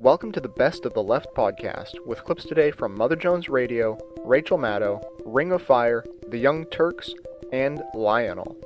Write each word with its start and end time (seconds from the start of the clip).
Welcome 0.00 0.30
to 0.32 0.40
the 0.40 0.48
Best 0.48 0.86
of 0.86 0.94
the 0.94 1.02
Left 1.02 1.34
podcast 1.34 1.94
with 2.06 2.22
clips 2.22 2.44
today 2.44 2.70
from 2.70 2.96
Mother 2.96 3.16
Jones 3.16 3.48
Radio, 3.48 3.98
Rachel 4.24 4.56
Maddow, 4.56 5.02
Ring 5.24 5.50
of 5.50 5.60
Fire, 5.60 6.04
The 6.28 6.38
Young 6.38 6.66
Turks, 6.66 7.12
and 7.50 7.82
Lionel. 7.94 8.56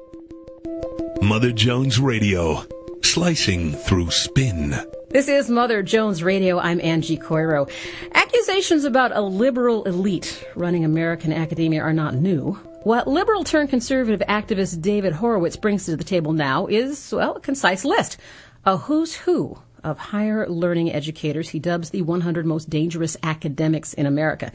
Mother 1.23 1.51
Jones 1.51 1.99
Radio, 1.99 2.67
slicing 3.03 3.73
through 3.73 4.11
spin. 4.11 4.75
This 5.09 5.27
is 5.27 5.49
Mother 5.49 5.83
Jones 5.83 6.23
Radio. 6.23 6.59
I'm 6.59 6.83
Angie 6.83 7.17
Coiro. 7.17 7.71
Accusations 8.13 8.85
about 8.85 9.17
a 9.17 9.23
liberal 9.23 9.85
elite 9.85 10.47
running 10.55 10.85
American 10.85 11.33
academia 11.33 11.81
are 11.81 11.95
not 11.95 12.15
new. 12.15 12.53
What 12.83 13.09
liberal 13.09 13.43
turned 13.43 13.71
conservative 13.71 14.21
activist 14.29 14.83
David 14.83 15.15
Horowitz 15.15 15.57
brings 15.57 15.87
to 15.87 15.97
the 15.97 16.05
table 16.05 16.35
now 16.35 16.67
is, 16.67 17.11
well, 17.11 17.37
a 17.37 17.41
concise 17.41 17.87
list. 17.87 18.19
A 18.67 18.77
who's 18.77 19.15
who 19.15 19.59
of 19.85 19.99
higher 19.99 20.49
learning 20.49 20.93
educators 20.93 21.51
he 21.51 21.59
dubs 21.59 21.91
the 21.91 22.03
100 22.03 22.47
most 22.47 22.71
dangerous 22.71 23.17
academics 23.23 23.93
in 23.95 24.07
America. 24.07 24.53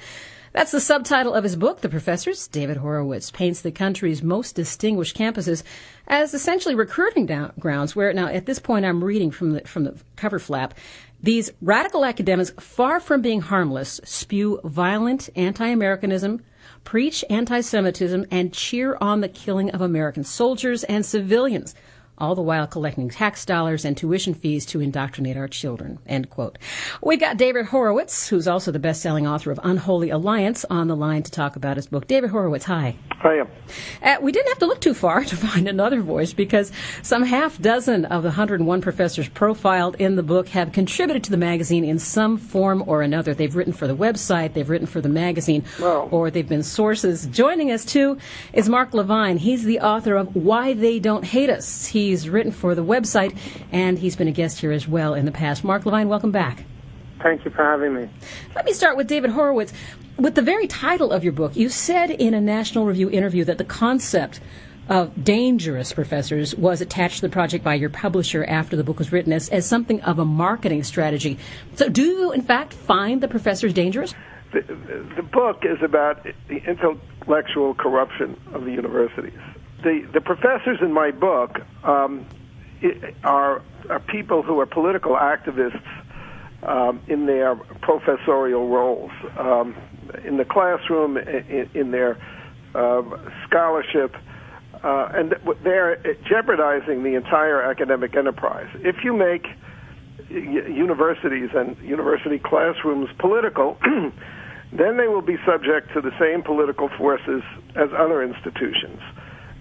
That's 0.54 0.72
the 0.72 0.80
subtitle 0.80 1.34
of 1.34 1.44
his 1.44 1.56
book, 1.56 1.82
The 1.82 1.90
Professors. 1.90 2.48
David 2.48 2.78
Horowitz 2.78 3.30
paints 3.30 3.62
the 3.62 3.72
country's 3.72 4.24
most 4.24 4.56
distinguished 4.56 5.16
campuses 5.16 5.62
as 6.08 6.34
essentially 6.34 6.74
recruiting 6.74 7.28
grounds 7.60 7.96
where, 7.96 8.12
now 8.14 8.28
at 8.28 8.46
this 8.46 8.58
point 8.58 8.86
I'm 8.86 9.04
reading 9.04 9.30
from 9.30 9.52
the, 9.52 9.62
from 9.62 9.84
the 9.84 10.00
cover 10.16 10.40
flap, 10.40 10.74
these 11.22 11.52
radical 11.62 12.06
academics, 12.06 12.52
far 12.60 13.00
from 13.00 13.22
being 13.22 13.42
harmless, 13.42 14.00
spew 14.04 14.60
violent 14.64 15.30
anti-Americanism, 15.36 16.44
preach 16.84 17.26
anti-Semitism, 17.30 18.26
and 18.32 18.54
cheer 18.54 18.98
on 19.02 19.22
the 19.22 19.30
killing 19.30 19.70
of 19.72 19.82
American 19.82 20.24
soldiers 20.24 20.84
and 20.86 21.06
civilians 21.06 21.76
all 22.18 22.36
the 22.36 22.42
while 22.42 22.68
collecting 22.68 23.10
tax 23.10 23.46
dollars 23.46 23.86
and 23.86 23.96
tuition 23.96 24.34
fees 24.34 24.66
to 24.68 24.82
indoctrinate 24.82 25.38
our 25.38 25.48
children. 25.48 26.00
End 26.08 26.30
quote. 26.30 26.58
We've 27.02 27.20
got 27.20 27.38
David 27.38 27.68
Horowitz, 27.68 28.28
who's 28.30 28.48
also 28.48 28.72
the 28.72 28.80
best-selling 28.80 29.28
author 29.28 29.52
of 29.52 29.60
Unholy 29.64 30.10
Alliance, 30.10 30.66
on 30.70 30.88
the 30.88 30.96
line 30.96 31.24
to 31.24 31.32
talk 31.32 31.56
about 31.56 31.76
his 31.78 31.88
book. 31.88 32.08
David 32.08 32.32
Horowitz, 32.32 32.66
hi. 32.66 32.96
Hi. 33.20 33.42
Uh, 34.04 34.18
we 34.22 34.32
didn't 34.32 34.48
have 34.50 34.60
to 34.60 34.66
look 34.66 34.82
too 34.82 34.94
far 34.94 35.24
to 35.26 35.36
find 35.36 35.68
another 35.68 36.02
voice 36.02 36.34
because 36.34 36.72
some 37.02 37.24
half 37.24 37.60
dozen 37.62 38.06
of 38.06 38.24
the 38.24 38.30
101 38.30 38.82
professors 38.82 39.28
profiled 39.30 39.96
in 40.00 40.16
the 40.16 40.24
book 40.24 40.50
have 40.50 40.72
contributed 40.72 41.24
to 41.26 41.32
the 41.32 41.38
magazine 41.38 41.84
in 41.84 42.00
some 42.00 42.38
form 42.38 42.84
or 42.88 43.02
another. 43.02 43.34
They've 43.34 43.56
written 43.56 43.74
for 43.74 43.88
the 43.88 43.96
website, 43.96 44.54
they've 44.54 44.70
written 44.70 44.88
for 44.88 45.02
the 45.02 45.10
magazine, 45.10 45.64
Wow. 45.80 46.08
or 46.12 46.32
they've 46.32 46.48
been 46.48 46.64
sources. 46.64 47.28
Joining 47.28 47.72
us 47.72 47.86
too 47.86 48.18
is 48.54 48.70
Mark 48.70 48.94
Levine. 48.94 49.38
He's 49.38 49.64
the 49.64 49.80
author 49.82 50.16
of 50.16 50.36
Why 50.36 50.74
They 50.74 51.00
Don't 51.00 51.26
Hate 51.26 51.50
Us. 51.50 51.86
He's 52.08 52.30
written 52.30 52.54
for 52.54 52.74
the 52.74 52.86
website 52.86 53.38
and 53.70 54.00
he's 54.00 54.16
been 54.16 54.30
a 54.30 54.32
guest 54.32 54.60
here 54.62 54.72
as 54.72 54.88
well 54.88 55.14
in 55.14 55.26
the 55.26 55.32
past. 55.32 55.66
Mark 55.66 55.86
Levine, 55.86 56.08
welcome 56.08 56.32
back. 56.32 56.64
Thank 57.22 57.44
you 57.44 57.52
for 57.52 57.66
having 57.66 57.94
me. 57.94 58.08
Let 58.56 58.64
me 58.64 58.72
start 58.72 58.96
with 58.96 59.08
David 59.08 59.32
Horowitz. 59.32 59.74
With 60.18 60.36
the 60.36 60.42
very 60.42 60.68
title 60.68 61.12
of 61.12 61.26
your 61.26 61.34
book, 61.34 61.58
you 61.58 61.68
said 61.68 62.10
in 62.10 62.34
a 62.34 62.40
National 62.40 62.86
Review 62.86 63.10
interview 63.10 63.44
that 63.44 63.58
the 63.58 63.66
concept 63.66 64.40
of 64.88 65.22
dangerous 65.22 65.92
professors 65.92 66.56
was 66.56 66.80
attached 66.80 67.18
to 67.18 67.22
the 67.24 67.30
project 67.30 67.62
by 67.62 67.74
your 67.74 67.90
publisher 67.90 68.46
after 68.46 68.78
the 68.78 68.86
book 68.86 69.00
was 69.00 69.12
written 69.12 69.34
as, 69.34 69.50
as 69.50 69.66
something 69.66 70.00
of 70.02 70.18
a 70.18 70.24
marketing 70.24 70.84
strategy. 70.84 71.38
So, 71.76 71.90
do 71.90 72.04
you, 72.04 72.32
in 72.32 72.42
fact, 72.42 72.72
find 72.72 73.20
the 73.20 73.28
professors 73.28 73.74
dangerous? 73.74 74.14
The, 74.54 74.62
the 75.18 75.24
book 75.24 75.64
is 75.66 75.78
about 75.84 76.26
the 76.48 76.62
intellectual 76.66 77.74
corruption 77.74 78.40
of 78.54 78.64
the 78.64 78.72
universities. 78.72 79.38
The, 79.84 80.08
the 80.14 80.22
professors 80.22 80.80
in 80.82 80.92
my 80.92 81.12
book 81.12 81.60
um, 81.84 82.26
are, 83.24 83.62
are 83.90 84.00
people 84.00 84.42
who 84.42 84.60
are 84.60 84.66
political 84.66 85.16
activists 85.16 85.86
um, 86.64 87.02
in 87.08 87.26
their 87.26 87.56
professorial 87.56 88.68
roles, 88.70 89.12
um, 89.38 89.76
in 90.26 90.38
the 90.38 90.46
classroom, 90.46 91.18
in, 91.18 91.70
in 91.74 91.92
their 91.92 92.18
uh, 92.74 93.04
scholarship, 93.48 94.16
uh, 94.84 95.10
and 95.14 95.36
they're 95.64 95.98
jeopardizing 96.28 97.04
the 97.04 97.16
entire 97.16 97.62
academic 97.62 98.16
enterprise. 98.16 98.70
If 98.76 99.04
you 99.04 99.14
make 99.14 99.48
universities 100.30 101.50
and 101.56 101.78
university 101.80 102.40
classrooms 102.40 103.10
political, 103.18 103.78
then 104.74 104.98
they 104.98 105.08
will 105.08 105.22
be 105.22 105.38
subject 105.46 105.94
to 105.94 106.02
the 106.02 106.12
same 106.20 106.44
political 106.44 106.90
forces 106.98 107.42
as 107.76 107.90
other 107.98 108.22
institutions, 108.22 109.00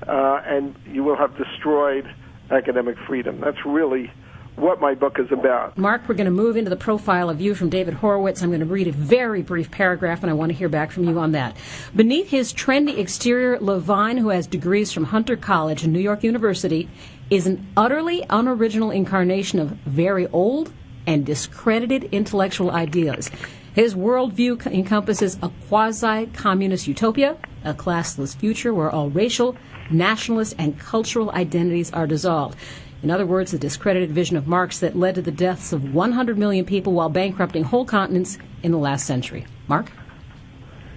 uh, 0.06 0.42
and 0.44 0.74
you 0.86 1.04
will 1.04 1.16
have 1.16 1.36
destroyed 1.36 2.06
academic 2.50 2.96
freedom. 3.06 3.40
That's 3.40 3.64
really 3.64 4.10
what 4.56 4.80
my 4.80 4.94
book 4.94 5.18
is 5.18 5.30
about. 5.30 5.76
Mark, 5.76 6.08
we're 6.08 6.14
going 6.14 6.26
to 6.26 6.30
move 6.30 6.56
into 6.56 6.70
the 6.70 6.76
profile 6.76 7.28
of 7.28 7.40
you 7.40 7.54
from 7.54 7.68
David 7.68 7.94
Horowitz. 7.94 8.42
I'm 8.42 8.48
going 8.48 8.60
to 8.60 8.66
read 8.66 8.88
a 8.88 8.92
very 8.92 9.42
brief 9.42 9.70
paragraph, 9.70 10.22
and 10.22 10.30
I 10.30 10.34
want 10.34 10.50
to 10.50 10.56
hear 10.56 10.68
back 10.68 10.90
from 10.90 11.04
you 11.04 11.18
on 11.18 11.32
that. 11.32 11.56
Beneath 11.94 12.30
his 12.30 12.54
trendy 12.54 12.98
exterior, 12.98 13.58
Levine, 13.60 14.16
who 14.16 14.30
has 14.30 14.46
degrees 14.46 14.92
from 14.92 15.04
Hunter 15.04 15.36
College 15.36 15.84
and 15.84 15.92
New 15.92 16.00
York 16.00 16.22
University, 16.22 16.88
is 17.28 17.46
an 17.46 17.66
utterly 17.76 18.24
unoriginal 18.30 18.90
incarnation 18.90 19.58
of 19.58 19.70
very 19.84 20.26
old 20.28 20.72
and 21.06 21.24
discredited 21.24 22.04
intellectual 22.12 22.70
ideas. 22.70 23.30
His 23.76 23.94
worldview 23.94 24.66
encompasses 24.68 25.36
a 25.42 25.50
quasi 25.68 26.28
communist 26.32 26.88
utopia, 26.88 27.36
a 27.62 27.74
classless 27.74 28.34
future 28.34 28.72
where 28.72 28.88
all 28.88 29.10
racial, 29.10 29.54
nationalist, 29.90 30.54
and 30.56 30.78
cultural 30.78 31.30
identities 31.32 31.92
are 31.92 32.06
dissolved. 32.06 32.56
In 33.02 33.10
other 33.10 33.26
words, 33.26 33.50
the 33.50 33.58
discredited 33.58 34.12
vision 34.12 34.38
of 34.38 34.46
Marx 34.46 34.78
that 34.78 34.96
led 34.96 35.16
to 35.16 35.20
the 35.20 35.30
deaths 35.30 35.74
of 35.74 35.92
100 35.92 36.38
million 36.38 36.64
people 36.64 36.94
while 36.94 37.10
bankrupting 37.10 37.64
whole 37.64 37.84
continents 37.84 38.38
in 38.62 38.72
the 38.72 38.78
last 38.78 39.06
century. 39.06 39.46
Mark? 39.68 39.92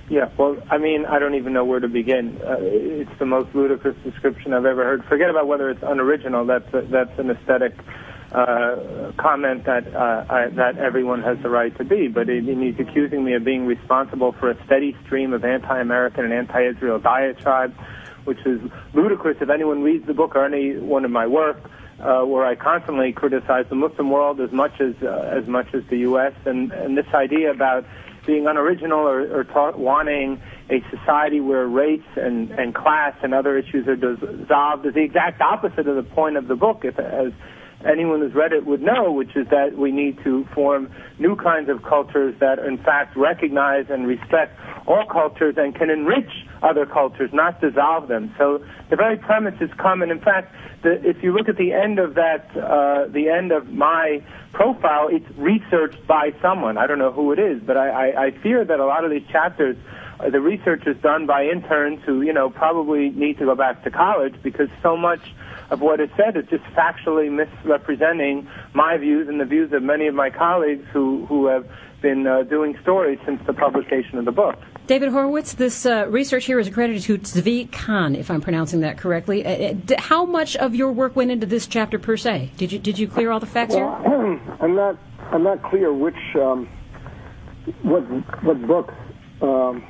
Yeah, 0.08 0.30
well, 0.38 0.56
I 0.72 0.78
mean, 0.78 1.06
I 1.06 1.20
don't 1.20 1.36
even 1.36 1.52
know 1.52 1.66
where 1.66 1.82
to 1.82 1.90
begin. 1.90 2.40
Uh, 2.42 2.56
it's 2.62 3.12
the 3.20 3.26
most 3.26 3.54
ludicrous 3.54 3.98
description 4.06 4.54
I've 4.54 4.66
ever 4.66 4.86
heard. 4.86 5.04
Forget 5.04 5.30
about 5.30 5.48
whether 5.48 5.70
it's 5.70 5.84
unoriginal. 5.84 6.46
That's 6.46 6.74
a, 6.74 6.84
that's 6.84 7.20
an 7.20 7.30
aesthetic 7.30 7.74
uh, 8.32 9.12
comment 9.18 9.66
that 9.66 9.94
uh, 9.94 10.26
I, 10.30 10.48
that 10.50 10.78
everyone 10.78 11.24
has 11.24 11.38
the 11.40 11.50
right 11.50 11.76
to 11.78 11.84
be. 11.84 12.08
But 12.08 12.28
he's 12.28 12.80
accusing 12.80 13.24
me 13.24 13.34
of 13.34 13.44
being 13.44 13.66
responsible 13.66 14.34
for 14.34 14.52
a 14.52 14.66
steady 14.66 14.96
stream 15.06 15.34
of 15.34 15.44
anti-American 15.44 16.26
and 16.26 16.34
anti-Israel 16.34 17.00
diatribes, 17.00 17.76
which 18.26 18.40
is 18.46 18.62
ludicrous. 18.94 19.38
If 19.42 19.50
anyone 19.50 19.82
reads 19.82 20.06
the 20.06 20.14
book 20.14 20.36
or 20.36 20.46
any 20.46 20.78
one 20.78 21.06
of 21.06 21.12
my 21.12 21.28
work, 21.28 21.70
uh, 22.00 22.24
where 22.24 22.46
I 22.46 22.56
constantly 22.56 23.12
criticize 23.12 23.66
the 23.70 23.76
Muslim 23.76 24.10
world 24.10 24.40
as 24.40 24.52
much 24.52 24.80
as 24.80 24.96
uh, 25.02 25.08
as 25.08 25.48
much 25.48 25.74
as 25.74 25.84
the 25.90 25.98
U.S. 26.00 26.34
and 26.46 26.72
and 26.72 26.98
this 26.98 27.08
idea 27.14 27.52
about 27.52 27.86
being 28.26 28.46
unoriginal 28.46 29.00
or, 29.00 29.40
or 29.40 29.44
ta- 29.44 29.76
wanting 29.76 30.40
a 30.70 30.82
society 30.92 31.40
where 31.40 31.68
race 31.68 32.02
and, 32.16 32.52
and 32.52 32.76
class 32.76 33.16
and 33.24 33.34
other 33.34 33.58
issues 33.58 33.88
are 33.88 33.96
dissolved 33.96 34.86
is 34.86 34.94
the 34.94 35.02
exact 35.02 35.42
opposite 35.42 35.88
of 35.88 35.96
the 35.96 36.04
point 36.04 36.38
of 36.38 36.48
the 36.48 36.56
book, 36.56 36.82
if, 36.84 37.00
as 37.00 37.34
anyone 37.86 38.20
who's 38.20 38.34
read 38.34 38.52
it 38.52 38.66
would 38.66 38.82
know, 38.82 39.12
which 39.12 39.36
is 39.36 39.48
that 39.50 39.78
we 39.78 39.92
need 39.92 40.18
to 40.24 40.46
form 40.54 40.92
new 41.18 41.36
kinds 41.36 41.70
of 41.70 41.84
cultures 41.84 42.36
that, 42.40 42.60
in 42.60 42.78
fact, 42.78 43.16
recognize 43.16 43.86
and 43.90 44.08
respect 44.08 44.60
all 44.88 45.06
cultures 45.06 45.56
and 45.58 45.76
can 45.76 45.90
enrich 45.90 46.32
other 46.62 46.86
cultures, 46.86 47.30
not 47.32 47.62
dissolve 47.62 48.08
them. 48.08 48.34
So 48.38 48.64
the 48.90 48.96
very 48.96 49.18
premise 49.18 49.56
is 49.62 49.70
common. 49.78 50.12
In 50.12 50.20
fact, 50.20 50.54
the, 50.84 50.94
if 51.08 51.24
you 51.24 51.32
look 51.32 51.48
at 51.48 51.58
the 51.58 51.74
end 51.74 52.00
of 52.00 52.16
that, 52.16 52.50
uh, 52.56 53.08
the 53.08 53.30
end 53.30 53.52
of 53.52 53.70
my 53.70 54.24
profile, 54.52 55.08
it's 55.10 55.30
researched 55.38 56.06
by 56.08 56.34
someone. 56.42 56.78
I 56.78 56.88
don't 56.88 57.00
know 57.00 57.12
who 57.12 57.32
it 57.32 57.40
is, 57.40 57.62
but 57.62 57.78
I, 57.78 58.10
I, 58.10 58.26
I 58.26 58.32
fear 58.42 58.66
that 58.66 58.80
a 58.80 58.86
lot 58.86 59.06
of 59.06 59.12
these 59.12 59.28
chapters, 59.32 59.78
uh, 60.20 60.30
the 60.30 60.42
research 60.42 60.86
is 60.88 60.98
done 61.02 61.28
by 61.28 61.46
interns 61.46 62.02
who, 62.06 62.22
you 62.22 62.34
know, 62.34 62.50
probably 62.50 63.10
need 63.12 63.38
to 63.40 63.46
go 63.46 63.56
back 63.56 63.84
to 63.84 63.92
college 63.92 64.36
because 64.42 64.70
so 64.82 64.98
much 64.98 65.22
of 65.70 65.82
what 65.82 66.00
is 66.00 66.10
said 66.18 66.36
is 66.36 66.46
just 66.50 66.64
factually 66.76 67.32
misrepresenting 67.32 68.48
my 68.74 68.98
views 68.98 69.28
and 69.28 69.40
the 69.40 69.46
views 69.46 69.72
of 69.74 69.84
many 69.84 70.08
of 70.08 70.16
my 70.16 70.30
colleagues 70.30 70.86
who, 70.92 71.26
who 71.28 71.48
have 71.48 71.68
been 72.02 72.26
uh, 72.26 72.44
doing 72.44 72.78
stories 72.82 73.20
since 73.26 73.42
the 73.46 73.54
publication 73.54 74.18
of 74.18 74.26
the 74.26 74.32
book. 74.32 74.58
David 74.88 75.10
Horowitz, 75.10 75.54
this 75.54 75.86
uh, 75.86 76.08
research 76.08 76.46
here 76.46 76.60
is 76.60 76.68
accredited 76.68 77.04
to 77.04 77.20
Zvi 77.20 77.72
Khan, 77.72 78.16
if 78.16 78.32
I'm 78.32 78.42
pronouncing 78.42 78.80
that 78.82 78.98
correctly. 78.98 79.46
Uh, 79.46 79.50
uh, 79.50 79.74
d- 79.74 79.96
how 80.00 80.26
much 80.26 80.56
of 80.56 80.74
your 80.74 80.92
work 80.92 81.16
went 81.16 81.30
into 81.30 81.46
this 81.46 81.68
chapter 81.68 82.00
per 82.00 82.18
se? 82.18 82.52
Did 82.58 82.72
you 82.72 82.80
did 82.80 82.98
you 82.98 83.08
clear 83.08 83.32
all 83.32 83.40
the 83.40 83.46
facts 83.46 83.76
here? 83.76 83.86
I'm 84.62 84.76
not 84.76 84.98
I'm 85.32 85.44
not 85.44 85.62
clear 85.62 85.94
which 85.94 86.16
um, 86.36 86.68
what 87.84 88.02
what 88.44 88.66
book 88.66 88.94
um, 89.42 89.84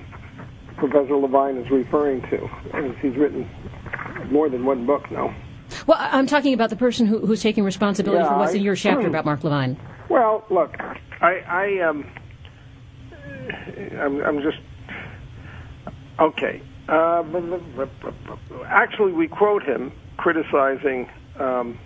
Professor 0.75 1.15
Levine 1.15 1.57
is 1.57 1.71
referring 1.71 2.21
to. 2.23 2.95
He's 3.01 3.15
written 3.15 3.49
more 4.31 4.49
than 4.49 4.65
one 4.65 4.85
book 4.85 5.09
now. 5.11 5.33
Well, 5.87 5.97
I- 5.99 6.17
I'm 6.17 6.27
talking 6.27 6.53
about 6.53 6.69
the 6.69 6.75
person 6.75 7.05
who, 7.05 7.25
who's 7.25 7.41
taking 7.41 7.63
responsibility 7.63 8.23
Yeah, 8.23 8.29
for 8.29 8.37
what's 8.37 8.53
I- 8.53 8.57
in 8.57 8.63
your 8.63 8.75
chapter 8.75 9.07
about 9.07 9.25
Mark 9.25 9.43
Levine. 9.43 9.77
Well, 10.09 10.43
look, 10.49 10.75
I, 11.21 11.43
I 11.47 11.79
um, 11.87 12.09
I'm, 13.99 14.21
I'm 14.21 14.41
just 14.41 14.57
okay. 16.19 16.61
Uh, 16.87 17.23
actually, 18.65 19.11
we 19.11 19.27
quote 19.27 19.61
him 19.61 19.91
criticizing 20.17 21.07
um, 21.39 21.77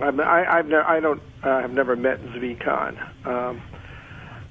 I've, 0.00 0.20
I, 0.20 0.58
I've 0.58 0.66
ne- 0.66 0.76
I 0.76 1.00
don't. 1.00 1.22
Uh, 1.42 1.50
I've 1.50 1.72
never 1.72 1.96
met 1.96 2.20
Zvi 2.22 2.62
Kahn. 2.62 2.98
Um, 3.24 3.62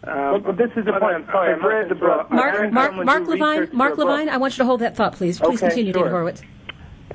um, 0.03 0.43
but, 0.43 0.57
this 0.57 0.71
is 0.75 0.85
the 0.85 0.93
point. 0.93 1.15
I'm 1.15 1.25
sorry. 1.25 1.53
I've 1.53 1.61
read 1.61 1.89
the 1.89 1.95
book. 1.95 2.31
Mark, 2.31 2.71
Mark, 2.71 3.05
Mark 3.05 3.27
Levine, 3.27 3.69
Mark 3.73 3.97
Levine, 3.97 4.29
I 4.29 4.37
want 4.37 4.53
you 4.53 4.63
to 4.63 4.65
hold 4.65 4.81
that 4.81 4.95
thought, 4.95 5.13
please. 5.13 5.39
Please 5.39 5.61
okay, 5.61 5.67
continue, 5.67 5.93
sure. 5.93 6.03
David 6.03 6.11
Horowitz. 6.11 6.41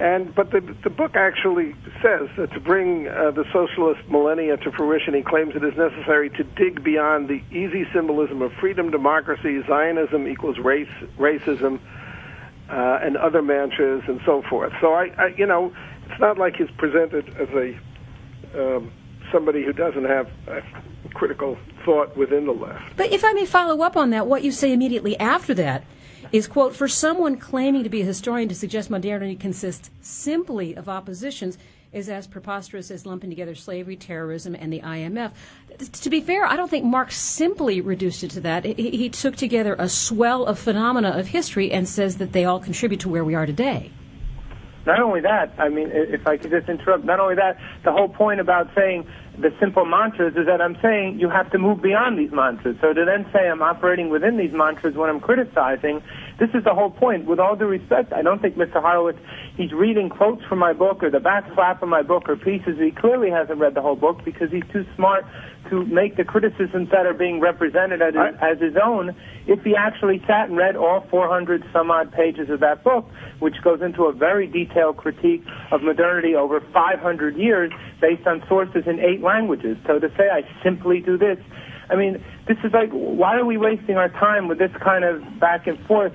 And 0.00 0.34
but 0.34 0.50
the 0.50 0.62
the 0.82 0.88
book 0.88 1.14
actually 1.14 1.74
says 2.00 2.30
that 2.38 2.50
to 2.54 2.60
bring 2.60 3.06
uh, 3.06 3.32
the 3.32 3.44
socialist 3.52 4.00
millennia 4.08 4.56
to 4.56 4.72
fruition, 4.72 5.12
he 5.12 5.20
claims 5.20 5.54
it 5.54 5.62
is 5.62 5.76
necessary 5.76 6.30
to 6.30 6.42
dig 6.42 6.82
beyond 6.82 7.28
the 7.28 7.42
easy 7.50 7.86
symbolism 7.92 8.40
of 8.40 8.50
freedom, 8.54 8.90
democracy, 8.90 9.60
Zionism 9.66 10.26
equals 10.26 10.58
race, 10.58 10.88
racism, 11.18 11.80
uh, 12.70 13.00
and 13.02 13.18
other 13.18 13.42
mantras 13.42 14.02
and 14.08 14.22
so 14.24 14.42
forth. 14.48 14.72
So 14.80 14.94
I, 14.94 15.12
I, 15.18 15.26
you 15.36 15.44
know, 15.44 15.70
it's 16.08 16.18
not 16.18 16.38
like 16.38 16.56
he's 16.56 16.70
presented 16.78 17.28
as 17.36 17.48
a 17.50 17.78
um, 18.58 18.90
somebody 19.30 19.62
who 19.62 19.74
doesn't 19.74 20.04
have 20.04 20.30
critical 21.12 21.58
thought 21.84 22.16
within 22.16 22.46
the 22.46 22.52
left. 22.52 22.96
But 22.96 23.12
if 23.12 23.22
I 23.22 23.34
may 23.34 23.44
follow 23.44 23.82
up 23.82 23.98
on 23.98 24.08
that, 24.10 24.26
what 24.26 24.44
you 24.44 24.50
say 24.50 24.72
immediately 24.72 25.18
after 25.20 25.52
that 25.54 25.84
is, 26.32 26.46
quote, 26.46 26.74
for 26.74 26.88
someone 26.88 27.36
claiming 27.36 27.82
to 27.82 27.90
be 27.90 28.02
a 28.02 28.04
historian 28.04 28.48
to 28.48 28.54
suggest 28.54 28.90
modernity 28.90 29.36
consists 29.36 29.90
simply 30.00 30.74
of 30.74 30.88
oppositions 30.88 31.58
is 31.92 32.08
as 32.08 32.26
preposterous 32.26 32.90
as 32.90 33.04
lumping 33.04 33.30
together 33.30 33.54
slavery, 33.54 33.96
terrorism, 33.96 34.54
and 34.54 34.72
the 34.72 34.80
IMF. 34.80 35.32
To 35.92 36.10
be 36.10 36.20
fair, 36.20 36.46
I 36.46 36.56
don't 36.56 36.70
think 36.70 36.84
Marx 36.84 37.16
simply 37.16 37.80
reduced 37.80 38.22
it 38.22 38.30
to 38.32 38.40
that. 38.42 38.64
He, 38.64 38.90
he 38.90 39.08
took 39.08 39.34
together 39.36 39.74
a 39.78 39.88
swell 39.88 40.46
of 40.46 40.58
phenomena 40.58 41.10
of 41.10 41.28
history 41.28 41.72
and 41.72 41.88
says 41.88 42.18
that 42.18 42.32
they 42.32 42.44
all 42.44 42.60
contribute 42.60 43.00
to 43.00 43.08
where 43.08 43.24
we 43.24 43.34
are 43.34 43.46
today. 43.46 43.90
Not 44.86 45.00
only 45.00 45.20
that, 45.20 45.52
I 45.58 45.68
mean, 45.68 45.90
if 45.92 46.26
I 46.26 46.36
could 46.36 46.50
just 46.50 46.68
interrupt, 46.68 47.04
not 47.04 47.20
only 47.20 47.34
that, 47.34 47.58
the 47.84 47.92
whole 47.92 48.08
point 48.08 48.40
about 48.40 48.70
saying 48.74 49.06
the 49.40 49.52
simple 49.58 49.84
mantras 49.84 50.36
is 50.36 50.46
that 50.46 50.60
I'm 50.60 50.76
saying 50.82 51.18
you 51.18 51.28
have 51.28 51.50
to 51.52 51.58
move 51.58 51.80
beyond 51.80 52.18
these 52.18 52.30
mantras. 52.30 52.76
So 52.80 52.92
to 52.92 53.04
then 53.04 53.26
say 53.32 53.48
I'm 53.48 53.62
operating 53.62 54.10
within 54.10 54.36
these 54.36 54.52
mantras 54.52 54.94
when 54.94 55.08
I'm 55.08 55.20
criticizing, 55.20 56.02
this 56.40 56.48
is 56.54 56.64
the 56.64 56.72
whole 56.72 56.90
point. 56.90 57.26
With 57.26 57.38
all 57.38 57.54
due 57.54 57.66
respect, 57.66 58.14
I 58.14 58.22
don't 58.22 58.40
think 58.40 58.56
Mr. 58.56 58.80
Horowitz, 58.80 59.18
he's 59.56 59.72
reading 59.72 60.08
quotes 60.08 60.42
from 60.46 60.58
my 60.58 60.72
book 60.72 61.02
or 61.02 61.10
the 61.10 61.20
back 61.20 61.44
flap 61.54 61.82
of 61.82 61.88
my 61.90 62.00
book 62.00 62.28
or 62.28 62.36
pieces. 62.36 62.80
He 62.80 62.90
clearly 62.90 63.30
hasn't 63.30 63.58
read 63.58 63.74
the 63.74 63.82
whole 63.82 63.94
book 63.94 64.24
because 64.24 64.50
he's 64.50 64.64
too 64.72 64.86
smart 64.96 65.26
to 65.68 65.84
make 65.84 66.16
the 66.16 66.24
criticisms 66.24 66.88
that 66.90 67.04
are 67.04 67.12
being 67.12 67.40
represented 67.40 68.00
as, 68.00 68.14
as 68.40 68.58
his 68.58 68.74
own 68.82 69.14
if 69.46 69.62
he 69.62 69.76
actually 69.76 70.18
sat 70.26 70.48
and 70.48 70.56
read 70.56 70.76
all 70.76 71.06
400 71.10 71.62
some 71.72 71.90
odd 71.90 72.10
pages 72.10 72.48
of 72.48 72.60
that 72.60 72.82
book, 72.82 73.04
which 73.40 73.56
goes 73.62 73.82
into 73.82 74.04
a 74.04 74.12
very 74.12 74.46
detailed 74.46 74.96
critique 74.96 75.44
of 75.70 75.82
modernity 75.82 76.34
over 76.34 76.60
500 76.72 77.36
years 77.36 77.70
based 78.00 78.26
on 78.26 78.42
sources 78.48 78.84
in 78.86 78.98
eight 78.98 79.20
languages. 79.20 79.76
So 79.86 79.98
to 79.98 80.08
say 80.16 80.30
I 80.32 80.42
simply 80.64 81.00
do 81.00 81.18
this, 81.18 81.38
I 81.90 81.96
mean, 81.96 82.24
this 82.46 82.56
is 82.64 82.72
like, 82.72 82.90
why 82.90 83.36
are 83.36 83.44
we 83.44 83.56
wasting 83.56 83.96
our 83.96 84.08
time 84.08 84.48
with 84.48 84.58
this 84.58 84.70
kind 84.80 85.04
of 85.04 85.22
back 85.40 85.66
and 85.66 85.78
forth 85.86 86.12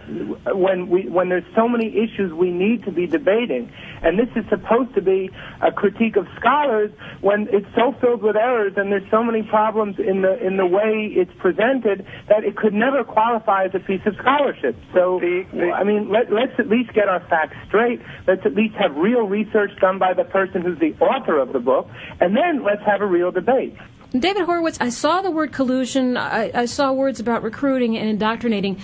when 0.48 0.89
we 0.89 1.07
when 1.07 1.30
there's 1.30 1.45
so 1.56 1.68
many 1.68 1.88
issues 1.98 2.33
we 2.33 2.50
need 2.50 2.83
to 2.86 2.92
be 2.92 3.07
debating? 3.07 3.72
And 4.01 4.18
this 4.18 4.30
is 4.36 4.48
supposed 4.50 4.94
to 4.95 5.01
be 5.01 5.30
a 5.62 5.72
critique 5.72 6.16
of 6.16 6.27
scholars 6.39 6.92
when 7.22 7.48
it's 7.51 7.68
so 7.75 7.94
filled 8.00 8.22
with 8.22 8.36
errors 8.36 8.74
and 8.77 8.92
there's 8.92 9.10
so 9.12 9.24
many 9.24 9.44
problems 9.44 10.00
in 10.00 10.22
the 10.22 10.45
in 10.45 10.57
the 10.57 10.66
way 10.66 11.12
it's 11.12 11.31
presented 11.39 12.06
that 12.30 12.44
it 12.44 12.56
could 12.56 12.74
never 12.74 13.04
qualify 13.04 13.66
as 13.66 13.75
a 13.75 13.80
piece 13.80 14.01
of 14.06 14.16
scholarship. 14.16 14.75
So, 14.94 15.19
I 15.22 15.83
mean, 15.83 16.10
let, 16.10 16.31
let's 16.31 16.57
at 16.57 16.69
least 16.69 16.94
get 16.94 17.10
our 17.10 17.19
facts 17.27 17.57
straight. 17.68 18.01
Let's 18.27 18.45
at 18.45 18.56
least 18.56 18.75
have 18.75 18.95
real 18.95 19.27
research 19.27 19.72
done 19.80 20.00
by 20.00 20.13
the 20.13 20.24
person 20.24 20.62
who's 20.62 20.80
the 20.80 20.94
author 21.04 21.38
of 21.38 21.51
the 21.54 21.60
book, 21.60 21.89
and 22.22 22.36
then 22.36 22.63
let's 22.63 22.83
have 22.83 23.01
a 23.01 23.07
real 23.07 23.31
debate. 23.31 23.75
David 24.12 24.46
Horowitz, 24.46 24.78
I 24.80 24.90
saw 24.90 25.22
the 25.22 25.31
word 25.31 25.52
collusion. 25.52 26.18
I, 26.18 26.52
I, 26.54 26.66
saw 26.66 26.94
words 26.94 27.19
about 27.19 27.44
recruiting 27.44 27.98
and 27.98 28.10
indoctrinating. 28.10 28.80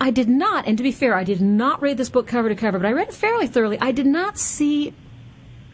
I 0.00 0.10
did 0.10 0.28
not, 0.28 0.66
and 0.66 0.76
to 0.78 0.82
be 0.82 0.92
fair, 0.92 1.14
I 1.14 1.24
did 1.24 1.40
not 1.40 1.82
read 1.82 1.96
this 1.96 2.08
book 2.08 2.26
cover 2.26 2.48
to 2.48 2.54
cover, 2.54 2.78
but 2.78 2.86
I 2.86 2.92
read 2.92 3.08
it 3.08 3.14
fairly 3.14 3.46
thoroughly. 3.46 3.78
I 3.80 3.92
did 3.92 4.06
not 4.06 4.38
see 4.38 4.94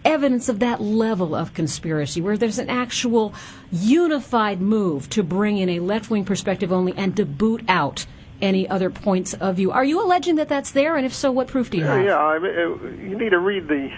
evidence 0.04 0.48
of 0.48 0.58
that 0.60 0.80
level 0.80 1.34
of 1.34 1.54
conspiracy, 1.54 2.20
where 2.20 2.36
there's 2.36 2.58
an 2.58 2.70
actual 2.70 3.34
unified 3.70 4.60
move 4.60 5.08
to 5.10 5.22
bring 5.22 5.58
in 5.58 5.68
a 5.68 5.80
left 5.80 6.10
wing 6.10 6.24
perspective 6.24 6.72
only 6.72 6.94
and 6.96 7.16
to 7.16 7.24
boot 7.24 7.62
out 7.68 8.06
any 8.40 8.68
other 8.68 8.90
points 8.90 9.34
of 9.34 9.56
view. 9.56 9.70
Are 9.70 9.84
you 9.84 10.02
alleging 10.02 10.36
that 10.36 10.48
that's 10.48 10.72
there? 10.72 10.96
And 10.96 11.06
if 11.06 11.14
so, 11.14 11.30
what 11.30 11.46
proof 11.46 11.70
do 11.70 11.78
you 11.78 11.84
have? 11.84 12.04
Yeah, 12.04 12.18
I 12.18 12.38
mean, 12.38 13.00
you 13.10 13.16
need 13.18 13.30
to 13.30 13.38
read 13.38 13.68
the 13.68 13.90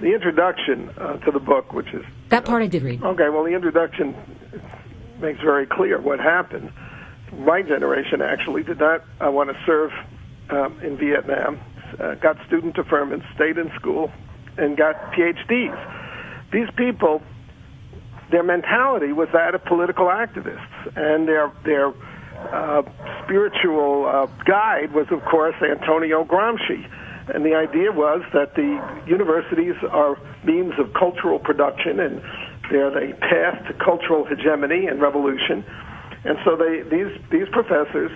the 0.00 0.14
introduction 0.14 0.88
uh, 0.96 1.18
to 1.18 1.30
the 1.30 1.38
book, 1.38 1.74
which 1.74 1.88
is 1.88 2.04
that 2.30 2.44
part 2.44 2.62
I 2.62 2.66
did 2.66 2.82
read. 2.82 3.02
Okay, 3.02 3.28
well, 3.28 3.44
the 3.44 3.54
introduction 3.54 4.14
makes 5.20 5.40
very 5.40 5.66
clear 5.66 6.00
what 6.00 6.18
happened. 6.18 6.72
My 7.32 7.62
generation 7.62 8.22
actually 8.22 8.62
did 8.62 8.78
not 8.78 9.04
uh, 9.24 9.30
want 9.30 9.50
to 9.50 9.56
serve 9.66 9.92
um, 10.50 10.80
in 10.80 10.96
Vietnam. 10.96 11.60
Uh, 11.98 12.14
got 12.14 12.36
student 12.46 12.74
deferments, 12.76 13.24
stayed 13.34 13.58
in 13.58 13.70
school, 13.78 14.10
and 14.56 14.76
got 14.76 14.94
PhDs. 15.12 15.76
These 16.52 16.68
people, 16.76 17.22
their 18.30 18.42
mentality 18.42 19.12
was 19.12 19.28
that 19.32 19.54
of 19.54 19.64
political 19.64 20.06
activists, 20.06 20.96
and 20.96 21.28
their 21.28 21.52
their 21.64 21.92
uh, 22.52 22.82
spiritual 23.24 24.06
uh, 24.06 24.26
guide 24.44 24.92
was, 24.92 25.06
of 25.10 25.22
course, 25.24 25.54
Antonio 25.62 26.24
Gramsci 26.24 26.88
and 27.34 27.44
the 27.44 27.54
idea 27.54 27.92
was 27.92 28.22
that 28.32 28.54
the 28.54 28.80
universities 29.06 29.74
are 29.90 30.16
means 30.44 30.72
of 30.78 30.92
cultural 30.94 31.38
production 31.38 32.00
and 32.00 32.22
they're 32.70 32.90
the 32.90 33.12
path 33.20 33.66
to 33.66 33.74
cultural 33.84 34.24
hegemony 34.24 34.86
and 34.86 35.00
revolution. 35.00 35.64
And 36.24 36.38
so 36.44 36.56
they, 36.56 36.82
these, 36.82 37.10
these 37.30 37.48
professors 37.50 38.12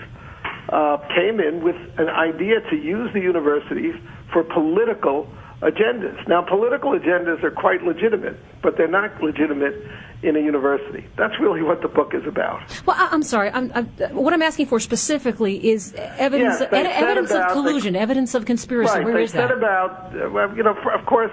uh, 0.68 0.98
came 1.14 1.40
in 1.40 1.62
with 1.62 1.76
an 1.98 2.08
idea 2.08 2.60
to 2.70 2.76
use 2.76 3.10
the 3.12 3.20
universities 3.20 3.94
for 4.32 4.44
political 4.44 5.28
agendas. 5.64 6.28
Now, 6.28 6.42
political 6.42 6.92
agendas 6.92 7.42
are 7.42 7.50
quite 7.50 7.82
legitimate, 7.82 8.36
but 8.62 8.76
they're 8.76 8.86
not 8.86 9.22
legitimate 9.22 9.74
in 10.22 10.36
a 10.36 10.38
university. 10.38 11.06
That's 11.16 11.38
really 11.40 11.62
what 11.62 11.80
the 11.80 11.88
book 11.88 12.14
is 12.14 12.26
about. 12.26 12.60
Well, 12.86 12.96
I, 12.98 13.14
am 13.14 13.22
sorry. 13.22 13.50
I'm, 13.50 13.72
I'm, 13.74 13.86
what 14.14 14.32
I'm 14.34 14.42
asking 14.42 14.66
for 14.66 14.78
specifically 14.78 15.70
is 15.70 15.94
evidence, 15.96 16.60
yes, 16.60 16.72
ed, 16.72 16.86
evidence 16.86 17.30
of 17.30 17.48
collusion, 17.52 17.94
the, 17.94 18.00
evidence 18.00 18.34
of 18.34 18.44
conspiracy. 18.44 18.94
Right, 18.94 19.04
Where 19.04 19.14
they 19.14 19.24
is 19.24 19.32
said 19.32 19.48
that? 19.48 19.56
about, 19.56 20.14
uh, 20.14 20.30
well, 20.30 20.54
you 20.56 20.62
know, 20.62 20.74
for, 20.82 20.92
of 20.92 21.06
course, 21.06 21.32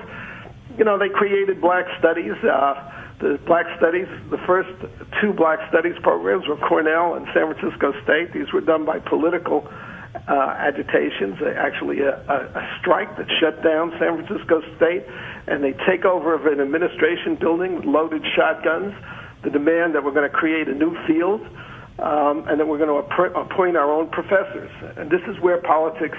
you 0.77 0.85
know, 0.85 0.97
they 0.97 1.09
created 1.09 1.59
black 1.59 1.85
studies. 1.99 2.33
Uh, 2.43 2.89
the 3.19 3.39
black 3.45 3.65
studies, 3.77 4.07
the 4.31 4.39
first 4.47 4.71
two 5.21 5.33
black 5.33 5.59
studies 5.69 5.95
programs 6.01 6.47
were 6.47 6.57
Cornell 6.57 7.15
and 7.15 7.27
San 7.33 7.53
Francisco 7.53 7.93
State. 8.03 8.33
These 8.33 8.51
were 8.51 8.61
done 8.61 8.83
by 8.85 8.99
political 8.99 9.69
uh, 10.15 10.55
agitations, 10.59 11.37
actually 11.57 12.01
a, 12.01 12.19
a, 12.27 12.37
a 12.59 12.77
strike 12.79 13.15
that 13.17 13.27
shut 13.39 13.63
down 13.63 13.91
San 13.99 14.23
Francisco 14.23 14.61
State, 14.75 15.03
and 15.47 15.63
they 15.63 15.73
take 15.87 16.05
over 16.05 16.33
of 16.33 16.45
an 16.45 16.59
administration 16.59 17.35
building 17.35 17.75
with 17.75 17.85
loaded 17.85 18.23
shotguns. 18.35 18.93
The 19.43 19.49
demand 19.49 19.95
that 19.95 20.03
we're 20.03 20.13
going 20.13 20.29
to 20.29 20.35
create 20.35 20.67
a 20.67 20.75
new 20.75 20.95
field, 21.07 21.41
um, 21.99 22.45
and 22.47 22.59
that 22.59 22.67
we're 22.67 22.77
going 22.77 22.93
to 22.93 23.15
appoint 23.39 23.75
our 23.75 23.91
own 23.91 24.09
professors. 24.09 24.69
And 24.97 25.09
this 25.09 25.21
is 25.27 25.39
where 25.41 25.59
politics 25.61 26.17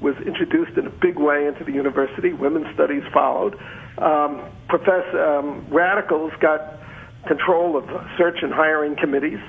was 0.00 0.14
introduced 0.26 0.76
in 0.76 0.86
a 0.86 0.90
big 0.90 1.18
way 1.18 1.46
into 1.46 1.64
the 1.64 1.72
university. 1.72 2.32
Women's 2.32 2.72
studies 2.74 3.02
followed. 3.12 3.54
Um, 3.98 4.44
professor 4.68 5.38
um, 5.38 5.66
radicals 5.70 6.32
got 6.40 6.78
control 7.26 7.76
of 7.76 7.84
search 8.16 8.38
and 8.42 8.52
hiring 8.52 8.96
committees. 8.96 9.40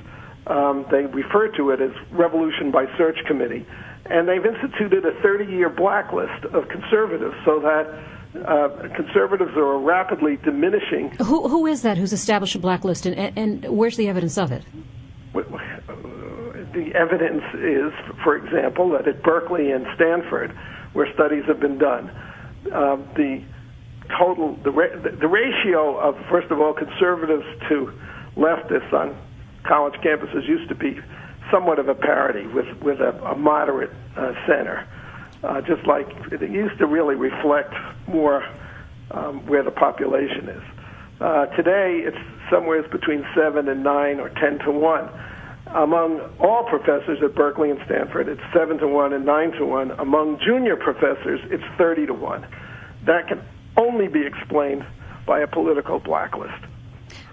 Um, 0.49 0.85
they 0.89 1.05
refer 1.05 1.47
to 1.57 1.69
it 1.69 1.79
as 1.79 1.91
Revolution 2.11 2.71
by 2.71 2.85
Search 2.97 3.17
Committee. 3.27 3.65
And 4.05 4.27
they've 4.27 4.43
instituted 4.43 5.05
a 5.05 5.13
30 5.21 5.45
year 5.45 5.69
blacklist 5.69 6.45
of 6.45 6.67
conservatives 6.69 7.35
so 7.45 7.59
that 7.59 7.87
uh, 8.47 8.89
conservatives 8.95 9.51
are 9.55 9.77
rapidly 9.77 10.37
diminishing. 10.37 11.11
Who, 11.17 11.47
who 11.47 11.67
is 11.67 11.83
that 11.83 11.97
who's 11.97 12.13
established 12.13 12.55
a 12.55 12.59
blacklist, 12.59 13.05
and, 13.05 13.37
and 13.37 13.69
where's 13.69 13.97
the 13.97 14.07
evidence 14.07 14.37
of 14.37 14.51
it? 14.51 14.63
The 15.33 16.91
evidence 16.95 17.43
is, 17.55 17.91
for 18.23 18.35
example, 18.35 18.89
that 18.91 19.07
at 19.07 19.23
Berkeley 19.23 19.71
and 19.71 19.85
Stanford, 19.95 20.55
where 20.93 21.11
studies 21.13 21.43
have 21.47 21.59
been 21.59 21.77
done, 21.77 22.09
uh, 22.73 22.97
the 23.15 23.43
total 24.17 24.55
the, 24.63 24.71
ra- 24.71 24.95
the 24.97 25.27
ratio 25.27 25.97
of 25.97 26.15
first 26.29 26.49
of 26.51 26.59
all 26.59 26.73
conservatives 26.73 27.45
to 27.67 27.91
leftists 28.35 28.91
on 28.93 29.15
college 29.63 29.95
campuses 30.01 30.47
used 30.47 30.69
to 30.69 30.75
be 30.75 30.99
somewhat 31.51 31.79
of 31.79 31.89
a 31.89 31.95
parity 31.95 32.47
with 32.47 32.67
with 32.81 32.99
a, 32.99 33.11
a 33.23 33.35
moderate 33.35 33.91
uh, 34.15 34.33
center, 34.47 34.87
uh, 35.43 35.61
just 35.61 35.85
like 35.87 36.07
it 36.31 36.41
used 36.49 36.77
to 36.79 36.85
really 36.85 37.15
reflect 37.15 37.73
more 38.07 38.43
um, 39.11 39.45
where 39.47 39.63
the 39.63 39.71
population 39.71 40.49
is. 40.49 40.63
Uh, 41.19 41.45
today, 41.57 42.01
it's 42.05 42.17
somewhere 42.49 42.81
between 42.87 43.25
seven 43.35 43.67
and 43.67 43.83
nine 43.83 44.19
or 44.19 44.29
ten 44.29 44.59
to 44.59 44.71
one. 44.71 45.09
Among 45.67 46.19
all 46.39 46.63
professors 46.63 47.19
at 47.23 47.35
Berkeley 47.35 47.69
and 47.69 47.79
Stanford, 47.85 48.27
it's 48.27 48.41
seven 48.53 48.77
to 48.79 48.87
one 48.87 49.13
and 49.13 49.25
nine 49.25 49.51
to 49.53 49.65
one. 49.65 49.91
Among 49.91 50.39
junior 50.39 50.75
professors, 50.75 51.39
it's 51.51 51.63
thirty 51.77 52.05
to 52.05 52.13
one. 52.13 52.47
That 53.05 53.27
can 53.27 53.41
only 53.77 54.07
be 54.07 54.25
explained 54.25 54.85
by 55.27 55.41
a 55.41 55.47
political 55.47 55.99
blacklist. 55.99 56.63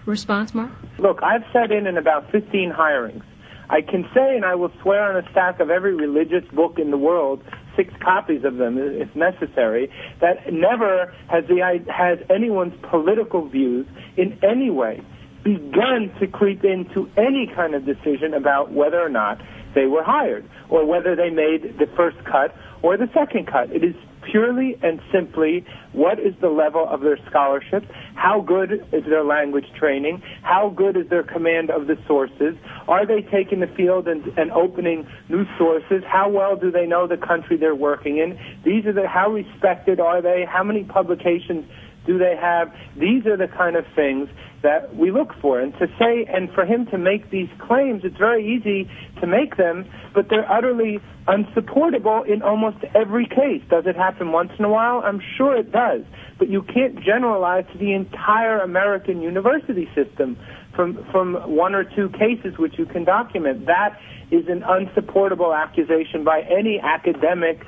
Response, 0.07 0.55
Mark? 0.55 0.71
Look, 0.99 1.21
I've 1.23 1.43
sat 1.53 1.71
in 1.73 1.87
in 1.87 1.99
about 1.99 2.31
15 2.31 2.73
hirings. 2.73 3.23
I 3.69 3.81
can 3.83 4.09
say, 4.15 4.37
and 4.37 4.45
I 4.45 4.55
will 4.55 4.71
swear 4.81 5.03
on 5.03 5.17
a 5.17 5.29
stack 5.31 5.59
of 5.59 5.71
every 5.71 5.95
religious 5.95 6.45
book 6.53 6.79
in 6.79 6.93
the 6.93 6.97
world, 6.97 7.43
six 7.75 7.93
copies 8.01 8.45
of 8.45 8.57
them 8.57 8.79
if 8.79 9.15
necessary, 9.17 9.91
that 10.21 10.53
never 10.53 11.13
has 11.29 11.45
the 11.49 11.83
has 11.93 12.19
anyone's 12.31 12.75
political 12.89 13.49
views 13.49 13.87
in 14.17 14.39
any 14.43 14.71
way 14.71 15.03
begun 15.43 16.13
to 16.21 16.27
creep 16.27 16.65
into 16.65 17.09
any 17.17 17.51
kind 17.55 17.75
of 17.75 17.85
decision 17.85 18.35
about 18.35 18.73
whether 18.73 19.01
or 19.01 19.09
not 19.09 19.41
they 19.75 19.87
were 19.87 20.03
hired 20.03 20.49
or 20.69 20.85
whether 20.85 21.15
they 21.15 21.31
made 21.31 21.79
the 21.79 21.87
first 21.97 22.17
cut 22.25 22.55
or 22.83 22.97
the 22.97 23.09
second 23.15 23.47
cut. 23.47 23.71
It 23.71 23.85
is 23.85 23.95
purely 24.31 24.77
and 24.83 25.01
simply 25.13 25.65
what 25.93 26.19
is 26.19 26.35
the 26.41 26.49
level 26.49 26.87
of 26.89 27.01
their 27.01 27.19
scholarship, 27.29 27.85
how 28.15 28.41
good 28.41 28.73
is 28.93 29.05
their 29.05 29.25
language 29.25 29.67
training, 29.79 30.23
how 30.43 30.73
good 30.77 30.97
is 30.97 31.09
their 31.09 31.23
command 31.23 31.71
of 31.71 31.87
the 31.87 31.97
sources, 32.07 32.55
are 32.89 33.07
they 33.07 33.23
taking 33.23 33.61
the 33.61 33.67
field 33.77 34.09
and, 34.09 34.25
and 34.39 34.51
opening 34.53 35.07
new 35.29 35.45
sources, 35.59 36.03
how 36.07 36.29
well 36.29 36.57
do 36.57 36.71
they 36.71 36.87
know 36.87 37.07
the 37.07 37.17
country 37.17 37.57
they're 37.57 37.75
working 37.75 38.19
in, 38.19 38.39
these 38.65 38.85
are 38.87 38.93
the, 38.93 39.09
how 39.09 39.31
respected 39.31 40.01
are 40.01 40.21
they, 40.21 40.45
how 40.49 40.63
many 40.63 40.85
publications 40.85 41.65
do 42.07 42.19
they 42.19 42.37
have, 42.41 42.73
these 42.97 43.27
are 43.27 43.37
the 43.37 43.49
kind 43.49 43.77
of 43.77 43.85
things 43.95 44.29
that 44.63 44.97
we 44.97 45.11
look 45.11 45.33
for. 45.41 45.61
And 45.61 45.73
to 45.75 45.87
say, 45.99 46.25
and 46.33 46.51
for 46.53 46.65
him 46.65 46.87
to 46.87 46.99
make 46.99 47.31
these 47.31 47.49
claims, 47.67 48.03
it's 48.05 48.17
very 48.17 48.45
easy 48.47 48.91
to 49.21 49.27
make 49.27 49.57
them, 49.57 49.89
but 50.15 50.29
they're 50.29 50.51
utterly 50.51 51.01
unsupportable 51.29 52.23
in 52.23 52.43
almost 52.43 52.79
every 52.95 53.27
case. 53.27 53.63
Does 53.69 53.85
it 53.87 53.97
happen 53.97 54.33
once 54.33 54.53
in 54.59 54.65
a 54.65 54.69
while? 54.69 55.03
I'm 55.05 55.21
sure 55.37 55.57
it 55.57 55.73
does. 55.73 56.03
But 56.39 56.49
you 56.49 56.63
can't 56.63 56.97
generalize 57.03 57.65
to 57.73 57.79
the 57.79 57.93
entire 57.93 58.59
American 58.61 59.23
university 59.23 59.89
system 59.95 60.39
from, 60.75 61.05
from 61.11 61.35
one 61.57 61.75
or 61.75 61.85
two 61.85 62.09
cases 62.11 62.59
which 62.59 62.79
you 62.79 62.87
can 62.87 63.05
document. 63.05 63.67
That 63.67 63.99
is 64.31 64.49
an 64.49 64.63
unsupportable 64.63 65.55
accusation 65.55 66.25
by 66.25 66.43
any 66.43 66.81
academic 66.81 67.65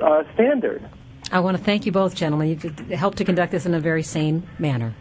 uh, 0.00 0.22
standard. 0.34 0.88
I 1.32 1.40
want 1.40 1.56
to 1.56 1.62
thank 1.62 1.86
you 1.86 1.92
both, 1.92 2.14
gentlemen. 2.14 2.48
You've 2.48 2.88
helped 2.90 3.18
to 3.18 3.24
conduct 3.24 3.52
this 3.52 3.66
in 3.66 3.74
a 3.74 3.80
very 3.80 4.02
sane 4.02 4.48
manner. 4.58 4.94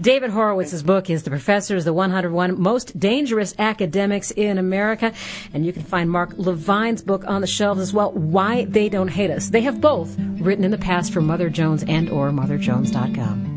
David 0.00 0.30
Horowitz's 0.30 0.82
book 0.82 1.10
is 1.10 1.24
The 1.24 1.30
Professors, 1.30 1.84
the 1.84 1.92
101 1.92 2.60
Most 2.60 2.98
Dangerous 2.98 3.54
Academics 3.58 4.30
in 4.30 4.56
America. 4.56 5.12
And 5.52 5.66
you 5.66 5.72
can 5.72 5.82
find 5.82 6.10
Mark 6.10 6.32
Levine's 6.38 7.02
book 7.02 7.24
on 7.26 7.42
the 7.42 7.46
shelves 7.46 7.80
as 7.80 7.92
well, 7.92 8.12
Why 8.12 8.64
They 8.64 8.88
Don't 8.88 9.08
Hate 9.08 9.30
Us. 9.30 9.50
They 9.50 9.60
have 9.62 9.80
both 9.80 10.16
written 10.18 10.64
in 10.64 10.70
the 10.70 10.78
past 10.78 11.12
for 11.12 11.20
Mother 11.20 11.50
Jones 11.50 11.84
and 11.86 12.08
or 12.08 12.30
motherjones.com. 12.30 13.51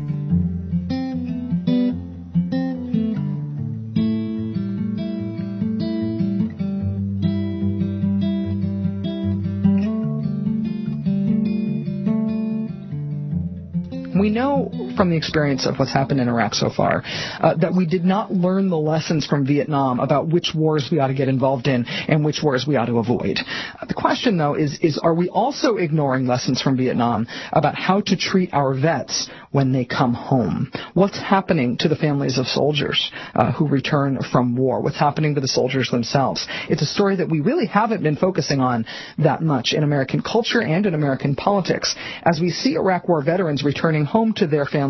We 14.26 14.32
know 14.32 14.68
from 14.96 15.10
the 15.10 15.16
experience 15.16 15.66
of 15.66 15.76
what's 15.76 15.92
happened 15.92 16.20
in 16.20 16.28
Iraq 16.28 16.54
so 16.54 16.70
far 16.70 17.02
uh, 17.40 17.54
that 17.56 17.74
we 17.74 17.86
did 17.86 18.04
not 18.04 18.32
learn 18.32 18.70
the 18.70 18.76
lessons 18.76 19.26
from 19.26 19.46
Vietnam 19.46 20.00
about 20.00 20.28
which 20.28 20.52
wars 20.54 20.88
we 20.90 20.98
ought 20.98 21.08
to 21.08 21.14
get 21.14 21.28
involved 21.28 21.66
in 21.66 21.84
and 21.86 22.24
which 22.24 22.40
wars 22.42 22.64
we 22.66 22.76
ought 22.76 22.86
to 22.86 22.98
avoid. 22.98 23.38
Uh, 23.38 23.86
the 23.86 23.94
question, 23.94 24.38
though, 24.38 24.54
is, 24.54 24.78
is 24.80 24.98
are 24.98 25.14
we 25.14 25.28
also 25.28 25.76
ignoring 25.76 26.26
lessons 26.26 26.62
from 26.62 26.76
Vietnam 26.76 27.26
about 27.52 27.74
how 27.74 28.00
to 28.00 28.16
treat 28.16 28.52
our 28.52 28.74
vets 28.74 29.28
when 29.52 29.72
they 29.72 29.84
come 29.84 30.14
home? 30.14 30.70
What's 30.94 31.18
happening 31.18 31.76
to 31.78 31.88
the 31.88 31.96
families 31.96 32.38
of 32.38 32.46
soldiers 32.46 33.10
uh, 33.34 33.52
who 33.52 33.68
return 33.68 34.18
from 34.32 34.56
war? 34.56 34.80
What's 34.80 34.98
happening 34.98 35.34
to 35.34 35.40
the 35.40 35.48
soldiers 35.48 35.90
themselves? 35.90 36.46
It's 36.68 36.82
a 36.82 36.86
story 36.86 37.16
that 37.16 37.28
we 37.28 37.40
really 37.40 37.66
haven't 37.66 38.02
been 38.02 38.16
focusing 38.16 38.60
on 38.60 38.86
that 39.18 39.42
much 39.42 39.72
in 39.72 39.82
American 39.82 40.22
culture 40.22 40.60
and 40.60 40.86
in 40.86 40.94
American 40.94 41.36
politics. 41.36 41.94
As 42.22 42.40
we 42.40 42.50
see 42.50 42.74
Iraq 42.74 43.08
War 43.08 43.22
veterans 43.22 43.64
returning 43.64 44.04
home 44.04 44.32
to 44.34 44.46
their 44.46 44.64
families, 44.64 44.85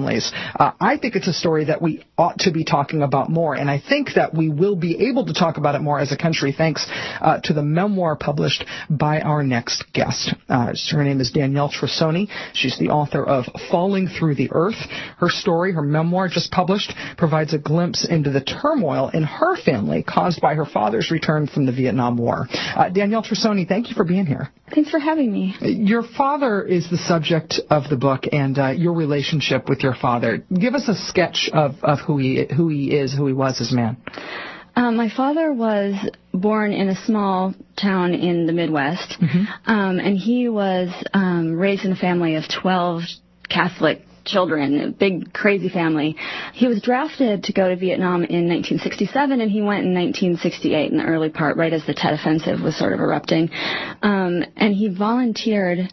uh, 0.59 0.73
I 0.81 0.99
think 0.99 1.17
it's 1.17 1.29
a 1.29 1.33
story 1.33 1.67
that 1.67 1.81
we 1.81 2.05
ought 2.19 2.39
to 2.41 2.51
be 2.51 2.65
talking 2.65 3.03
about 3.03 3.31
more, 3.31 3.55
and 3.55 3.71
I 3.71 3.81
think 3.87 4.11
that 4.17 4.35
we 4.35 4.49
will 4.49 4.77
be 4.77 5.09
able 5.09 5.27
to 5.27 5.33
talk 5.33 5.57
about 5.57 5.75
it 5.75 5.81
more 5.81 5.99
as 5.99 6.13
a 6.13 6.17
country 6.17 6.53
thanks 6.57 6.87
uh, 7.21 7.41
to 7.45 7.53
the 7.53 7.63
memoir 7.63 8.17
published 8.17 8.65
by 8.91 9.21
our 9.21 9.43
next 9.43 9.85
guest. 9.93 10.35
Uh, 10.49 10.73
her 10.91 11.05
name 11.05 11.21
is 11.21 11.31
Danielle 11.31 11.71
Trussoni. 11.71 12.29
She's 12.53 12.79
the 12.79 12.89
author 12.89 13.25
of 13.25 13.45
Falling 13.71 14.09
Through 14.09 14.37
the 14.37 14.49
Earth. 14.53 14.77
Her 15.19 15.29
story, 15.29 15.73
her 15.73 15.83
memoir 15.83 16.29
just 16.29 16.51
published, 16.51 16.93
provides 17.17 17.55
a 17.55 17.59
glimpse 17.59 18.07
into 18.09 18.31
the 18.31 18.41
turmoil 18.41 19.11
in 19.11 19.23
her 19.23 19.57
family 19.57 20.03
caused 20.03 20.41
by 20.41 20.55
her 20.55 20.67
father's 20.67 21.11
return 21.11 21.47
from 21.47 21.67
the 21.67 21.73
Vietnam 21.73 22.17
War. 22.17 22.47
Uh, 22.51 22.89
Danielle 22.89 23.23
Trussoni, 23.23 23.67
thank 23.67 23.89
you 23.89 23.95
for 23.95 24.05
being 24.05 24.27
here. 24.27 24.51
Thanks 24.75 24.91
for 24.91 24.99
having 24.99 25.33
me. 25.33 25.55
Your 25.61 26.03
father 26.03 26.63
is 26.63 26.91
the 26.91 26.97
subject 26.97 27.61
of 27.71 27.89
the 27.89 27.97
book 27.97 28.25
and 28.33 28.59
uh, 28.59 28.71
your 28.71 28.95
relationship 28.95 29.69
with 29.69 29.81
your 29.81 29.86
father. 29.95 30.45
Give 30.53 30.75
us 30.75 30.89
a 30.89 30.95
sketch 30.95 31.51
of, 31.53 31.77
of 31.83 32.01
who 32.01 32.19
he 32.19 32.47
who 32.55 32.69
he 32.69 32.97
is, 32.97 33.15
who 33.15 33.27
he 33.27 33.33
was 33.33 33.61
as 33.61 33.73
a 33.73 33.77
man. 33.77 33.97
Um, 34.77 34.97
my 34.97 35.09
father 35.09 35.53
was 35.55 35.95
born 36.35 36.73
in 36.73 36.89
a 36.89 37.05
small 37.07 37.55
town 37.81 38.13
in 38.13 38.47
the 38.47 38.53
Midwest, 38.53 39.17
mm-hmm. 39.19 39.71
um, 39.71 39.99
and 39.99 40.19
he 40.19 40.51
was 40.51 40.91
um, 41.15 41.55
raised 41.55 41.87
in 41.87 41.93
a 41.93 41.97
family 41.97 42.35
of 42.35 42.45
12 42.61 43.03
Catholic 43.49 44.03
children, 44.27 44.81
a 44.81 44.91
big 44.91 45.33
crazy 45.33 45.71
family. 45.71 46.17
He 46.53 46.67
was 46.67 46.83
drafted 46.83 47.45
to 47.45 47.53
go 47.55 47.71
to 47.71 47.77
Vietnam 47.77 48.25
in 48.25 48.49
1967, 48.49 49.41
and 49.41 49.51
he 49.51 49.63
went 49.63 49.87
in 49.87 49.95
1968 49.95 50.91
in 50.91 50.99
the 50.99 51.05
early 51.05 51.31
part, 51.31 51.57
right 51.57 51.73
as 51.73 51.87
the 51.87 51.95
Tet 51.95 52.13
Offensive 52.13 52.61
was 52.61 52.77
sort 52.77 52.93
of 52.93 53.01
erupting. 53.01 53.49
Um, 54.03 54.45
and 54.57 54.75
he 54.75 54.89
volunteered 54.89 55.91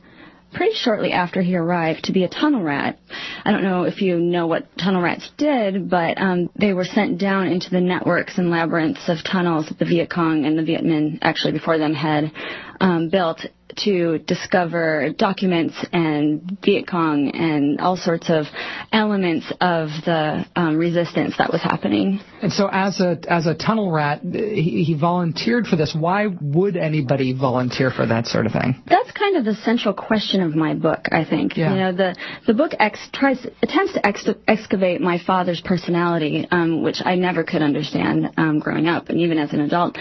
pretty 0.54 0.76
shortly 0.76 1.12
after 1.12 1.42
he 1.42 1.56
arrived 1.56 2.06
to 2.06 2.12
be 2.12 2.24
a 2.24 2.30
tunnel 2.30 2.62
rat. 2.62 2.98
I 3.44 3.52
don't 3.52 3.64
know 3.64 3.84
if 3.84 4.02
you 4.02 4.20
know 4.20 4.48
what 4.48 4.68
tunnel 4.78 5.02
rats 5.02 5.30
did, 5.38 5.90
but 5.90 6.20
um, 6.20 6.50
they 6.56 6.74
were 6.74 6.86
sent 6.86 7.20
down 7.20 7.48
into 7.48 7.70
the 7.70 7.82
networks 7.82 8.38
and 8.38 8.50
labyrinths 8.50 9.10
of 9.10 9.18
tunnels 9.24 9.68
that 9.68 9.80
the 9.80 9.86
Viet 9.86 10.10
Cong 10.10 10.46
and 10.46 10.58
the 10.58 10.64
Viet 10.64 10.84
Minh, 10.84 11.20
actually 11.22 11.54
before 11.54 11.78
them, 11.78 11.94
had 11.94 12.32
um, 12.80 13.10
built 13.10 13.46
to 13.78 14.20
discover 14.20 15.10
documents 15.18 15.76
and 15.92 16.58
Viet 16.64 16.88
Cong 16.88 17.32
and 17.34 17.80
all 17.80 17.98
sorts 17.98 18.30
of 18.30 18.46
elements 18.92 19.52
of 19.62 19.90
the 20.06 20.46
um, 20.56 20.78
resistance 20.78 21.36
that 21.38 21.52
was 21.52 21.62
happening. 21.62 22.20
And 22.42 22.52
so, 22.52 22.70
as 22.72 23.00
a 23.00 23.18
as 23.28 23.48
a 23.48 23.56
tunnel 23.56 23.92
rat, 23.92 24.22
he, 24.22 24.84
he, 24.84 24.94
volunteered 24.94 25.66
for 25.66 25.76
this. 25.76 25.96
Why 25.98 26.28
would 26.28 26.76
anybody 26.76 27.34
volunteer 27.34 27.90
for 27.90 28.06
that 28.06 28.28
sort 28.28 28.46
of 28.46 28.52
thing? 28.52 28.82
That's 28.88 29.12
kind 29.12 29.38
of 29.38 29.46
the 29.46 29.56
central 29.56 29.94
question 29.94 30.42
of 30.42 30.56
my 30.56 30.74
book. 30.74 31.08
I 31.12 31.26
think 31.26 31.58
yeah. 31.58 31.72
you 31.72 31.80
know 31.80 31.94
the 31.94 32.16
the 32.48 32.54
book 32.54 32.72
ex- 32.80 33.10
tries 33.14 33.46
attempts 33.62 33.94
to 33.94 34.06
ex- 34.06 34.30
excavate 34.48 35.02
my 35.02 35.20
father's 35.26 35.62
personality, 35.62 36.48
um, 36.52 36.84
which 36.84 37.02
I 37.04 37.16
never 37.16 37.44
could 37.44 37.62
understand 37.62 38.32
um, 38.38 38.60
growing 38.60 38.88
up 38.88 39.10
and 39.10 39.20
even 39.20 39.38
as 39.38 39.54
an 39.54 39.62
adult. 39.62 39.98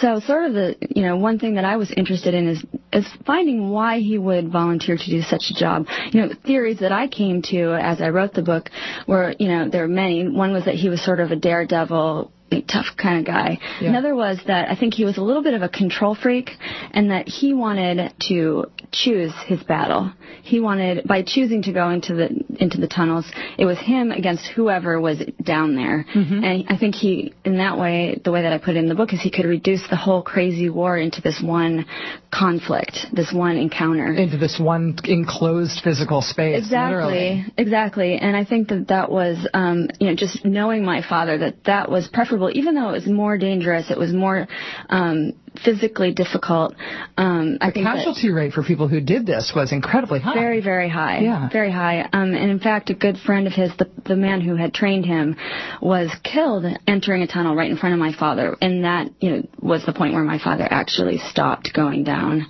So, 0.00 0.20
sort 0.20 0.46
of 0.46 0.54
the 0.54 0.76
you 0.90 1.02
know 1.02 1.16
one 1.16 1.38
thing 1.38 1.54
that 1.54 1.64
I 1.64 1.76
was 1.76 1.92
interested 1.96 2.34
in 2.34 2.48
is 2.48 2.64
is 2.92 3.05
finding 3.24 3.70
why 3.70 3.98
he 3.98 4.18
would 4.18 4.50
volunteer 4.50 4.96
to 4.96 5.10
do 5.10 5.22
such 5.22 5.50
a 5.50 5.54
job. 5.54 5.86
You 6.12 6.22
know, 6.22 6.34
theories 6.44 6.80
that 6.80 6.92
I 6.92 7.08
came 7.08 7.42
to 7.50 7.74
as 7.74 8.00
I 8.00 8.08
wrote 8.08 8.34
the 8.34 8.42
book 8.42 8.70
were, 9.06 9.34
you 9.38 9.48
know, 9.48 9.68
there 9.68 9.84
are 9.84 9.88
many. 9.88 10.28
One 10.28 10.52
was 10.52 10.64
that 10.64 10.74
he 10.74 10.88
was 10.88 11.04
sort 11.04 11.20
of 11.20 11.30
a 11.30 11.36
daredevil 11.36 12.32
tough 12.68 12.96
kind 12.96 13.18
of 13.18 13.26
guy. 13.26 13.58
Yeah. 13.80 13.88
Another 13.88 14.14
was 14.14 14.38
that 14.46 14.70
I 14.70 14.76
think 14.76 14.94
he 14.94 15.04
was 15.04 15.16
a 15.18 15.22
little 15.22 15.42
bit 15.42 15.54
of 15.54 15.62
a 15.62 15.68
control 15.68 16.14
freak 16.14 16.50
and 16.92 17.10
that 17.10 17.28
he 17.28 17.52
wanted 17.52 18.14
to 18.28 18.66
choose 18.92 19.32
his 19.46 19.62
battle. 19.62 20.12
He 20.42 20.60
wanted 20.60 21.06
by 21.06 21.22
choosing 21.22 21.62
to 21.62 21.72
go 21.72 21.90
into 21.90 22.14
the 22.14 22.44
into 22.58 22.78
the 22.78 22.88
tunnels, 22.88 23.30
it 23.58 23.64
was 23.64 23.78
him 23.78 24.10
against 24.10 24.46
whoever 24.46 25.00
was 25.00 25.18
down 25.42 25.76
there. 25.76 26.06
Mm-hmm. 26.14 26.44
And 26.44 26.64
I 26.68 26.78
think 26.78 26.94
he 26.94 27.34
in 27.44 27.58
that 27.58 27.78
way, 27.78 28.20
the 28.24 28.32
way 28.32 28.42
that 28.42 28.52
I 28.52 28.58
put 28.58 28.76
it 28.76 28.78
in 28.78 28.88
the 28.88 28.94
book 28.94 29.12
is 29.12 29.20
he 29.20 29.30
could 29.30 29.44
reduce 29.44 29.86
the 29.88 29.96
whole 29.96 30.22
crazy 30.22 30.70
war 30.70 30.96
into 30.96 31.20
this 31.20 31.40
one 31.42 31.86
conflict, 32.32 32.98
this 33.12 33.32
one 33.32 33.56
encounter. 33.56 34.12
Into 34.12 34.38
this 34.38 34.58
one 34.60 34.96
enclosed 35.04 35.80
physical 35.82 36.22
space. 36.22 36.58
Exactly. 36.58 36.96
Literally. 36.96 37.44
Exactly. 37.56 38.16
And 38.16 38.36
I 38.36 38.44
think 38.44 38.68
that 38.68 38.88
that 38.88 39.10
was 39.10 39.46
um, 39.54 39.88
you 40.00 40.08
know 40.08 40.14
just 40.14 40.44
knowing 40.44 40.84
my 40.84 41.02
father 41.06 41.38
that 41.38 41.64
that 41.64 41.90
was 41.90 42.08
preferable 42.08 42.50
even 42.52 42.74
though 42.74 42.88
it 42.88 42.92
was 42.92 43.06
more 43.06 43.38
dangerous, 43.38 43.90
it 43.90 43.98
was 43.98 44.12
more 44.12 44.46
um, 44.88 45.32
physically 45.58 46.12
difficult. 46.12 46.74
Um, 47.16 47.58
I 47.60 47.68
the 47.68 47.74
think 47.74 47.86
casualty 47.86 48.30
rate 48.30 48.52
for 48.52 48.62
people 48.62 48.88
who 48.88 49.00
did 49.00 49.26
this 49.26 49.52
was 49.54 49.72
incredibly 49.72 50.20
high. 50.20 50.34
Very, 50.34 50.60
very 50.60 50.88
high. 50.88 51.20
Yeah. 51.20 51.48
Very 51.52 51.70
high. 51.70 52.02
Um, 52.12 52.34
and 52.34 52.50
in 52.50 52.60
fact, 52.60 52.90
a 52.90 52.94
good 52.94 53.16
friend 53.18 53.46
of 53.46 53.52
his, 53.52 53.70
the, 53.78 53.88
the 54.04 54.16
man 54.16 54.40
who 54.40 54.56
had 54.56 54.74
trained 54.74 55.06
him, 55.06 55.36
was 55.80 56.10
killed 56.22 56.64
entering 56.86 57.22
a 57.22 57.26
tunnel 57.26 57.54
right 57.54 57.70
in 57.70 57.76
front 57.76 57.94
of 57.94 57.98
my 57.98 58.12
father. 58.12 58.56
And 58.60 58.84
that, 58.84 59.10
you 59.20 59.30
know, 59.30 59.42
was 59.60 59.84
the 59.84 59.92
point 59.92 60.14
where 60.14 60.24
my 60.24 60.38
father 60.38 60.66
actually 60.70 61.18
stopped 61.18 61.72
going 61.74 62.04
down. 62.04 62.46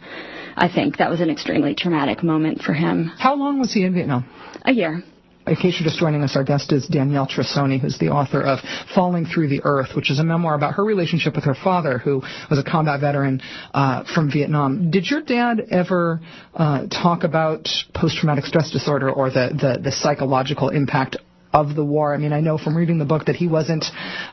I 0.56 0.68
think 0.72 0.96
that 0.98 1.10
was 1.10 1.20
an 1.20 1.28
extremely 1.28 1.74
traumatic 1.74 2.22
moment 2.22 2.62
for 2.62 2.72
him. 2.72 3.12
How 3.18 3.34
long 3.34 3.58
was 3.58 3.72
he 3.74 3.84
in 3.84 3.92
Vietnam? 3.92 4.24
A 4.64 4.72
year. 4.72 5.02
In 5.46 5.54
case 5.54 5.76
you're 5.78 5.88
just 5.88 6.00
joining 6.00 6.24
us, 6.24 6.34
our 6.34 6.42
guest 6.42 6.72
is 6.72 6.88
Danielle 6.88 7.28
Trussoni, 7.28 7.80
who's 7.80 7.98
the 7.98 8.08
author 8.08 8.42
of 8.42 8.58
Falling 8.96 9.26
Through 9.26 9.48
the 9.48 9.60
Earth, 9.62 9.90
which 9.94 10.10
is 10.10 10.18
a 10.18 10.24
memoir 10.24 10.56
about 10.56 10.74
her 10.74 10.84
relationship 10.84 11.36
with 11.36 11.44
her 11.44 11.54
father, 11.54 11.98
who 11.98 12.20
was 12.50 12.58
a 12.58 12.64
combat 12.64 13.00
veteran 13.00 13.40
uh, 13.72 14.02
from 14.12 14.28
Vietnam. 14.28 14.90
Did 14.90 15.06
your 15.08 15.22
dad 15.22 15.68
ever 15.70 16.20
uh, 16.52 16.86
talk 16.88 17.22
about 17.22 17.68
post-traumatic 17.94 18.44
stress 18.44 18.72
disorder 18.72 19.08
or 19.08 19.30
the, 19.30 19.50
the, 19.52 19.80
the 19.84 19.92
psychological 19.92 20.70
impact 20.70 21.16
of 21.52 21.74
the 21.74 21.84
war. 21.84 22.14
I 22.14 22.18
mean, 22.18 22.32
I 22.32 22.40
know 22.40 22.58
from 22.58 22.76
reading 22.76 22.98
the 22.98 23.04
book 23.04 23.26
that 23.26 23.36
he 23.36 23.48
wasn't 23.48 23.84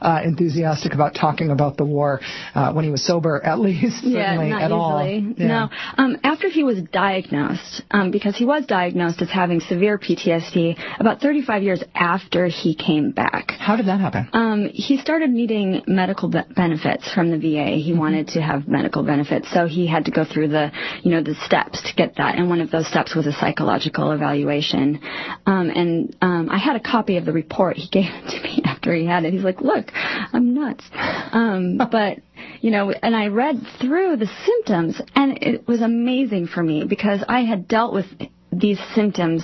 uh, 0.01 0.19
enthusiastic 0.23 0.93
about 0.93 1.15
talking 1.15 1.51
about 1.51 1.77
the 1.77 1.85
war 1.85 2.19
uh, 2.55 2.73
when 2.73 2.85
he 2.85 2.91
was 2.91 3.05
sober, 3.05 3.41
at 3.43 3.59
least 3.59 3.99
yeah, 4.03 4.31
certainly 4.31 4.49
not 4.49 4.61
usually. 4.61 4.79
all. 4.79 5.33
Yeah. 5.37 5.47
No, 5.47 5.69
um, 5.97 6.17
after 6.23 6.49
he 6.49 6.63
was 6.63 6.81
diagnosed, 6.91 7.81
um, 7.91 8.11
because 8.11 8.35
he 8.35 8.45
was 8.45 8.65
diagnosed 8.65 9.21
as 9.21 9.29
having 9.29 9.59
severe 9.59 9.97
PTSD 9.97 10.77
about 10.99 11.21
35 11.21 11.63
years 11.63 11.83
after 11.95 12.47
he 12.47 12.75
came 12.75 13.11
back. 13.11 13.51
How 13.59 13.75
did 13.75 13.87
that 13.87 13.99
happen? 13.99 14.29
Um, 14.33 14.69
he 14.73 14.97
started 14.97 15.29
needing 15.29 15.83
medical 15.87 16.29
be- 16.29 16.41
benefits 16.55 17.11
from 17.13 17.31
the 17.31 17.37
VA. 17.37 17.77
He 17.77 17.91
mm-hmm. 17.91 17.99
wanted 17.99 18.27
to 18.29 18.41
have 18.41 18.67
medical 18.67 19.03
benefits, 19.03 19.51
so 19.53 19.67
he 19.67 19.87
had 19.87 20.05
to 20.05 20.11
go 20.11 20.25
through 20.25 20.49
the, 20.49 20.71
you 21.03 21.11
know, 21.11 21.23
the 21.23 21.35
steps 21.45 21.81
to 21.83 21.95
get 21.95 22.15
that. 22.17 22.35
And 22.35 22.49
one 22.49 22.61
of 22.61 22.71
those 22.71 22.87
steps 22.87 23.15
was 23.15 23.27
a 23.27 23.33
psychological 23.33 24.11
evaluation. 24.11 24.99
Um, 25.45 25.69
and 25.69 26.15
um, 26.21 26.49
I 26.49 26.57
had 26.57 26.75
a 26.75 26.79
copy 26.79 27.02
copy 27.03 27.17
of 27.17 27.25
the 27.25 27.33
report 27.33 27.75
he 27.75 27.89
gave 27.91 28.05
it 28.05 28.29
to 28.29 28.41
me 28.41 28.61
after 28.63 28.93
he 28.93 29.05
had 29.05 29.25
it. 29.25 29.33
He's 29.33 29.43
like, 29.43 29.59
"Look, 29.59 29.91
I'm 29.93 30.53
nuts." 30.53 30.85
Um, 30.93 31.77
but 31.91 32.19
you 32.61 32.71
know, 32.71 32.91
and 32.91 33.13
I 33.13 33.27
read 33.27 33.61
through 33.81 34.17
the 34.17 34.29
symptoms, 34.45 35.01
and 35.15 35.37
it 35.41 35.67
was 35.67 35.81
amazing 35.81 36.47
for 36.47 36.63
me 36.63 36.85
because 36.85 37.21
I 37.27 37.41
had 37.41 37.67
dealt 37.67 37.93
with 37.93 38.05
these 38.53 38.79
symptoms 38.95 39.43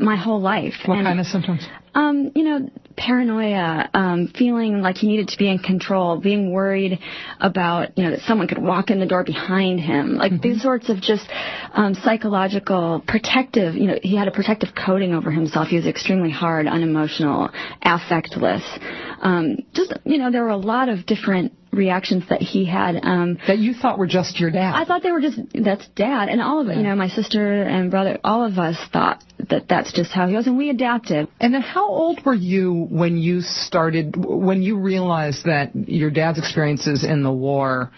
my 0.00 0.16
whole 0.16 0.40
life. 0.40 0.74
What 0.86 0.98
and, 0.98 1.06
kind 1.06 1.20
of 1.20 1.26
symptoms? 1.26 1.66
Um, 1.94 2.32
you 2.34 2.44
know, 2.44 2.70
paranoia, 2.96 3.90
um, 3.94 4.28
feeling 4.36 4.80
like 4.80 4.96
he 4.96 5.08
needed 5.08 5.28
to 5.28 5.38
be 5.38 5.48
in 5.48 5.58
control, 5.58 6.20
being 6.20 6.52
worried 6.52 6.98
about, 7.40 7.96
you 7.98 8.04
know, 8.04 8.10
that 8.10 8.20
someone 8.20 8.46
could 8.46 8.62
walk 8.62 8.90
in 8.90 9.00
the 9.00 9.06
door 9.06 9.24
behind 9.24 9.80
him, 9.80 10.14
like 10.16 10.32
mm-hmm. 10.32 10.42
these 10.42 10.62
sorts 10.62 10.88
of 10.88 11.00
just 11.00 11.26
um, 11.72 11.94
psychological, 11.94 13.02
protective, 13.06 13.74
you 13.74 13.86
know, 13.86 13.98
he 14.02 14.16
had 14.16 14.28
a 14.28 14.30
protective 14.30 14.70
coating 14.74 15.14
over 15.14 15.30
himself. 15.30 15.68
He 15.68 15.76
was 15.76 15.86
extremely 15.86 16.30
hard, 16.30 16.66
unemotional, 16.66 17.50
affectless. 17.84 18.62
Um, 19.20 19.58
just, 19.72 19.92
you 20.04 20.18
know, 20.18 20.30
there 20.30 20.44
were 20.44 20.50
a 20.50 20.56
lot 20.56 20.88
of 20.88 21.06
different 21.06 21.52
reactions 21.72 22.24
that 22.28 22.40
he 22.40 22.64
had. 22.64 23.00
Um, 23.02 23.38
that 23.46 23.58
you 23.58 23.74
thought 23.74 23.98
were 23.98 24.06
just 24.06 24.40
your 24.40 24.50
dad. 24.50 24.74
I 24.74 24.84
thought 24.84 25.02
they 25.02 25.12
were 25.12 25.20
just 25.20 25.38
that's 25.54 25.86
dad, 25.88 26.28
and 26.28 26.40
all 26.40 26.60
of 26.60 26.68
it. 26.68 26.72
Yeah. 26.72 26.78
You 26.78 26.82
know, 26.84 26.96
my 26.96 27.08
sister 27.08 27.62
and 27.62 27.90
brother, 27.90 28.18
all 28.24 28.44
of 28.44 28.58
us 28.58 28.76
thought 28.92 29.22
that 29.48 29.68
that's 29.68 29.92
just 29.92 30.12
how 30.12 30.26
he 30.26 30.34
was, 30.34 30.46
and 30.46 30.56
we 30.56 30.70
adapted. 30.70 31.28
And 31.40 31.54
then, 31.54 31.62
how 31.62 31.88
old 31.88 32.24
were 32.24 32.34
you 32.34 32.86
when 32.90 33.18
you 33.18 33.40
started? 33.40 34.14
When 34.16 34.62
you 34.62 34.78
realized 34.78 35.44
that 35.44 35.74
your 35.74 36.10
dad's 36.10 36.38
experiences 36.38 37.04
in 37.04 37.22
the 37.22 37.32
war 37.32 37.90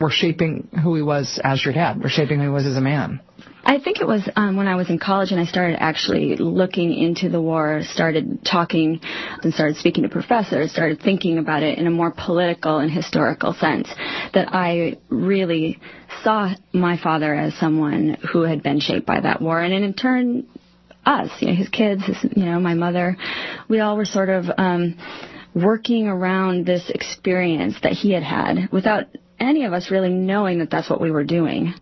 were 0.00 0.10
shaping 0.10 0.68
who 0.82 0.96
he 0.96 1.02
was 1.02 1.40
as 1.42 1.64
your 1.64 1.74
dad, 1.74 2.02
were 2.02 2.08
shaping 2.08 2.38
who 2.38 2.46
he 2.46 2.50
was 2.50 2.66
as 2.66 2.76
a 2.76 2.80
man? 2.80 3.20
I 3.64 3.78
think 3.78 4.00
it 4.00 4.06
was 4.06 4.28
um, 4.34 4.56
when 4.56 4.66
I 4.66 4.74
was 4.74 4.90
in 4.90 4.98
college 4.98 5.30
and 5.30 5.40
I 5.40 5.44
started 5.44 5.76
actually 5.80 6.36
looking 6.36 6.92
into 6.92 7.28
the 7.28 7.40
war, 7.40 7.82
started 7.84 8.44
talking 8.44 9.00
and 9.42 9.54
started 9.54 9.76
speaking 9.76 10.02
to 10.02 10.08
professors, 10.08 10.72
started 10.72 11.00
thinking 11.00 11.38
about 11.38 11.62
it 11.62 11.78
in 11.78 11.86
a 11.86 11.90
more 11.90 12.10
political 12.10 12.78
and 12.78 12.90
historical 12.90 13.54
sense, 13.54 13.88
that 14.34 14.48
I 14.52 14.98
really 15.08 15.78
saw 16.24 16.52
my 16.72 16.98
father 17.00 17.34
as 17.34 17.54
someone 17.54 18.16
who 18.32 18.42
had 18.42 18.62
been 18.62 18.80
shaped 18.80 19.06
by 19.06 19.20
that 19.20 19.40
war. 19.40 19.60
And 19.60 19.72
in 19.72 19.94
turn, 19.94 20.46
us, 21.06 21.30
you 21.40 21.48
know, 21.48 21.54
his 21.54 21.68
kids, 21.68 22.04
his, 22.04 22.16
you 22.36 22.44
know, 22.44 22.58
my 22.60 22.74
mother, 22.74 23.16
we 23.68 23.80
all 23.80 23.96
were 23.96 24.04
sort 24.04 24.28
of 24.28 24.46
um, 24.58 24.96
working 25.54 26.08
around 26.08 26.66
this 26.66 26.90
experience 26.90 27.76
that 27.82 27.92
he 27.92 28.12
had 28.12 28.22
had 28.22 28.70
without 28.72 29.04
any 29.38 29.64
of 29.64 29.72
us 29.72 29.90
really 29.90 30.10
knowing 30.10 30.58
that 30.60 30.70
that's 30.70 30.88
what 30.88 31.00
we 31.00 31.10
were 31.10 31.24
doing. 31.24 31.74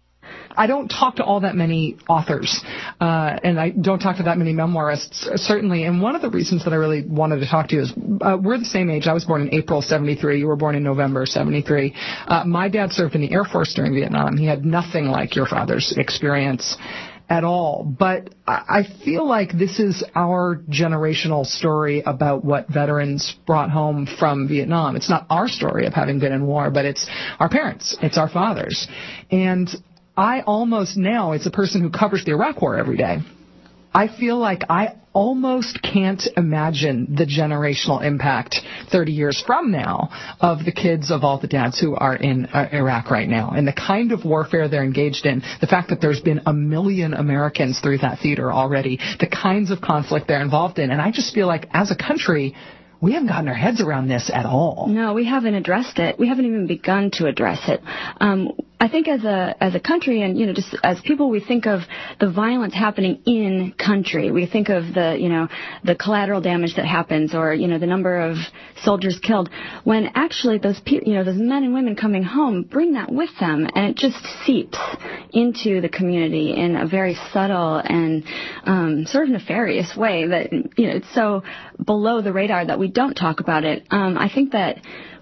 I 0.56 0.66
don't 0.66 0.88
talk 0.88 1.16
to 1.16 1.24
all 1.24 1.40
that 1.40 1.54
many 1.54 1.96
authors, 2.08 2.60
uh, 3.00 3.38
and 3.42 3.58
I 3.58 3.70
don't 3.70 3.98
talk 3.98 4.16
to 4.16 4.24
that 4.24 4.38
many 4.38 4.52
memoirists, 4.52 5.38
certainly. 5.38 5.84
And 5.84 6.02
one 6.02 6.16
of 6.16 6.22
the 6.22 6.30
reasons 6.30 6.64
that 6.64 6.72
I 6.72 6.76
really 6.76 7.04
wanted 7.06 7.40
to 7.40 7.46
talk 7.46 7.68
to 7.68 7.76
you 7.76 7.82
is 7.82 7.92
uh, 8.20 8.36
we're 8.40 8.58
the 8.58 8.64
same 8.64 8.90
age. 8.90 9.06
I 9.06 9.12
was 9.12 9.24
born 9.24 9.42
in 9.42 9.54
April 9.54 9.82
73. 9.82 10.38
You 10.38 10.46
were 10.46 10.56
born 10.56 10.74
in 10.74 10.82
November 10.82 11.26
73. 11.26 11.94
Uh, 12.26 12.44
my 12.44 12.68
dad 12.68 12.92
served 12.92 13.14
in 13.14 13.20
the 13.20 13.32
Air 13.32 13.44
Force 13.44 13.74
during 13.74 13.94
Vietnam. 13.94 14.36
He 14.36 14.46
had 14.46 14.64
nothing 14.64 15.06
like 15.06 15.36
your 15.36 15.46
father's 15.46 15.94
experience 15.96 16.76
at 17.30 17.44
all. 17.44 17.84
But 17.84 18.34
I 18.46 18.82
feel 19.04 19.26
like 19.26 19.52
this 19.52 19.78
is 19.78 20.04
our 20.16 20.62
generational 20.68 21.46
story 21.46 22.02
about 22.04 22.44
what 22.44 22.68
veterans 22.68 23.36
brought 23.46 23.70
home 23.70 24.08
from 24.18 24.48
Vietnam. 24.48 24.96
It's 24.96 25.08
not 25.08 25.26
our 25.30 25.46
story 25.46 25.86
of 25.86 25.94
having 25.94 26.18
been 26.18 26.32
in 26.32 26.44
war, 26.44 26.70
but 26.70 26.84
it's 26.84 27.08
our 27.38 27.48
parents, 27.48 27.96
it's 28.02 28.18
our 28.18 28.28
fathers. 28.28 28.88
And 29.30 29.70
I 30.16 30.42
almost 30.42 30.96
now, 30.96 31.32
as 31.32 31.46
a 31.46 31.50
person 31.50 31.80
who 31.80 31.90
covers 31.90 32.24
the 32.24 32.32
Iraq 32.32 32.60
War 32.60 32.76
every 32.76 32.96
day, 32.96 33.18
I 33.92 34.08
feel 34.08 34.38
like 34.38 34.62
I 34.68 34.96
almost 35.12 35.82
can't 35.82 36.22
imagine 36.36 37.16
the 37.16 37.26
generational 37.26 38.04
impact 38.04 38.60
30 38.92 39.12
years 39.12 39.42
from 39.44 39.72
now 39.72 40.08
of 40.40 40.64
the 40.64 40.70
kids 40.70 41.10
of 41.10 41.24
all 41.24 41.40
the 41.40 41.48
dads 41.48 41.80
who 41.80 41.96
are 41.96 42.14
in 42.14 42.46
uh, 42.46 42.68
Iraq 42.72 43.10
right 43.10 43.28
now 43.28 43.50
and 43.50 43.66
the 43.66 43.72
kind 43.72 44.12
of 44.12 44.24
warfare 44.24 44.68
they're 44.68 44.84
engaged 44.84 45.26
in, 45.26 45.42
the 45.60 45.66
fact 45.66 45.88
that 45.88 46.00
there's 46.00 46.20
been 46.20 46.42
a 46.46 46.52
million 46.52 47.14
Americans 47.14 47.80
through 47.80 47.98
that 47.98 48.20
theater 48.20 48.52
already, 48.52 49.00
the 49.18 49.26
kinds 49.26 49.72
of 49.72 49.80
conflict 49.80 50.28
they're 50.28 50.42
involved 50.42 50.78
in. 50.78 50.90
And 50.92 51.02
I 51.02 51.10
just 51.10 51.34
feel 51.34 51.48
like 51.48 51.66
as 51.72 51.90
a 51.90 51.96
country, 51.96 52.54
we 53.00 53.14
haven't 53.14 53.28
gotten 53.28 53.48
our 53.48 53.54
heads 53.54 53.80
around 53.80 54.06
this 54.06 54.30
at 54.32 54.46
all. 54.46 54.86
No, 54.88 55.14
we 55.14 55.24
haven't 55.24 55.54
addressed 55.54 55.98
it. 55.98 56.18
We 56.18 56.28
haven't 56.28 56.44
even 56.44 56.66
begun 56.68 57.10
to 57.14 57.26
address 57.26 57.60
it. 57.66 57.80
Um, 58.20 58.52
I 58.80 58.88
think 58.88 59.08
as 59.08 59.24
a 59.24 59.54
as 59.60 59.74
a 59.74 59.80
country 59.80 60.22
and 60.22 60.38
you 60.38 60.46
know 60.46 60.54
just 60.54 60.74
as 60.82 60.98
people 61.02 61.28
we 61.28 61.40
think 61.40 61.66
of 61.66 61.80
the 62.18 62.30
violence 62.30 62.72
happening 62.72 63.20
in 63.26 63.74
country. 63.78 64.30
We 64.30 64.46
think 64.46 64.70
of 64.70 64.94
the 64.94 65.18
you 65.20 65.28
know 65.28 65.48
the 65.84 65.94
collateral 65.94 66.40
damage 66.40 66.76
that 66.76 66.86
happens 66.86 67.34
or 67.34 67.52
you 67.52 67.68
know 67.68 67.78
the 67.78 67.86
number 67.86 68.18
of 68.20 68.38
soldiers 68.82 69.20
killed 69.22 69.50
when 69.84 70.10
actually 70.14 70.56
those 70.58 70.80
pe- 70.80 71.04
you 71.04 71.12
know 71.12 71.24
those 71.24 71.36
men 71.36 71.62
and 71.62 71.74
women 71.74 71.94
coming 71.94 72.22
home 72.22 72.62
bring 72.62 72.94
that 72.94 73.12
with 73.12 73.28
them 73.38 73.68
and 73.74 73.90
it 73.90 73.96
just 73.96 74.16
seeps 74.46 74.78
into 75.32 75.82
the 75.82 75.88
community 75.90 76.54
in 76.56 76.76
a 76.76 76.86
very 76.86 77.16
subtle 77.34 77.76
and 77.84 78.24
um, 78.64 79.04
sort 79.04 79.24
of 79.24 79.30
nefarious 79.30 79.94
way 79.94 80.26
that 80.26 80.52
you 80.52 80.86
know 80.86 80.96
it's 80.96 81.14
so 81.14 81.42
below 81.84 82.22
the 82.22 82.32
radar 82.32 82.64
that 82.64 82.78
we 82.78 82.88
don't 82.88 83.14
talk 83.14 83.40
about 83.40 83.64
it. 83.64 83.86
Um, 83.90 84.16
I 84.16 84.30
think 84.32 84.52
that 84.52 84.78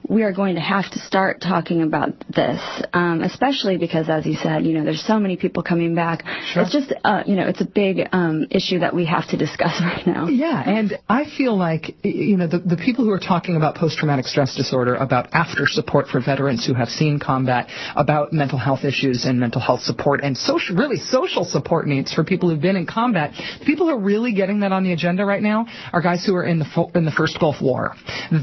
we 0.08 0.22
are 0.22 0.32
going 0.32 0.54
to 0.54 0.60
have 0.60 0.90
to 0.92 0.98
start 1.00 1.40
talking 1.40 1.82
about 1.82 2.10
this, 2.34 2.60
um, 2.92 3.22
especially 3.22 3.76
because, 3.76 4.08
as 4.08 4.26
you 4.26 4.34
said, 4.34 4.64
you 4.64 4.72
know, 4.72 4.84
there's 4.84 5.04
so 5.04 5.18
many 5.18 5.36
people 5.36 5.62
coming 5.62 5.94
back. 5.94 6.24
Sure. 6.52 6.62
It's 6.62 6.72
just, 6.72 6.92
uh, 7.04 7.22
you 7.26 7.36
know, 7.36 7.48
it's 7.48 7.60
a 7.60 7.66
big 7.66 8.08
um, 8.12 8.46
issue 8.50 8.80
that 8.80 8.94
we 8.94 9.06
have 9.06 9.28
to 9.28 9.36
discuss 9.36 9.80
right 9.80 10.06
now. 10.06 10.28
Yeah, 10.28 10.62
and 10.62 10.98
I 11.08 11.24
feel 11.36 11.56
like, 11.56 11.96
you 12.04 12.36
know, 12.36 12.46
the, 12.46 12.58
the 12.58 12.76
people 12.76 13.04
who 13.04 13.10
are 13.10 13.18
talking 13.18 13.56
about 13.56 13.74
post-traumatic 13.76 14.26
stress 14.26 14.54
disorder, 14.54 14.94
about 14.94 15.28
after 15.32 15.66
support 15.66 16.08
for 16.08 16.20
veterans 16.20 16.66
who 16.66 16.74
have 16.74 16.88
seen 16.88 17.18
combat, 17.18 17.68
about 17.96 18.32
mental 18.32 18.58
health 18.58 18.84
issues 18.84 19.24
and 19.24 19.38
mental 19.38 19.60
health 19.60 19.80
support, 19.80 20.20
and 20.22 20.36
social, 20.36 20.76
really 20.76 20.96
social 20.96 21.44
support 21.44 21.86
needs 21.86 22.12
for 22.12 22.24
people 22.24 22.50
who've 22.50 22.60
been 22.60 22.76
in 22.76 22.86
combat. 22.86 23.32
The 23.60 23.64
people 23.64 23.86
who 23.86 23.92
are 23.92 24.00
really 24.00 24.32
getting 24.32 24.60
that 24.60 24.72
on 24.72 24.84
the 24.84 24.92
agenda 24.92 25.24
right 25.24 25.42
now 25.42 25.66
are 25.92 26.00
guys 26.00 26.24
who 26.24 26.34
are 26.34 26.44
in 26.44 26.58
the 26.58 26.90
in 26.94 27.04
the 27.04 27.10
first 27.10 27.38
Gulf 27.40 27.56
War. 27.60 27.94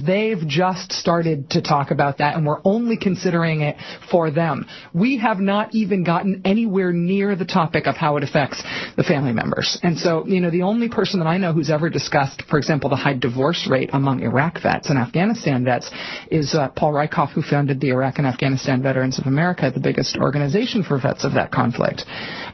They've 0.05 0.45
just 0.47 0.91
started 0.91 1.44
to 1.49 1.62
talk 1.62 1.91
about 1.91 2.17
that, 2.19 2.36
and 2.36 2.45
we're 2.45 2.62
only 2.63 2.97
considering 2.97 3.62
it 3.62 3.77
for 4.10 4.31
them. 4.31 4.65
We 4.93 5.17
have 5.19 5.39
not 5.39 5.73
even 5.73 6.03
gotten 6.03 6.41
anywhere 6.45 6.91
near 6.91 7.36
the 7.36 7.45
topic 7.45 7.88
of 7.88 7.95
how 7.95 8.17
it 8.17 8.23
affects 8.23 8.63
the 8.95 9.03
family 9.03 9.34
members. 9.34 9.77
And 9.84 9.97
so, 9.97 10.25
you 10.25 10.41
know, 10.41 10.49
the 10.49 10.63
only 10.63 10.89
person 10.89 11.19
that 11.19 11.27
I 11.27 11.38
know 11.38 11.53
who's 11.53 11.69
ever 11.69 11.89
discussed, 11.89 12.43
for 12.49 12.58
example, 12.58 12.89
the 12.89 12.95
high 12.95 13.13
divorce 13.13 13.67
rate 13.69 13.89
among 13.93 14.21
Iraq 14.21 14.62
vets 14.62 14.89
and 14.89 14.97
Afghanistan 14.97 15.63
vets 15.63 15.89
is 16.31 16.53
uh, 16.55 16.69
Paul 16.69 16.93
Rieckhoff, 16.93 17.31
who 17.31 17.41
founded 17.41 17.79
the 17.79 17.89
Iraq 17.89 18.17
and 18.17 18.27
Afghanistan 18.27 18.81
Veterans 18.81 19.19
of 19.19 19.25
America, 19.25 19.71
the 19.73 19.79
biggest 19.79 20.17
organization 20.17 20.84
for 20.84 20.99
vets 20.99 21.23
of 21.23 21.34
that 21.34 21.51
conflict. 21.51 22.03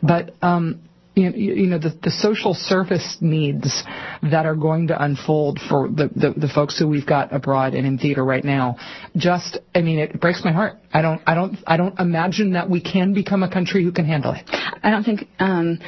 But 0.02 0.34
um, 0.42 0.82
you, 1.16 1.68
know 1.68 1.78
the, 1.78 1.98
the 2.04 2.12
social 2.12 2.54
service 2.54 3.18
needs 3.20 3.84
that 4.22 4.46
are 4.46 4.56
going 4.56 4.88
to 4.88 5.04
unfold 5.04 5.60
for 5.70 5.90
the, 5.90 6.10
the, 6.16 6.34
the 6.38 6.48
folks 6.48 6.80
who 6.80 6.88
we've 6.88 7.06
got 7.06 7.34
abroad 7.34 7.74
and 7.74 7.86
in 7.86 7.98
theater 7.98 8.24
right 8.24 8.44
now. 8.44 8.78
Just 9.16 9.58
i 9.76 9.82
mean 9.82 10.00
it 10.00 10.20
breaks 10.22 10.42
my 10.44 10.52
heart. 10.52 10.78
I 10.94 11.02
don't 11.02 11.22
i 11.28 11.36
don't 11.36 11.58
i 11.68 11.78
don't 11.78 12.00
imagine 12.00 12.54
that 12.54 12.70
we 12.70 12.82
can 12.82 13.14
become 13.14 13.44
a 13.44 13.52
country 13.52 13.84
who 13.84 13.92
can 13.92 14.06
handle 14.06 14.34
it. 14.34 14.50
I 14.84 14.90
don't 14.90 15.04
think 15.04 15.28
um 15.40 15.80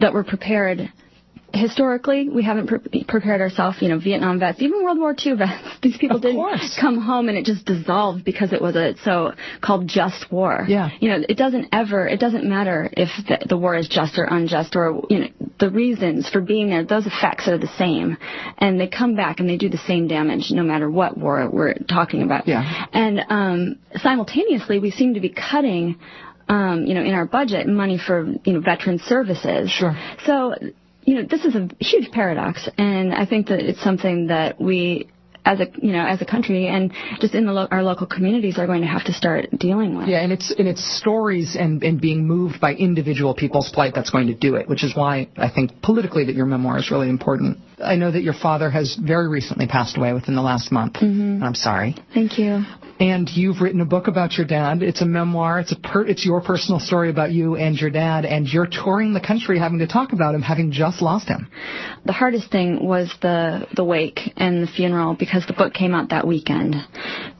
that 0.00 0.12
we're 0.12 0.24
prepared 0.24 0.92
historically, 1.52 2.28
we 2.28 2.42
haven't 2.42 2.66
pre- 2.66 3.04
prepared 3.04 3.40
ourselves. 3.40 3.78
You 3.80 3.88
know, 3.88 3.98
Vietnam 3.98 4.38
vets, 4.38 4.60
even 4.60 4.84
World 4.84 4.98
War 4.98 5.14
II 5.14 5.34
vets. 5.34 5.78
These 5.82 5.98
people 5.98 6.18
didn't 6.18 6.46
come 6.80 7.00
home 7.00 7.28
and 7.28 7.38
it 7.38 7.44
just 7.44 7.64
dissolved 7.64 8.24
because 8.24 8.52
it 8.52 8.60
was 8.60 8.76
a 8.76 8.94
so-called 9.02 9.88
just 9.88 10.30
war. 10.30 10.64
Yeah. 10.68 10.90
You 11.00 11.10
know, 11.10 11.24
it 11.28 11.36
doesn't 11.36 11.68
ever. 11.72 12.06
It 12.06 12.20
doesn't 12.20 12.44
matter 12.44 12.90
if 12.92 13.08
the, 13.26 13.46
the 13.48 13.56
war 13.56 13.76
is 13.76 13.88
just 13.88 14.18
or 14.18 14.24
unjust 14.24 14.76
or 14.76 15.02
you 15.08 15.18
know 15.20 15.28
the 15.58 15.70
reasons 15.70 16.28
for 16.28 16.40
being 16.40 16.68
there, 16.68 16.84
those 16.84 17.06
effects 17.06 17.48
are 17.48 17.58
the 17.58 17.70
same, 17.78 18.16
and 18.58 18.80
they 18.80 18.86
come 18.86 19.16
back 19.16 19.40
and 19.40 19.48
they 19.48 19.56
do 19.56 19.68
the 19.68 19.78
same 19.78 20.08
damage 20.08 20.50
no 20.50 20.62
matter 20.62 20.90
what 20.90 21.16
war 21.16 21.48
we're 21.50 21.74
talking 21.74 22.22
about. 22.22 22.46
Yeah. 22.46 22.86
And 22.92 23.20
um, 23.28 23.78
simultaneously, 23.96 24.78
we 24.78 24.90
seem 24.90 25.14
to 25.14 25.20
be 25.20 25.30
cutting. 25.30 25.98
Um, 26.50 26.86
you 26.86 26.94
know, 26.94 27.02
in 27.02 27.12
our 27.12 27.26
budget, 27.26 27.66
money 27.66 27.98
for 27.98 28.26
you 28.44 28.54
know 28.54 28.60
veteran 28.60 28.98
services. 29.00 29.70
Sure. 29.70 29.94
So, 30.24 30.54
you 31.08 31.14
know, 31.14 31.22
this 31.22 31.46
is 31.46 31.54
a 31.54 31.70
huge 31.80 32.10
paradox, 32.10 32.68
and 32.76 33.14
I 33.14 33.24
think 33.24 33.46
that 33.46 33.60
it's 33.60 33.82
something 33.82 34.26
that 34.26 34.60
we 34.60 35.08
as 35.42 35.58
a 35.60 35.66
you 35.80 35.92
know 35.92 36.04
as 36.04 36.20
a 36.20 36.26
country 36.26 36.66
and 36.66 36.92
just 37.20 37.34
in 37.34 37.46
lo- 37.46 37.66
our 37.70 37.82
local 37.82 38.06
communities 38.06 38.58
are 38.58 38.66
going 38.66 38.82
to 38.82 38.86
have 38.86 39.04
to 39.04 39.14
start 39.14 39.46
dealing 39.58 39.96
with. 39.96 40.06
Yeah, 40.06 40.20
and 40.20 40.32
it's 40.32 40.54
and 40.58 40.68
it's 40.68 40.84
stories 41.00 41.56
and 41.58 41.82
and 41.82 41.98
being 41.98 42.26
moved 42.26 42.60
by 42.60 42.74
individual 42.74 43.34
people's 43.34 43.70
plight 43.72 43.94
that's 43.94 44.10
going 44.10 44.26
to 44.26 44.34
do 44.34 44.56
it, 44.56 44.68
which 44.68 44.84
is 44.84 44.94
why 44.94 45.30
I 45.38 45.48
think 45.48 45.80
politically 45.80 46.26
that 46.26 46.34
your 46.34 46.44
memoir 46.44 46.76
is 46.76 46.90
really 46.90 47.08
important. 47.08 47.56
I 47.82 47.96
know 47.96 48.10
that 48.10 48.22
your 48.22 48.34
father 48.34 48.68
has 48.68 48.94
very 49.02 49.28
recently 49.28 49.66
passed 49.66 49.96
away 49.96 50.12
within 50.12 50.34
the 50.36 50.42
last 50.42 50.70
month. 50.70 50.94
Mm-hmm. 50.96 51.42
I'm 51.42 51.54
sorry. 51.54 51.96
Thank 52.12 52.38
you. 52.38 52.64
And 53.00 53.28
you've 53.30 53.60
written 53.60 53.80
a 53.80 53.84
book 53.84 54.08
about 54.08 54.32
your 54.36 54.46
dad. 54.46 54.82
It's 54.82 55.02
a 55.02 55.06
memoir. 55.06 55.60
It's 55.60 55.72
a 55.72 55.76
per- 55.76 56.06
it's 56.06 56.26
your 56.26 56.40
personal 56.40 56.80
story 56.80 57.10
about 57.10 57.30
you 57.30 57.54
and 57.56 57.76
your 57.76 57.90
dad, 57.90 58.24
and 58.24 58.46
you're 58.48 58.66
touring 58.66 59.14
the 59.14 59.20
country 59.20 59.58
having 59.58 59.78
to 59.78 59.86
talk 59.86 60.12
about 60.12 60.34
him, 60.34 60.42
having 60.42 60.72
just 60.72 61.00
lost 61.00 61.28
him. 61.28 61.48
The 62.06 62.12
hardest 62.12 62.50
thing 62.50 62.84
was 62.84 63.12
the 63.22 63.66
the 63.76 63.84
wake 63.84 64.20
and 64.36 64.62
the 64.62 64.66
funeral 64.66 65.14
because 65.14 65.46
the 65.46 65.52
book 65.52 65.74
came 65.74 65.94
out 65.94 66.10
that 66.10 66.26
weekend. 66.26 66.74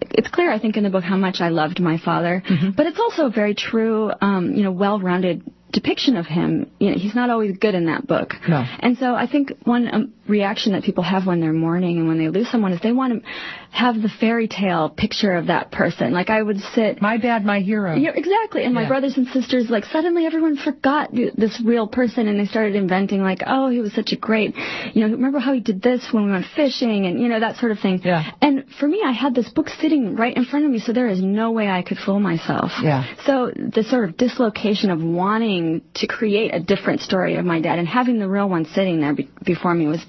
It's 0.01 0.29
clear, 0.29 0.51
I 0.53 0.59
think, 0.59 0.77
in 0.77 0.85
the 0.85 0.91
book 0.91 1.05
how 1.05 1.17
much 1.17 1.41
I 1.41 1.49
loved 1.49 1.81
my 1.81 1.99
father, 1.99 2.43
Mm-hmm. 2.49 2.71
but 2.77 2.87
it's 2.87 2.99
also 3.01 3.29
very 3.29 3.55
true, 3.55 4.11
um, 4.21 4.55
you 4.55 4.63
know, 4.63 4.71
well-rounded 4.73 5.43
depiction 5.81 6.17
of 6.17 6.27
him. 6.27 6.71
You 6.79 6.91
know, 6.91 6.97
he's 6.99 7.15
not 7.15 7.31
always 7.31 7.57
good 7.59 7.75
in 7.75 7.87
that 7.87 8.07
book. 8.07 8.35
No. 8.49 8.65
And 8.81 8.97
so 8.99 9.15
I 9.15 9.27
think 9.27 9.53
one 9.65 9.85
um, 9.95 10.13
reaction 10.27 10.73
that 10.73 10.83
people 10.83 11.05
have 11.05 11.27
when 11.27 11.41
they're 11.41 11.53
mourning 11.53 11.99
and 11.99 12.09
when 12.09 12.19
they 12.19 12.29
lose 12.29 12.49
someone 12.51 12.73
is 12.73 12.81
they 12.81 12.93
want 12.93 13.13
to 13.15 13.29
have 13.71 13.95
the 14.01 14.09
fairy 14.21 14.49
tale 14.49 14.89
picture 15.05 15.35
of 15.35 15.47
that 15.47 15.71
person. 15.71 16.13
Like 16.13 16.31
I 16.31 16.43
would 16.43 16.59
sit 16.75 17.01
My 17.03 17.17
dad, 17.19 17.45
my 17.45 17.61
hero. 17.61 17.95
yeah, 17.95 18.13
exactly. 18.15 18.65
And 18.65 18.75
my 18.75 18.87
brothers 18.89 19.15
and 19.17 19.27
sisters, 19.29 19.69
like, 19.71 19.85
suddenly 19.85 20.27
everyone 20.27 20.57
forgot 20.57 21.13
this 21.13 21.61
real 21.65 21.87
person 21.87 22.29
and 22.29 22.39
they 22.41 22.47
started 22.47 22.75
inventing, 22.75 23.21
like, 23.23 23.41
oh, 23.47 23.69
he 23.71 23.81
was 23.81 23.93
such 23.93 24.11
a 24.13 24.17
great, 24.17 24.55
you 24.95 25.01
know, 25.03 25.09
remember 25.21 25.39
how 25.39 25.53
he 25.53 25.61
did 25.61 25.83
this 25.83 26.03
when 26.13 26.25
we 26.27 26.31
went 26.33 26.47
fishing 26.57 27.07
and, 27.07 27.21
you 27.21 27.29
know, 27.29 27.41
that 27.41 27.57
sort 27.57 27.73
of 27.73 27.79
thing. 27.79 28.01
Yeah. 28.05 28.23
And 28.41 28.65
for 28.81 28.89
me, 28.89 29.03
I 29.05 29.13
had 29.13 29.35
this 29.35 29.49
book 29.51 29.69
sitting 29.81 30.17
right 30.17 30.35
in 30.37 30.45
front 30.45 30.65
of 30.65 30.71
me, 30.71 30.79
so 30.79 30.93
there 30.93 31.09
is 31.09 31.21
no 31.23 31.51
way 31.59 31.69
I 31.69 31.83
could 31.83 31.99
fool 32.05 32.21
myself. 32.21 32.71
Yeah. 32.83 33.05
So 33.27 33.53
the 33.55 33.85
sort 33.93 34.09
of 34.09 34.17
dislocation 34.17 34.91
of 34.91 35.01
wanting 35.03 35.68
to 35.95 36.07
create 36.07 36.55
a 36.55 36.61
different 36.61 37.01
story 37.01 37.37
of 37.37 37.45
my 37.45 37.61
dad 37.61 37.79
and 37.79 37.89
having 37.89 38.19
the 38.19 38.29
real 38.29 38.49
one 38.49 38.65
sitting 38.65 39.01
there 39.01 39.15
be- 39.15 39.31
before 39.45 39.75
me 39.75 39.87
was 39.87 40.05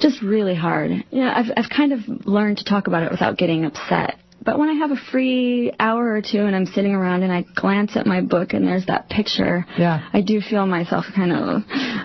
just 0.00 0.22
really 0.22 0.54
hard. 0.54 0.90
You 1.10 1.20
know, 1.24 1.32
I've, 1.34 1.50
I've 1.56 1.70
kind 1.70 1.92
of 1.92 2.00
learned 2.26 2.58
to 2.58 2.64
talk 2.64 2.86
about 2.86 3.02
it 3.02 3.10
without 3.10 3.36
getting 3.38 3.64
upset. 3.64 4.16
But 4.40 4.58
when 4.58 4.68
I 4.68 4.74
have 4.74 4.90
a 4.90 4.96
free 5.10 5.72
hour 5.78 6.12
or 6.12 6.22
two 6.22 6.44
and 6.44 6.54
I'm 6.54 6.66
sitting 6.66 6.94
around 6.94 7.22
and 7.22 7.32
I 7.32 7.44
glance 7.56 7.96
at 7.96 8.06
my 8.06 8.20
book 8.20 8.52
and 8.52 8.66
there's 8.66 8.86
that 8.86 9.08
picture, 9.10 9.66
Yeah. 9.76 10.08
I 10.12 10.20
do 10.20 10.40
feel 10.40 10.66
myself 10.66 11.06
kind 11.14 11.32
of. 11.32 11.62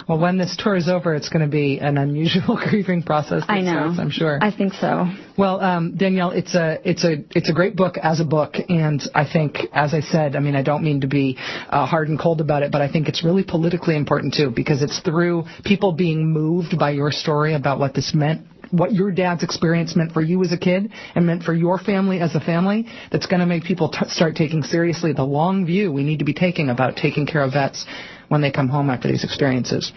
Well, 0.07 0.19
when 0.19 0.37
this 0.37 0.55
tour 0.57 0.75
is 0.75 0.89
over, 0.89 1.13
it's 1.15 1.29
going 1.29 1.43
to 1.45 1.51
be 1.51 1.79
an 1.79 1.97
unusual 1.97 2.57
grieving 2.69 3.03
process. 3.03 3.43
I 3.47 3.61
know. 3.61 3.73
yourself, 3.73 3.99
I'm 3.99 4.09
sure. 4.09 4.39
I 4.41 4.51
think 4.55 4.73
so. 4.73 5.07
Well, 5.37 5.61
um, 5.61 5.95
Danielle, 5.95 6.31
it's 6.31 6.53
a 6.53 6.77
it's 6.87 7.03
a 7.03 7.23
it's 7.35 7.49
a 7.49 7.53
great 7.53 7.75
book 7.75 7.97
as 7.97 8.19
a 8.19 8.25
book, 8.25 8.55
and 8.69 9.01
I 9.15 9.25
think, 9.31 9.57
as 9.73 9.93
I 9.93 10.01
said, 10.01 10.35
I 10.35 10.39
mean, 10.39 10.55
I 10.55 10.61
don't 10.61 10.83
mean 10.83 11.01
to 11.01 11.07
be 11.07 11.37
uh, 11.69 11.85
hard 11.87 12.09
and 12.09 12.19
cold 12.19 12.39
about 12.41 12.61
it, 12.61 12.71
but 12.71 12.81
I 12.81 12.91
think 12.91 13.07
it's 13.07 13.23
really 13.23 13.43
politically 13.43 13.95
important 13.95 14.35
too 14.35 14.51
because 14.51 14.83
it's 14.83 14.99
through 14.99 15.45
people 15.63 15.93
being 15.93 16.31
moved 16.31 16.77
by 16.77 16.91
your 16.91 17.11
story 17.11 17.55
about 17.55 17.79
what 17.79 17.93
this 17.95 18.13
meant. 18.13 18.45
What 18.73 18.91
your 18.91 19.11
dad's 19.11 19.43
experience 19.43 19.95
meant 19.95 20.13
for 20.13 20.21
you 20.21 20.41
as 20.41 20.51
a 20.51 20.57
kid 20.57 20.91
and 21.13 21.27
meant 21.27 21.43
for 21.43 21.53
your 21.53 21.77
family 21.77 22.19
as 22.19 22.33
a 22.33 22.39
family, 22.39 22.87
that's 23.11 23.27
going 23.27 23.39
to 23.39 23.45
make 23.45 23.63
people 23.65 23.89
t- 23.89 24.09
start 24.09 24.35
taking 24.35 24.63
seriously 24.63 25.13
the 25.13 25.23
long 25.23 25.63
view 25.63 25.91
we 25.91 26.03
need 26.03 26.17
to 26.19 26.25
be 26.25 26.33
taking 26.33 26.69
about 26.69 26.95
taking 26.95 27.27
care 27.27 27.43
of 27.43 27.53
vets 27.53 27.85
when 28.29 28.41
they 28.41 28.49
come 28.49 28.69
home 28.69 28.89
after 28.89 29.07
these 29.07 29.23
experiences. 29.23 29.93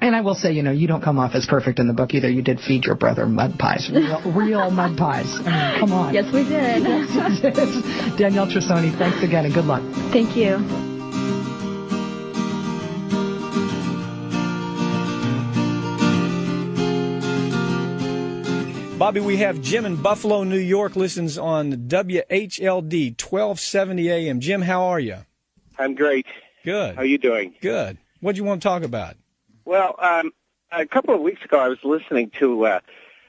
And 0.00 0.16
I 0.16 0.22
will 0.22 0.34
say, 0.34 0.52
you 0.52 0.62
know, 0.62 0.72
you 0.72 0.88
don't 0.88 1.02
come 1.02 1.18
off 1.18 1.34
as 1.34 1.44
perfect 1.44 1.78
in 1.78 1.86
the 1.86 1.92
book 1.92 2.14
either. 2.14 2.30
You 2.30 2.40
did 2.40 2.60
feed 2.60 2.84
your 2.84 2.94
brother 2.94 3.26
mud 3.26 3.58
pies, 3.58 3.90
real, 3.92 4.32
real 4.32 4.70
mud 4.70 4.96
pies. 4.96 5.26
I 5.44 5.72
mean, 5.72 5.80
come 5.80 5.92
on. 5.92 6.14
Yes, 6.14 6.32
we 6.32 6.44
did. 6.44 6.82
Danielle 8.18 8.46
Trussoni, 8.46 8.96
thanks 8.96 9.22
again 9.22 9.44
and 9.44 9.52
good 9.52 9.66
luck. 9.66 9.82
Thank 10.12 10.34
you. 10.34 10.83
Bobby, 19.04 19.20
we 19.20 19.36
have 19.36 19.60
Jim 19.60 19.84
in 19.84 19.96
Buffalo, 19.96 20.44
New 20.44 20.56
York, 20.56 20.96
listens 20.96 21.36
on 21.36 21.72
WHLD 21.74 23.22
1270 23.22 24.10
AM. 24.10 24.40
Jim, 24.40 24.62
how 24.62 24.84
are 24.84 24.98
you? 24.98 25.18
I'm 25.78 25.94
great. 25.94 26.24
Good. 26.64 26.94
How 26.94 27.02
are 27.02 27.04
you 27.04 27.18
doing? 27.18 27.54
Good. 27.60 27.98
What 28.20 28.34
do 28.34 28.38
you 28.38 28.44
want 28.44 28.62
to 28.62 28.66
talk 28.66 28.82
about? 28.82 29.16
Well, 29.66 29.94
um, 29.98 30.32
a 30.72 30.86
couple 30.86 31.14
of 31.14 31.20
weeks 31.20 31.44
ago, 31.44 31.58
I 31.58 31.68
was 31.68 31.84
listening 31.84 32.30
to 32.38 32.64
uh, 32.64 32.80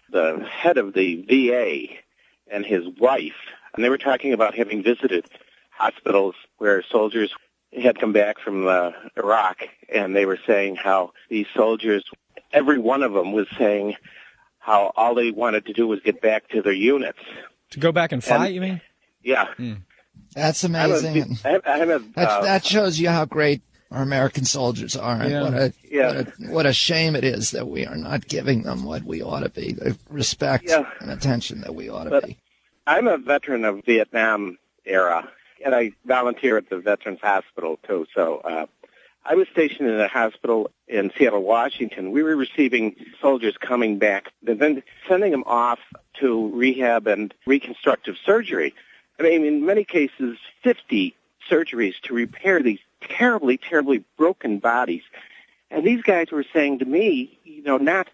the 0.09 0.47
head 0.49 0.77
of 0.77 0.93
the 0.93 1.25
VA 1.27 1.93
and 2.49 2.65
his 2.65 2.87
wife, 2.97 3.35
and 3.73 3.83
they 3.83 3.89
were 3.89 3.97
talking 3.97 4.31
about 4.31 4.55
having 4.55 4.81
visited 4.81 5.25
hospitals 5.71 6.35
where 6.57 6.83
soldiers 6.83 7.33
had 7.77 7.99
come 7.99 8.13
back 8.13 8.39
from 8.39 8.65
uh, 8.65 8.91
Iraq, 9.17 9.57
and 9.93 10.15
they 10.15 10.25
were 10.25 10.39
saying 10.47 10.77
how 10.77 11.11
these 11.27 11.47
soldiers, 11.53 12.05
every 12.53 12.79
one 12.79 13.03
of 13.03 13.11
them 13.11 13.33
was 13.33 13.47
saying 13.57 13.97
how 14.65 14.91
all 14.95 15.13
they 15.13 15.29
wanted 15.31 15.65
to 15.67 15.73
do 15.73 15.87
was 15.87 15.99
get 15.99 16.21
back 16.21 16.49
to 16.49 16.61
their 16.61 16.73
units. 16.73 17.19
To 17.71 17.79
go 17.79 17.91
back 17.91 18.11
and 18.11 18.23
fight, 18.23 18.53
you 18.53 18.61
mean? 18.61 18.81
Yeah. 19.23 19.47
That's 20.33 20.63
amazing. 20.63 21.37
I'm 21.45 21.61
a- 21.65 21.69
I'm 21.69 21.89
a, 21.91 21.99
That, 22.15 22.29
uh, 22.29 22.41
that 22.41 22.65
shows 22.65 22.99
you 22.99 23.09
how 23.09 23.25
great 23.25 23.61
our 23.91 24.01
American 24.01 24.43
soldiers 24.45 24.95
are, 24.95 25.21
and 25.21 25.29
Yeah. 25.31 25.41
what 25.43 25.53
a, 25.53 25.73
Yeah. 25.89 26.07
what 26.07 26.15
a 26.15 26.51
what 26.53 26.65
a 26.65 26.73
shame 26.73 27.15
it 27.15 27.23
is 27.23 27.51
that 27.51 27.67
we 27.67 27.85
are 27.85 27.95
not 27.95 28.27
giving 28.27 28.63
them 28.63 28.83
what 28.83 29.03
we 29.03 29.21
ought 29.21 29.41
to 29.41 29.49
be, 29.49 29.73
the 29.73 29.97
respect 30.09 30.65
Yeah. 30.67 30.85
and 30.99 31.11
attention 31.11 31.61
that 31.61 31.75
we 31.75 31.89
ought 31.89 32.05
to 32.05 32.09
But- 32.09 32.25
be. 32.27 32.37
I'm 32.87 33.07
a 33.07 33.17
veteran 33.17 33.65
of 33.65 33.83
Vietnam 33.85 34.57
era, 34.85 35.29
and 35.63 35.73
I 35.75 35.91
volunteer 36.05 36.57
at 36.57 36.69
the 36.69 36.77
Veterans 36.79 37.19
Hospital 37.21 37.79
too. 37.87 38.05
So 38.15 38.37
uh, 38.43 38.65
I 39.27 39.33
was 39.33 39.47
stationed 39.51 39.89
in 39.89 39.99
a 39.99 40.07
hospital 40.07 40.69
in 40.87 41.11
Seattle, 41.17 41.41
Washington. 41.41 42.11
We 42.11 42.21
were 42.21 42.35
receiving 42.35 42.95
soldiers 43.19 43.57
coming 43.59 43.97
back 43.97 44.31
and 44.45 44.59
then 44.59 44.83
sending 45.07 45.31
them 45.31 45.43
off 45.47 45.79
to 46.19 46.51
rehab 46.55 47.07
and 47.07 47.33
reconstructive 47.47 48.17
surgery. 48.23 48.75
I 49.19 49.23
mean, 49.23 49.43
in 49.43 49.65
many 49.65 49.83
cases, 49.83 50.37
50 50.63 51.15
surgeries 51.49 51.99
to 52.03 52.13
repair 52.13 52.61
these 52.61 52.79
terribly, 53.01 53.57
terribly 53.57 54.03
broken 54.15 54.59
bodies. 54.59 55.03
And 55.71 55.85
these 55.85 56.03
guys 56.03 56.31
were 56.31 56.45
saying 56.53 56.79
to 56.79 56.85
me, 56.85 57.39
you 57.43 57.63
know, 57.63 57.77
not, 57.77 58.07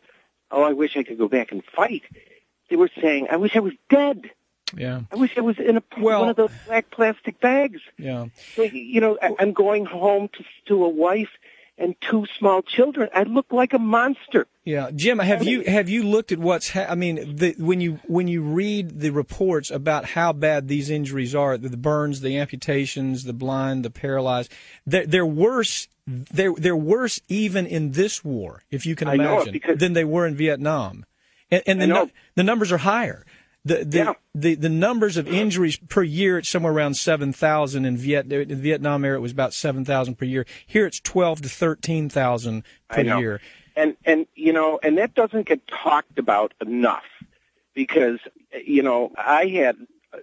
oh, 0.49 0.63
I 0.63 0.71
wish 0.71 0.95
I 0.95 1.03
could 1.03 1.17
go 1.17 1.27
back 1.27 1.51
and 1.51 1.61
fight. 1.75 2.03
They 2.69 2.77
were 2.77 2.89
saying, 3.01 3.27
I 3.29 3.35
wish 3.35 3.57
I 3.57 3.59
was 3.59 3.73
dead. 3.89 4.31
Yeah. 4.75 5.01
I 5.11 5.15
wish 5.15 5.37
I 5.37 5.41
was 5.41 5.57
in 5.59 5.77
a 5.77 5.83
Well- 5.97 6.21
one 6.21 6.29
of 6.29 6.35
those 6.35 6.51
black 6.67 6.89
plastic 6.91 7.39
bags. 7.39 7.81
Yeah. 7.97 8.25
So, 8.55 8.63
you 8.63 9.01
know, 9.01 9.17
I- 9.21 9.35
I'm 9.39 9.53
going 9.53 9.85
home 9.85 10.29
to 10.33 10.43
to 10.67 10.83
a 10.85 10.89
wife 10.89 11.29
and 11.77 11.95
two 12.01 12.25
small 12.37 12.61
children. 12.61 13.09
I 13.13 13.23
look 13.23 13.47
like 13.51 13.73
a 13.73 13.79
monster. 13.79 14.45
Yeah, 14.63 14.91
Jim, 14.95 15.17
have 15.17 15.43
you 15.43 15.61
have 15.61 15.89
you 15.89 16.03
looked 16.03 16.31
at 16.31 16.37
what's? 16.37 16.69
Ha- 16.71 16.85
I 16.87 16.93
mean, 16.95 17.35
the, 17.37 17.55
when 17.57 17.81
you 17.81 17.99
when 18.05 18.27
you 18.27 18.43
read 18.43 18.99
the 18.99 19.09
reports 19.09 19.71
about 19.71 20.05
how 20.05 20.33
bad 20.33 20.67
these 20.67 20.91
injuries 20.91 21.33
are, 21.33 21.57
the, 21.57 21.69
the 21.69 21.77
burns, 21.77 22.21
the 22.21 22.37
amputations, 22.37 23.23
the 23.23 23.33
blind, 23.33 23.83
the 23.83 23.89
paralyzed, 23.89 24.51
they're, 24.85 25.07
they're 25.07 25.25
worse. 25.25 25.87
They're 26.05 26.53
they're 26.53 26.75
worse 26.75 27.19
even 27.29 27.65
in 27.65 27.91
this 27.93 28.23
war, 28.23 28.63
if 28.69 28.85
you 28.85 28.95
can 28.95 29.07
know 29.07 29.13
imagine, 29.15 29.53
because- 29.53 29.77
than 29.79 29.93
they 29.93 30.03
were 30.05 30.27
in 30.27 30.35
Vietnam, 30.35 31.05
and, 31.49 31.63
and 31.65 31.81
the 31.81 31.87
know. 31.87 32.09
the 32.35 32.43
numbers 32.43 32.71
are 32.71 32.79
higher. 32.79 33.25
The 33.63 33.85
the, 33.85 33.97
Yeah. 33.97 34.13
the 34.33 34.55
the 34.55 34.69
numbers 34.69 35.17
of 35.17 35.27
injuries 35.27 35.77
per 35.77 36.01
year 36.01 36.39
it's 36.39 36.49
somewhere 36.49 36.73
around 36.73 36.95
seven 36.95 37.31
thousand 37.31 37.85
in 37.85 37.95
Viet 37.95 38.31
in 38.31 38.61
Vietnam 38.61 39.05
era 39.05 39.17
it 39.17 39.21
was 39.21 39.31
about 39.31 39.53
seven 39.53 39.85
thousand 39.85 40.15
per 40.15 40.25
year. 40.25 40.45
Here 40.65 40.85
it's 40.87 40.99
twelve 40.99 41.41
to 41.43 41.49
thirteen 41.49 42.09
thousand 42.09 42.63
per 42.89 43.01
year. 43.01 43.39
And 43.75 43.95
and 44.03 44.25
you 44.35 44.51
know, 44.51 44.79
and 44.81 44.97
that 44.97 45.13
doesn't 45.13 45.45
get 45.47 45.67
talked 45.67 46.17
about 46.17 46.53
enough 46.59 47.05
because 47.75 48.19
you 48.65 48.81
know 48.81 49.11
I 49.15 49.45
had 49.45 49.77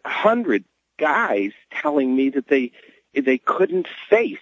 a 0.04 0.08
hundred 0.08 0.64
guys 0.98 1.52
telling 1.70 2.16
me 2.16 2.30
that 2.30 2.48
they 2.48 2.72
they 3.14 3.38
couldn't 3.38 3.86
face 4.10 4.38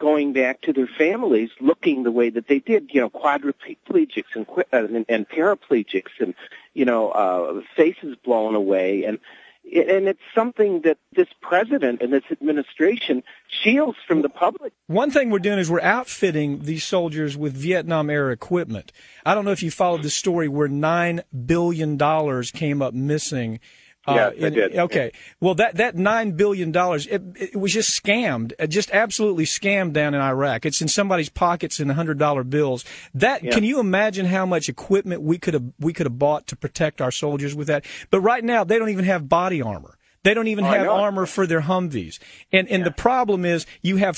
going 0.00 0.32
back 0.32 0.62
to 0.62 0.72
their 0.72 0.86
families 0.86 1.50
looking 1.60 2.02
the 2.04 2.10
way 2.10 2.30
that 2.30 2.48
they 2.48 2.58
did. 2.58 2.90
You 2.92 3.02
know, 3.02 3.10
quadriplegics 3.10 4.34
and 4.34 4.46
uh, 4.48 4.62
and, 4.72 5.04
and 5.08 5.28
paraplegics 5.28 6.18
and 6.18 6.34
you 6.74 6.84
know 6.84 7.10
uh, 7.10 7.60
faces 7.76 8.16
blown 8.24 8.54
away 8.54 9.04
and 9.04 9.18
and 9.64 10.08
it's 10.08 10.20
something 10.34 10.80
that 10.82 10.98
this 11.14 11.28
president 11.40 12.02
and 12.02 12.12
this 12.12 12.24
administration 12.30 13.22
shields 13.48 13.98
from 14.06 14.22
the 14.22 14.28
public. 14.28 14.72
One 14.86 15.10
thing 15.10 15.30
we're 15.30 15.38
doing 15.38 15.58
is 15.58 15.70
we're 15.70 15.80
outfitting 15.80 16.62
these 16.62 16.82
soldiers 16.82 17.36
with 17.36 17.52
Vietnam 17.54 18.10
era 18.10 18.32
equipment. 18.32 18.90
I 19.24 19.34
don't 19.34 19.44
know 19.44 19.52
if 19.52 19.62
you 19.62 19.70
followed 19.70 20.02
the 20.02 20.10
story 20.10 20.48
where 20.48 20.66
nine 20.66 21.22
billion 21.46 21.96
dollars 21.96 22.50
came 22.50 22.82
up 22.82 22.94
missing 22.94 23.60
uh, 24.06 24.32
yeah, 24.34 24.46
in, 24.46 24.54
did. 24.54 24.76
Okay. 24.76 25.12
Well, 25.40 25.54
that 25.56 25.76
that 25.76 25.94
nine 25.94 26.32
billion 26.32 26.72
dollars, 26.72 27.06
it, 27.06 27.22
it, 27.36 27.56
was 27.56 27.72
just 27.72 27.90
scammed, 28.02 28.52
uh, 28.58 28.66
just 28.66 28.90
absolutely 28.92 29.44
scammed 29.44 29.92
down 29.92 30.14
in 30.14 30.20
Iraq. 30.20 30.64
It's 30.64 30.80
in 30.80 30.88
somebody's 30.88 31.28
pockets 31.28 31.80
in 31.80 31.88
hundred 31.90 32.18
dollar 32.18 32.42
bills. 32.42 32.84
That 33.12 33.42
yeah. 33.42 33.52
can 33.52 33.62
you 33.62 33.78
imagine 33.78 34.26
how 34.26 34.46
much 34.46 34.68
equipment 34.68 35.20
we 35.20 35.36
could 35.36 35.54
have 35.54 35.64
we 35.78 35.92
could 35.92 36.06
have 36.06 36.18
bought 36.18 36.46
to 36.48 36.56
protect 36.56 37.02
our 37.02 37.10
soldiers 37.10 37.54
with 37.54 37.66
that? 37.66 37.84
But 38.10 38.20
right 38.20 38.42
now, 38.42 38.64
they 38.64 38.78
don't 38.78 38.88
even 38.88 39.04
have 39.04 39.28
body 39.28 39.60
armor. 39.60 39.98
They 40.22 40.34
don't 40.34 40.48
even 40.48 40.64
oh, 40.64 40.68
have 40.68 40.88
armor 40.88 41.26
for 41.26 41.46
their 41.46 41.62
Humvees. 41.62 42.18
And 42.52 42.68
and 42.68 42.80
yeah. 42.80 42.84
the 42.84 42.94
problem 42.94 43.44
is 43.44 43.66
you 43.82 43.96
have 43.96 44.16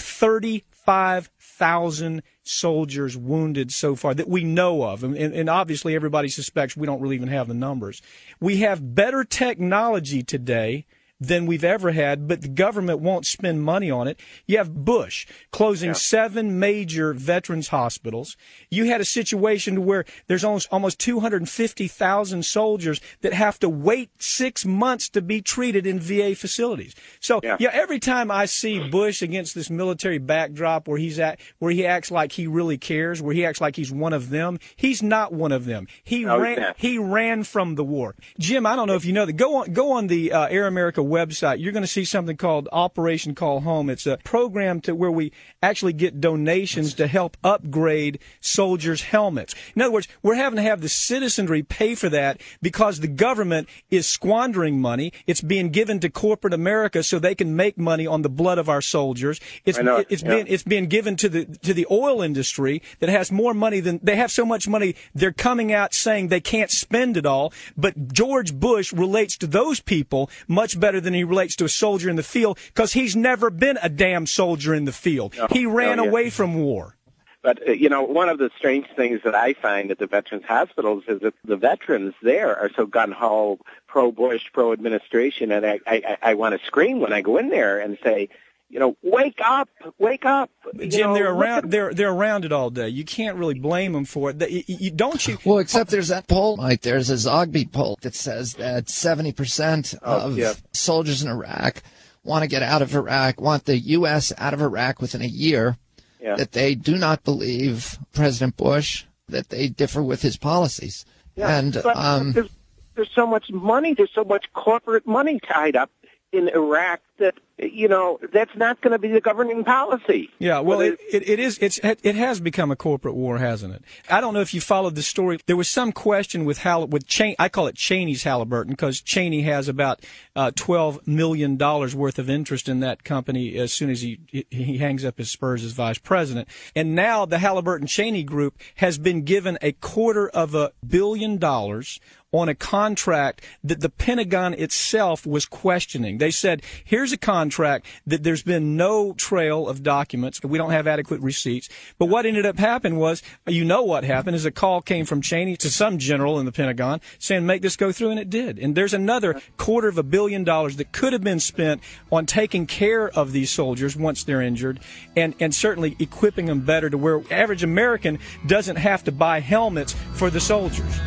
35,000 0.84 2.22
soldiers 2.42 3.16
wounded 3.16 3.72
so 3.72 3.94
far 3.94 4.14
that 4.14 4.28
we 4.28 4.44
know 4.44 4.82
of. 4.82 5.04
And, 5.04 5.16
and, 5.16 5.48
obviously 5.48 5.94
everybody 5.94 6.28
suspects 6.28 6.76
we 6.76 6.86
don't 6.86 7.00
really 7.00 7.16
even 7.16 7.28
have 7.28 7.48
the 7.48 7.54
numbers. 7.54 8.02
We 8.40 8.58
have 8.58 8.94
better 8.94 9.24
technology 9.24 10.22
today 10.22 10.86
than 11.26 11.46
we've 11.46 11.64
ever 11.64 11.92
had, 11.92 12.26
but 12.26 12.42
the 12.42 12.48
government 12.48 13.00
won't 13.00 13.26
spend 13.26 13.62
money 13.62 13.90
on 13.90 14.08
it. 14.08 14.18
You 14.46 14.58
have 14.58 14.84
Bush 14.84 15.26
closing 15.50 15.90
yeah. 15.90 15.94
seven 15.94 16.58
major 16.58 17.12
veterans 17.12 17.68
hospitals. 17.68 18.36
You 18.70 18.86
had 18.86 19.00
a 19.00 19.04
situation 19.04 19.84
where 19.84 20.04
there's 20.26 20.44
almost 20.44 20.68
almost 20.72 20.98
250,000 20.98 22.44
soldiers 22.44 23.00
that 23.20 23.32
have 23.32 23.58
to 23.60 23.68
wait 23.68 24.10
six 24.18 24.64
months 24.64 25.08
to 25.10 25.22
be 25.22 25.40
treated 25.40 25.86
in 25.86 26.00
VA 26.00 26.34
facilities. 26.34 26.94
So 27.20 27.40
yeah. 27.42 27.56
yeah, 27.60 27.70
every 27.72 28.00
time 28.00 28.30
I 28.30 28.46
see 28.46 28.88
Bush 28.88 29.22
against 29.22 29.54
this 29.54 29.70
military 29.70 30.18
backdrop 30.18 30.88
where 30.88 30.98
he's 30.98 31.18
at, 31.18 31.38
where 31.58 31.70
he 31.72 31.86
acts 31.86 32.10
like 32.10 32.32
he 32.32 32.46
really 32.46 32.78
cares, 32.78 33.22
where 33.22 33.34
he 33.34 33.44
acts 33.44 33.60
like 33.60 33.76
he's 33.76 33.92
one 33.92 34.12
of 34.12 34.30
them, 34.30 34.58
he's 34.74 35.02
not 35.02 35.32
one 35.32 35.52
of 35.52 35.66
them. 35.66 35.86
He 36.02 36.26
oh, 36.26 36.38
ran, 36.38 36.74
he 36.76 36.98
ran 36.98 37.44
from 37.44 37.76
the 37.76 37.84
war. 37.84 38.16
Jim, 38.38 38.66
I 38.66 38.74
don't 38.74 38.88
know 38.88 38.94
if 38.94 39.04
you 39.04 39.12
know 39.12 39.26
that. 39.26 39.34
Go 39.34 39.56
on, 39.56 39.72
go 39.72 39.92
on 39.92 40.08
the 40.08 40.32
uh, 40.32 40.46
Air 40.46 40.66
America 40.66 41.02
website, 41.12 41.60
you're 41.60 41.72
going 41.72 41.82
to 41.82 41.86
see 41.86 42.04
something 42.04 42.36
called 42.36 42.68
Operation 42.72 43.34
Call 43.34 43.60
Home. 43.60 43.90
It's 43.90 44.06
a 44.06 44.18
program 44.24 44.80
to 44.82 44.94
where 44.94 45.10
we 45.10 45.32
actually 45.62 45.92
get 45.92 46.20
donations 46.20 46.94
to 46.94 47.06
help 47.06 47.36
upgrade 47.44 48.18
soldiers' 48.40 49.02
helmets. 49.02 49.54
In 49.76 49.82
other 49.82 49.92
words, 49.92 50.08
we're 50.22 50.34
having 50.34 50.56
to 50.56 50.62
have 50.62 50.80
the 50.80 50.88
citizenry 50.88 51.62
pay 51.62 51.94
for 51.94 52.08
that 52.08 52.40
because 52.60 53.00
the 53.00 53.08
government 53.08 53.68
is 53.90 54.08
squandering 54.08 54.80
money. 54.80 55.12
It's 55.26 55.40
being 55.40 55.70
given 55.70 56.00
to 56.00 56.10
corporate 56.10 56.54
America 56.54 57.02
so 57.02 57.18
they 57.18 57.34
can 57.34 57.54
make 57.54 57.76
money 57.76 58.06
on 58.06 58.22
the 58.22 58.30
blood 58.30 58.58
of 58.58 58.68
our 58.68 58.80
soldiers. 58.80 59.40
It's 59.64 59.78
it. 59.78 60.06
it's 60.08 60.22
yeah. 60.22 60.28
being 60.28 60.46
it's 60.48 60.62
being 60.62 60.86
given 60.86 61.16
to 61.16 61.28
the 61.28 61.44
to 61.44 61.74
the 61.74 61.86
oil 61.90 62.22
industry 62.22 62.82
that 63.00 63.08
has 63.08 63.30
more 63.30 63.54
money 63.54 63.80
than 63.80 64.00
they 64.02 64.16
have 64.16 64.30
so 64.30 64.44
much 64.44 64.66
money 64.68 64.94
they're 65.14 65.32
coming 65.32 65.72
out 65.72 65.94
saying 65.94 66.28
they 66.28 66.40
can't 66.40 66.70
spend 66.70 67.16
it 67.16 67.26
all. 67.26 67.52
But 67.76 68.12
George 68.12 68.54
Bush 68.54 68.92
relates 68.92 69.36
to 69.38 69.46
those 69.46 69.80
people 69.80 70.30
much 70.48 70.78
better 70.78 71.00
than 71.02 71.14
he 71.14 71.24
relates 71.24 71.56
to 71.56 71.64
a 71.64 71.68
soldier 71.68 72.08
in 72.08 72.16
the 72.16 72.22
field 72.22 72.58
because 72.68 72.94
he's 72.94 73.14
never 73.14 73.50
been 73.50 73.78
a 73.82 73.88
damn 73.88 74.26
soldier 74.26 74.74
in 74.74 74.86
the 74.86 74.92
field. 74.92 75.34
No, 75.36 75.48
he 75.50 75.66
ran 75.66 75.98
no, 75.98 76.04
yeah. 76.04 76.08
away 76.08 76.30
from 76.30 76.54
war. 76.54 76.96
But 77.42 77.68
uh, 77.68 77.72
you 77.72 77.88
know, 77.88 78.02
one 78.02 78.28
of 78.28 78.38
the 78.38 78.50
strange 78.56 78.86
things 78.96 79.20
that 79.24 79.34
I 79.34 79.52
find 79.52 79.90
at 79.90 79.98
the 79.98 80.06
veterans 80.06 80.44
hospitals 80.46 81.04
is 81.08 81.20
that 81.20 81.34
the 81.44 81.56
veterans 81.56 82.14
there 82.22 82.56
are 82.56 82.70
so 82.76 82.86
gun 82.86 83.12
ho, 83.12 83.58
pro 83.88 84.12
Bush, 84.12 84.42
pro 84.52 84.72
administration, 84.72 85.50
and 85.50 85.66
I 85.66 85.80
I, 85.86 86.16
I 86.22 86.34
want 86.34 86.58
to 86.58 86.66
scream 86.66 87.00
when 87.00 87.12
I 87.12 87.20
go 87.20 87.36
in 87.36 87.48
there 87.50 87.80
and 87.80 87.98
say, 88.02 88.28
you 88.72 88.78
know, 88.78 88.96
wake 89.02 89.38
up, 89.44 89.68
wake 89.98 90.24
up. 90.24 90.50
Jim, 90.78 91.08
know, 91.08 91.14
they're 91.14 91.30
around. 91.30 91.70
They're 91.70 91.92
they're 91.92 92.10
around 92.10 92.46
it 92.46 92.52
all 92.52 92.70
day. 92.70 92.88
You 92.88 93.04
can't 93.04 93.36
really 93.36 93.58
blame 93.58 93.92
them 93.92 94.06
for 94.06 94.30
it. 94.30 94.50
You, 94.50 94.62
you, 94.66 94.90
don't 94.90 95.28
you? 95.28 95.36
Well, 95.44 95.58
except 95.58 95.90
there's 95.90 96.08
that 96.08 96.26
poll, 96.26 96.56
Mike. 96.56 96.80
There's 96.80 97.10
a 97.10 97.14
Zogby 97.14 97.70
poll 97.70 97.98
that 98.00 98.14
says 98.14 98.54
that 98.54 98.88
70 98.88 99.32
percent 99.32 99.94
oh, 100.02 100.20
of 100.20 100.38
yeah. 100.38 100.54
soldiers 100.72 101.22
in 101.22 101.30
Iraq 101.30 101.82
want 102.24 102.44
to 102.44 102.48
get 102.48 102.62
out 102.62 102.80
of 102.80 102.94
Iraq, 102.94 103.42
want 103.42 103.66
the 103.66 103.76
U.S. 103.76 104.32
out 104.38 104.54
of 104.54 104.62
Iraq 104.62 105.02
within 105.02 105.20
a 105.20 105.26
year. 105.26 105.76
Yeah. 106.18 106.36
That 106.36 106.52
they 106.52 106.74
do 106.74 106.96
not 106.96 107.24
believe 107.24 107.98
President 108.14 108.56
Bush. 108.56 109.04
That 109.28 109.50
they 109.50 109.68
differ 109.68 110.02
with 110.02 110.22
his 110.22 110.38
policies. 110.38 111.04
Yeah, 111.36 111.58
and 111.58 111.74
but 111.74 111.96
um, 111.96 112.32
there's, 112.32 112.50
there's 112.94 113.10
so 113.14 113.26
much 113.26 113.50
money. 113.50 113.92
There's 113.92 114.12
so 114.14 114.24
much 114.24 114.46
corporate 114.54 115.06
money 115.06 115.40
tied 115.46 115.76
up 115.76 115.90
in 116.32 116.48
Iraq 116.48 117.00
that 117.18 117.34
you 117.58 117.86
know 117.86 118.18
that's 118.32 118.56
not 118.56 118.80
going 118.80 118.92
to 118.92 118.98
be 118.98 119.08
the 119.08 119.20
governing 119.20 119.62
policy. 119.62 120.30
Yeah, 120.38 120.60
well, 120.60 120.80
it, 120.80 120.98
it, 121.12 121.28
it 121.28 121.38
is. 121.38 121.58
It's 121.58 121.78
it 121.82 122.14
has 122.16 122.40
become 122.40 122.70
a 122.70 122.76
corporate 122.76 123.14
war, 123.14 123.38
hasn't 123.38 123.74
it? 123.74 123.84
I 124.10 124.20
don't 124.20 124.34
know 124.34 124.40
if 124.40 124.52
you 124.54 124.60
followed 124.60 124.94
the 124.94 125.02
story. 125.02 125.38
There 125.46 125.56
was 125.56 125.68
some 125.68 125.92
question 125.92 126.44
with 126.44 126.58
Hall 126.58 126.86
with 126.86 127.06
Cheney. 127.06 127.36
I 127.38 127.48
call 127.48 127.66
it 127.66 127.76
Cheney's 127.76 128.24
Halliburton 128.24 128.72
because 128.72 129.00
Cheney 129.00 129.42
has 129.42 129.68
about 129.68 130.04
uh, 130.34 130.50
twelve 130.56 131.06
million 131.06 131.56
dollars 131.56 131.94
worth 131.94 132.18
of 132.18 132.28
interest 132.28 132.68
in 132.68 132.80
that 132.80 133.04
company 133.04 133.56
as 133.56 133.72
soon 133.72 133.90
as 133.90 134.00
he 134.00 134.18
he 134.50 134.78
hangs 134.78 135.04
up 135.04 135.18
his 135.18 135.30
spurs 135.30 135.62
as 135.62 135.72
vice 135.72 135.98
president. 135.98 136.48
And 136.74 136.94
now 136.94 137.26
the 137.26 137.38
Halliburton 137.38 137.86
Cheney 137.86 138.24
Group 138.24 138.58
has 138.76 138.98
been 138.98 139.22
given 139.22 139.58
a 139.60 139.72
quarter 139.72 140.28
of 140.30 140.54
a 140.54 140.72
billion 140.84 141.36
dollars 141.36 142.00
on 142.32 142.48
a 142.48 142.54
contract 142.54 143.44
that 143.62 143.80
the 143.80 143.90
Pentagon 143.90 144.54
itself 144.54 145.26
was 145.26 145.44
questioning. 145.44 146.18
They 146.18 146.30
said, 146.30 146.62
here's 146.82 147.12
a 147.12 147.18
contract 147.18 147.86
that 148.06 148.22
there's 148.22 148.42
been 148.42 148.76
no 148.76 149.12
trail 149.12 149.68
of 149.68 149.82
documents. 149.82 150.42
We 150.42 150.58
don't 150.58 150.70
have 150.70 150.86
adequate 150.86 151.20
receipts. 151.20 151.68
But 151.98 152.06
what 152.06 152.24
ended 152.24 152.46
up 152.46 152.58
happening 152.58 152.98
was, 152.98 153.22
you 153.46 153.64
know 153.64 153.82
what 153.82 154.04
happened 154.04 154.34
is 154.36 154.46
a 154.46 154.50
call 154.50 154.80
came 154.80 155.04
from 155.04 155.20
Cheney 155.20 155.56
to 155.58 155.70
some 155.70 155.98
general 155.98 156.40
in 156.40 156.46
the 156.46 156.52
Pentagon 156.52 157.00
saying, 157.18 157.44
make 157.44 157.62
this 157.62 157.76
go 157.76 157.92
through, 157.92 158.10
and 158.10 158.20
it 158.20 158.30
did. 158.30 158.58
And 158.58 158.74
there's 158.74 158.94
another 158.94 159.40
quarter 159.58 159.88
of 159.88 159.98
a 159.98 160.02
billion 160.02 160.42
dollars 160.42 160.76
that 160.76 160.92
could 160.92 161.12
have 161.12 161.22
been 161.22 161.40
spent 161.40 161.82
on 162.10 162.24
taking 162.24 162.66
care 162.66 163.10
of 163.10 163.32
these 163.32 163.50
soldiers 163.50 163.94
once 163.94 164.24
they're 164.24 164.40
injured 164.42 164.80
and, 165.16 165.34
and 165.38 165.54
certainly 165.54 165.96
equipping 165.98 166.46
them 166.46 166.60
better 166.60 166.88
to 166.88 166.96
where 166.96 167.22
average 167.30 167.62
American 167.62 168.18
doesn't 168.46 168.76
have 168.76 169.04
to 169.04 169.12
buy 169.12 169.40
helmets 169.40 169.94
for 170.14 170.30
the 170.30 170.40
soldiers. 170.40 170.98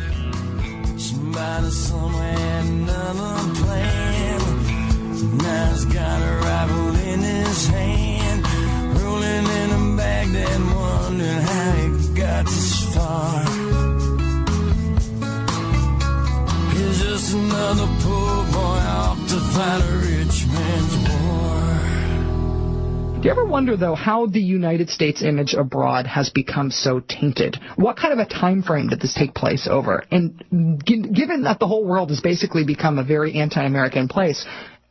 Somebody 0.98 1.70
somewhere, 1.70 2.60
another 2.62 3.54
plan. 3.60 4.40
Now 5.36 5.70
he's 5.72 5.84
got 5.84 6.22
a 6.22 6.36
rifle 6.38 6.96
in 6.96 7.20
his 7.20 7.66
hand, 7.66 8.46
rolling 8.98 9.46
in 9.60 9.70
a 9.72 9.96
Baghdad, 9.96 10.60
wondering 10.74 11.42
how 11.50 11.72
he 11.72 12.14
got 12.14 12.46
this 12.46 12.94
far. 12.94 13.44
He's 16.72 16.98
just 17.02 17.34
another 17.34 17.88
poor 18.00 18.44
boy 18.54 18.80
off 18.98 19.18
to 19.28 19.38
fight 19.52 19.95
do 23.16 23.22
you 23.22 23.30
ever 23.30 23.46
wonder, 23.46 23.78
though, 23.78 23.94
how 23.94 24.26
the 24.26 24.40
United 24.40 24.90
States 24.90 25.22
image 25.22 25.54
abroad 25.54 26.06
has 26.06 26.28
become 26.28 26.70
so 26.70 27.00
tainted? 27.00 27.58
What 27.76 27.96
kind 27.96 28.12
of 28.12 28.18
a 28.18 28.26
time 28.26 28.62
frame 28.62 28.88
did 28.88 29.00
this 29.00 29.14
take 29.14 29.34
place 29.34 29.66
over? 29.70 30.04
And 30.10 30.38
given 30.84 31.42
that 31.44 31.58
the 31.58 31.66
whole 31.66 31.84
world 31.84 32.10
has 32.10 32.20
basically 32.20 32.64
become 32.64 32.98
a 32.98 33.04
very 33.04 33.34
anti-American 33.34 34.08
place, 34.08 34.44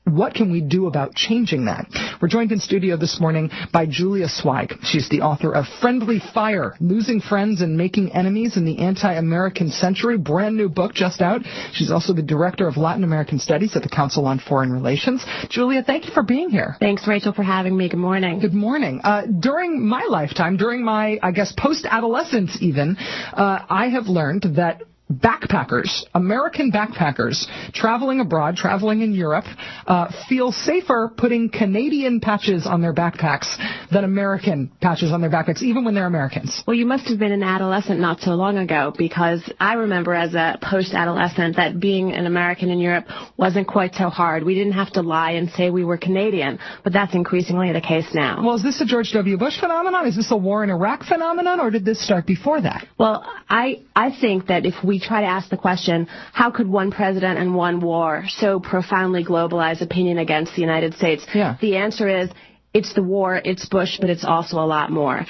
what 0.06 0.34
can 0.34 0.52
we 0.52 0.62
do 0.62 0.88
about 0.88 1.16
changing 1.16 1.66
that? 1.66 1.88
We're 2.22 2.28
joined 2.28 2.52
in 2.52 2.60
studio 2.60 2.96
this 2.96 3.20
morning 3.20 3.50
by 3.74 3.86
Julia 3.86 4.28
Sweig. 4.28 4.78
She's 4.84 5.10
the 5.10 5.22
author 5.22 5.52
of 5.52 5.66
Friendly 5.82 6.22
Fire, 6.34 6.76
Losing 6.80 7.20
Friends 7.22 7.62
and 7.62 7.76
Making 7.76 8.12
Enemies 8.14 8.56
in 8.56 8.66
the 8.66 8.80
Anti-American 8.80 9.70
Century, 9.70 10.18
brand 10.18 10.56
new 10.56 10.70
book 10.70 10.94
just 10.94 11.22
out. 11.22 11.42
She's 11.74 11.92
also 11.92 12.14
the 12.14 12.22
director 12.22 12.68
of 12.68 12.78
Latin 12.78 13.04
American 13.04 13.40
Studies 13.40 13.76
at 13.76 13.82
the 13.82 13.90
Council 13.90 14.26
on 14.28 14.40
Foreign 14.40 14.72
Relations. 14.72 15.26
Julia, 15.50 15.84
thank 15.84 16.06
you 16.06 16.12
for 16.14 16.24
being 16.24 16.50
here. 16.50 16.76
Thanks, 16.80 17.08
Rachel, 17.08 17.34
for 17.34 17.44
having 17.44 17.76
me. 17.76 17.90
Good 17.90 17.98
morning. 17.98 18.40
Good 18.40 18.54
morning. 18.54 19.02
Uh, 19.04 19.24
during 19.26 19.86
my 19.88 20.06
lifetime, 20.10 20.58
during 20.58 20.84
my, 20.84 21.20
I 21.24 21.32
guess, 21.32 21.52
post-adolescence 21.58 22.58
even, 22.62 22.98
uh, 22.98 23.66
I 23.70 23.88
have 23.90 24.06
learned 24.06 24.44
that 24.56 24.84
backpackers, 25.12 26.04
American 26.16 26.72
backpackers 26.72 27.46
traveling 27.74 28.20
abroad, 28.20 28.56
traveling 28.56 29.02
in 29.02 29.14
Europe, 29.14 29.46
uh, 29.86 30.12
feel 30.28 30.52
safer 30.52 31.12
putting 31.16 31.50
Canadian 31.50 32.20
patches 32.20 32.66
on 32.66 32.82
their 32.82 32.94
backpacks 32.94 33.56
than 33.92 34.04
American 34.04 34.72
patches 34.82 35.12
on 35.12 35.22
their 35.22 35.30
backpacks, 35.30 35.62
even 35.62 35.86
when 35.86 35.94
they're 35.94 36.08
Americans. 36.08 36.64
Well, 36.66 36.76
you 36.76 36.86
must 36.86 37.08
have 37.10 37.20
been 37.20 37.32
an 37.32 37.44
adolescent 37.44 38.00
not 38.00 38.20
so 38.22 38.32
long 38.32 38.58
ago 38.58 38.94
because 38.98 39.42
I 39.60 39.74
remember 39.74 40.14
as 40.14 40.34
a 40.34 40.58
post-adolescent 40.62 41.56
that 41.58 41.80
being 41.80 42.14
an 42.14 42.26
American 42.26 42.70
in 42.70 42.80
Europe 42.80 43.06
wasn't 43.38 43.68
quite 43.68 43.94
so 43.94 44.10
hard. 44.10 44.44
We 44.44 44.56
didn't 44.56 44.74
have 44.74 44.92
to 44.94 45.02
lie 45.02 45.32
and 45.32 45.50
say 45.52 45.70
we 45.70 45.84
were 45.84 45.98
Canadian, 45.98 46.60
but 46.84 46.94
that's 46.94 47.14
increasingly 47.14 47.72
the 47.72 47.82
case 47.82 48.08
now. 48.14 48.44
Well, 48.44 48.56
is 48.56 48.64
this 48.64 48.82
a 48.82 48.86
George 48.86 49.12
W. 49.14 49.38
Bush 49.38 49.60
phenomenon? 49.60 50.08
Is 50.08 50.16
this 50.16 50.32
a 50.32 50.38
war 50.38 50.64
in 50.64 50.72
Iraq 50.72 51.04
phenomenon, 51.04 51.60
or 51.60 51.70
did 51.70 51.86
this 51.86 52.04
start 52.04 52.26
before 52.26 52.60
that? 52.62 52.88
Well, 52.98 53.24
I 53.48 53.84
I 53.96 54.10
think 54.20 54.48
that 54.48 54.66
if 54.66 54.84
we 54.84 54.95
we 54.96 55.00
try 55.06 55.22
to 55.22 55.28
ask 55.28 55.50
the 55.50 55.58
question, 55.58 56.08
how 56.32 56.50
could 56.52 56.70
one 56.70 56.90
president 56.90 57.38
and 57.38 57.54
one 57.54 57.82
war 57.82 58.24
so 58.30 58.62
profoundly 58.62 59.26
globalize 59.26 59.82
opinion 59.82 60.18
against 60.20 60.56
the 60.56 60.62
United 60.62 60.94
States? 60.94 61.26
Yeah. 61.34 61.58
The 61.60 61.76
answer 61.76 62.08
is, 62.08 62.30
it's 62.74 62.94
the 62.94 63.04
war, 63.04 63.36
it's 63.44 63.66
Bush, 63.68 63.98
but 64.00 64.10
it's 64.10 64.24
also 64.24 64.58
a 64.58 64.68
lot 64.76 64.92
more 64.92 65.26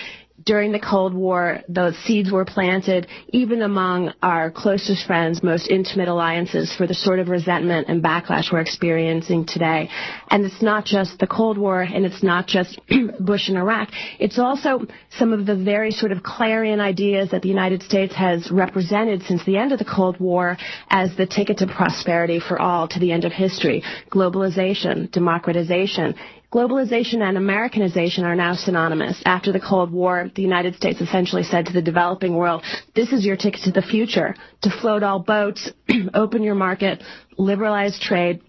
during 0.45 0.71
the 0.71 0.79
Cold 0.79 1.13
War, 1.13 1.62
those 1.67 1.97
seeds 2.05 2.31
were 2.31 2.45
planted 2.45 3.08
even 3.29 3.63
among 3.63 4.13
our 4.21 4.51
closest 4.51 5.08
friends, 5.08 5.41
most 5.41 5.67
intimate 5.69 6.08
alliances 6.08 6.73
for 6.75 6.86
the 6.86 6.93
sort 6.93 7.17
of 7.17 7.29
resentment 7.29 7.88
and 7.89 8.03
backlash 8.03 8.51
we're 8.51 8.60
experiencing 8.60 9.47
today. 9.47 9.89
And 10.29 10.45
it's 10.45 10.62
not 10.62 10.86
just 10.86 11.17
the 11.17 11.25
Cold 11.25 11.58
War 11.58 11.81
and 11.81 12.05
it's 12.05 12.21
not 12.21 12.45
just 12.45 12.79
Bush 13.19 13.49
and 13.49 13.58
Iraq. 13.58 13.89
It's 14.19 14.38
also 14.38 14.86
some 15.17 15.34
of 15.34 15.47
the 15.47 15.55
very 15.55 15.89
sort 15.89 16.12
of 16.12 16.21
clarion 16.21 16.79
ideas 16.79 17.31
that 17.31 17.41
the 17.41 17.49
United 17.49 17.81
States 17.81 18.13
has 18.13 18.51
represented 18.51 19.23
since 19.23 19.43
the 19.45 19.58
end 19.58 19.71
of 19.71 19.79
the 19.79 19.86
Cold 19.86 20.19
War 20.19 20.58
as 20.91 21.15
the 21.17 21.25
ticket 21.25 21.58
to 21.58 21.67
prosperity 21.67 22.39
for 22.39 22.62
all 22.62 22.88
to 22.89 22.99
the 22.99 23.12
end 23.12 23.25
of 23.25 23.31
history. 23.31 23.81
Globalization, 24.12 25.12
democratization, 25.12 26.13
Globalization 26.55 27.21
and 27.21 27.37
Americanization 27.37 28.23
are 28.23 28.33
now 28.33 28.55
synonymous. 28.55 29.21
After 29.25 29.51
the 29.51 29.59
Cold 29.59 29.91
War, 29.91 30.31
the 30.35 30.41
United 30.41 30.73
States 30.75 31.01
essentially 31.01 31.43
said 31.43 31.65
to 31.65 31.73
the 31.73 31.81
developing 31.81 32.33
world, 32.33 32.63
this 32.95 33.11
is 33.11 33.25
your 33.25 33.35
ticket 33.35 33.63
to 33.63 33.71
the 33.71 33.81
future, 33.81 34.33
to 34.61 34.69
float 34.69 35.03
all 35.03 35.19
boats, 35.19 35.69
open 36.13 36.43
your 36.43 36.55
market, 36.55 37.03
liberalize 37.37 37.99
trade, 37.99 38.39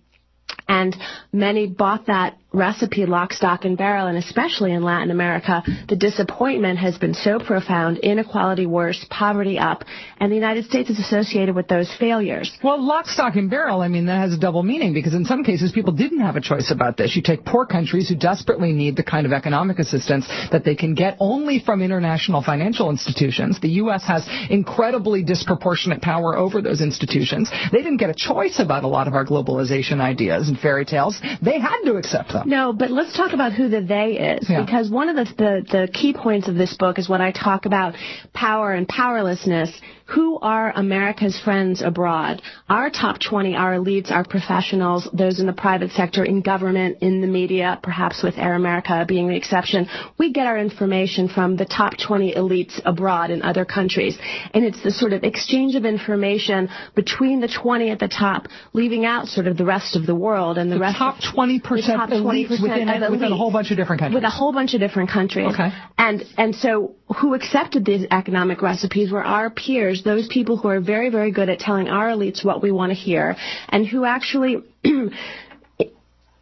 and 0.69 0.97
many 1.33 1.67
bought 1.67 2.07
that 2.07 2.39
recipe 2.57 3.07
lock, 3.07 3.33
stock, 3.33 3.65
and 3.65 3.77
barrel, 3.77 4.07
and 4.07 4.17
especially 4.17 4.73
in 4.73 4.83
Latin 4.83 5.11
America, 5.11 5.63
the 5.89 5.97
disappointment 5.97 6.79
has 6.79 6.97
been 6.99 7.15
so 7.15 7.39
profound, 7.39 7.99
inequality 7.99 8.67
worse, 8.67 9.05
poverty 9.11 9.59
up, 9.59 9.85
and 10.19 10.33
the 10.33 10.35
United 10.35 10.65
States 10.65 10.89
is 10.89 10.99
associated 10.99 11.55
with 11.55 11.69
those 11.69 11.93
failures. 12.01 12.51
Well, 12.65 12.83
lock, 12.83 13.07
stock, 13.07 13.37
and 13.37 13.51
barrel, 13.51 13.83
I 13.83 13.89
mean, 13.89 14.07
that 14.07 14.19
has 14.19 14.33
a 14.33 14.39
double 14.39 14.63
meaning 14.63 14.95
because 14.95 15.15
in 15.15 15.25
some 15.25 15.45
cases 15.45 15.71
people 15.73 15.93
didn't 15.93 16.21
have 16.21 16.37
a 16.37 16.41
choice 16.41 16.71
about 16.71 16.97
this. 16.97 17.15
You 17.15 17.23
take 17.23 17.45
poor 17.45 17.67
countries 17.67 18.09
who 18.09 18.17
desperately 18.17 18.73
need 18.73 18.97
the 18.97 19.05
kind 19.05 19.27
of 19.27 19.33
economic 19.33 19.79
assistance 19.79 20.27
that 20.51 20.65
they 20.65 20.75
can 20.75 20.95
get 20.95 21.17
only 21.21 21.61
from 21.61 21.83
international 21.83 22.43
financial 22.43 22.91
institutions. 22.91 23.61
The 23.61 23.69
U.S. 23.85 24.05
has 24.07 24.27
incredibly 24.49 25.23
disproportionate 25.23 26.01
power 26.01 26.37
over 26.37 26.63
those 26.63 26.81
institutions. 26.81 27.51
They 27.71 27.79
didn't 27.79 27.99
get 27.99 28.11
a 28.11 28.15
choice 28.15 28.59
about 28.59 28.85
a 28.85 28.89
lot 28.89 29.09
of 29.09 29.15
our 29.15 29.27
globalization 29.27 30.01
ideas 30.01 30.49
and 30.49 30.59
fairy 30.59 30.87
tales. 30.87 31.21
They 31.43 31.61
had 31.61 31.83
to 31.85 31.97
accept 31.97 32.33
them. 32.33 32.46
No, 32.47 32.73
but 32.73 32.91
let's 32.91 33.15
talk 33.17 33.33
about 33.33 33.53
who 33.53 33.69
the 33.69 33.81
they 33.81 34.13
is, 34.39 34.49
Yeah. 34.49 34.65
because 34.65 34.89
one 34.89 35.09
of 35.09 35.17
the, 35.17 35.25
the 35.37 35.53
the 35.77 35.89
key 35.93 36.13
points 36.15 36.47
of 36.49 36.55
this 36.55 36.77
book 36.77 36.99
is 36.99 37.09
when 37.09 37.21
I 37.21 37.33
talk 37.33 37.67
about 37.67 37.95
power 38.33 38.73
and 38.73 38.87
powerlessness. 38.89 39.71
Who 40.15 40.39
are 40.39 40.73
America's 40.75 41.39
friends 41.41 41.83
abroad? 41.83 42.41
Our 42.69 42.91
top 42.91 43.19
20, 43.19 43.57
our 43.57 43.75
elites, 43.75 44.13
our 44.13 44.25
professionals, 44.25 45.09
those 45.13 45.41
in 45.41 45.47
the 45.47 45.53
private 45.53 45.91
sector, 45.91 46.25
in 46.25 46.43
government, 46.43 46.99
in 47.01 47.21
the 47.21 47.27
media, 47.27 47.81
perhaps 47.83 48.23
with 48.23 48.39
Air 48.39 48.55
America 48.55 49.05
being 49.09 49.27
the 49.29 49.35
exception. 49.35 49.89
We 50.17 50.33
get 50.33 50.47
our 50.47 50.59
information 50.59 51.29
from 51.29 51.57
the 51.57 51.65
top 51.65 51.95
20 51.99 52.35
elites 52.35 52.81
abroad 52.85 53.31
in 53.33 53.43
other 53.43 53.65
countries. 53.65 54.17
And 54.55 54.65
it's 54.65 54.81
the 54.83 54.93
sort 54.93 55.13
of 55.13 55.25
exchange 55.25 55.75
of 55.75 55.85
information 55.85 56.69
between 56.95 57.41
the 57.41 57.49
20 57.49 57.91
at 57.91 57.99
the 57.99 58.09
top, 58.09 58.47
leaving 58.73 59.05
out 59.05 59.27
sort 59.27 59.49
of 59.49 59.57
the 59.57 59.65
rest 59.65 59.97
of 59.97 60.07
the 60.07 60.15
world 60.15 60.57
and 60.57 60.71
the, 60.71 60.77
The 60.77 60.81
rest 60.83 60.99
top 60.99 61.17
20% 61.19 61.63
the 61.63 61.83
top 61.83 62.11
elites 62.11 62.49
20% 62.49 62.63
within, 62.63 63.03
of 63.03 63.11
within 63.11 63.33
a 63.33 63.37
whole 63.37 63.51
bunch 63.51 63.73
of 63.73 63.77
different 63.77 64.01
countries. 64.01 64.15
with 64.15 64.25
a 64.25 64.31
whole 64.31 64.53
bunch 64.53 64.75
of 64.75 64.81
different 64.81 65.11
countries. 65.11 65.53
Okay. 65.53 65.71
And 65.99 66.25
and 66.37 66.55
so 66.55 66.95
who 67.21 67.35
accepted 67.35 67.85
these 67.85 68.07
economic 68.11 68.63
recipes 68.63 69.13
were 69.13 69.25
our 69.25 69.49
peers, 69.51 69.96
those 70.05 70.29
people 70.29 70.57
who 70.57 70.69
are 70.69 70.81
very 70.81 71.11
very 71.11 71.31
good 71.31 71.49
at 71.49 71.59
telling 71.59 71.89
our 71.89 72.09
elites 72.09 72.45
what 72.45 72.63
we 72.63 72.71
want 72.71 72.91
to 72.91 72.97
hear, 72.97 73.37
and 73.69 73.87
who 73.87 74.05
actually. 74.05 74.57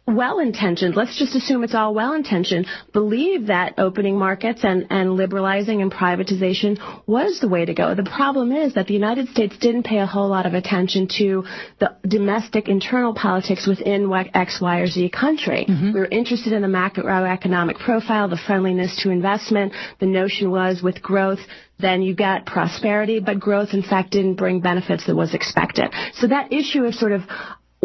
Well 0.07 0.37
intentioned, 0.37 0.95
let's 0.95 1.17
just 1.17 1.33
assume 1.33 1.63
it's 1.63 1.73
all 1.73 1.95
well 1.95 2.13
intentioned, 2.13 2.67
believe 2.93 3.47
that 3.47 3.73
opening 3.79 4.19
markets 4.19 4.63
and, 4.63 4.85
and 4.91 5.13
liberalizing 5.13 5.81
and 5.81 5.91
privatization 5.91 6.77
was 7.07 7.39
the 7.39 7.47
way 7.47 7.65
to 7.65 7.73
go. 7.73 7.95
The 7.95 8.03
problem 8.03 8.51
is 8.51 8.75
that 8.75 8.85
the 8.85 8.93
United 8.93 9.29
States 9.29 9.57
didn't 9.57 9.83
pay 9.83 9.97
a 9.97 10.05
whole 10.05 10.27
lot 10.29 10.45
of 10.45 10.53
attention 10.53 11.07
to 11.17 11.43
the 11.79 11.95
domestic 12.07 12.67
internal 12.69 13.15
politics 13.15 13.65
within 13.65 14.13
X, 14.35 14.61
Y, 14.61 14.77
or 14.77 14.85
Z 14.85 15.09
country. 15.09 15.65
Mm-hmm. 15.67 15.93
We 15.93 15.99
were 15.99 16.05
interested 16.05 16.53
in 16.53 16.61
the 16.61 16.67
macroeconomic 16.67 17.79
profile, 17.79 18.27
the 18.27 18.37
friendliness 18.37 19.01
to 19.01 19.09
investment. 19.09 19.73
The 19.99 20.05
notion 20.05 20.51
was 20.51 20.83
with 20.83 21.01
growth, 21.01 21.39
then 21.79 22.03
you 22.03 22.13
get 22.13 22.45
prosperity, 22.45 23.19
but 23.21 23.39
growth 23.39 23.69
in 23.73 23.81
fact 23.81 24.11
didn't 24.11 24.35
bring 24.35 24.61
benefits 24.61 25.07
that 25.07 25.15
was 25.15 25.33
expected. 25.33 25.85
So 26.13 26.27
that 26.27 26.53
issue 26.53 26.83
of 26.83 26.93
sort 26.93 27.11
of 27.11 27.23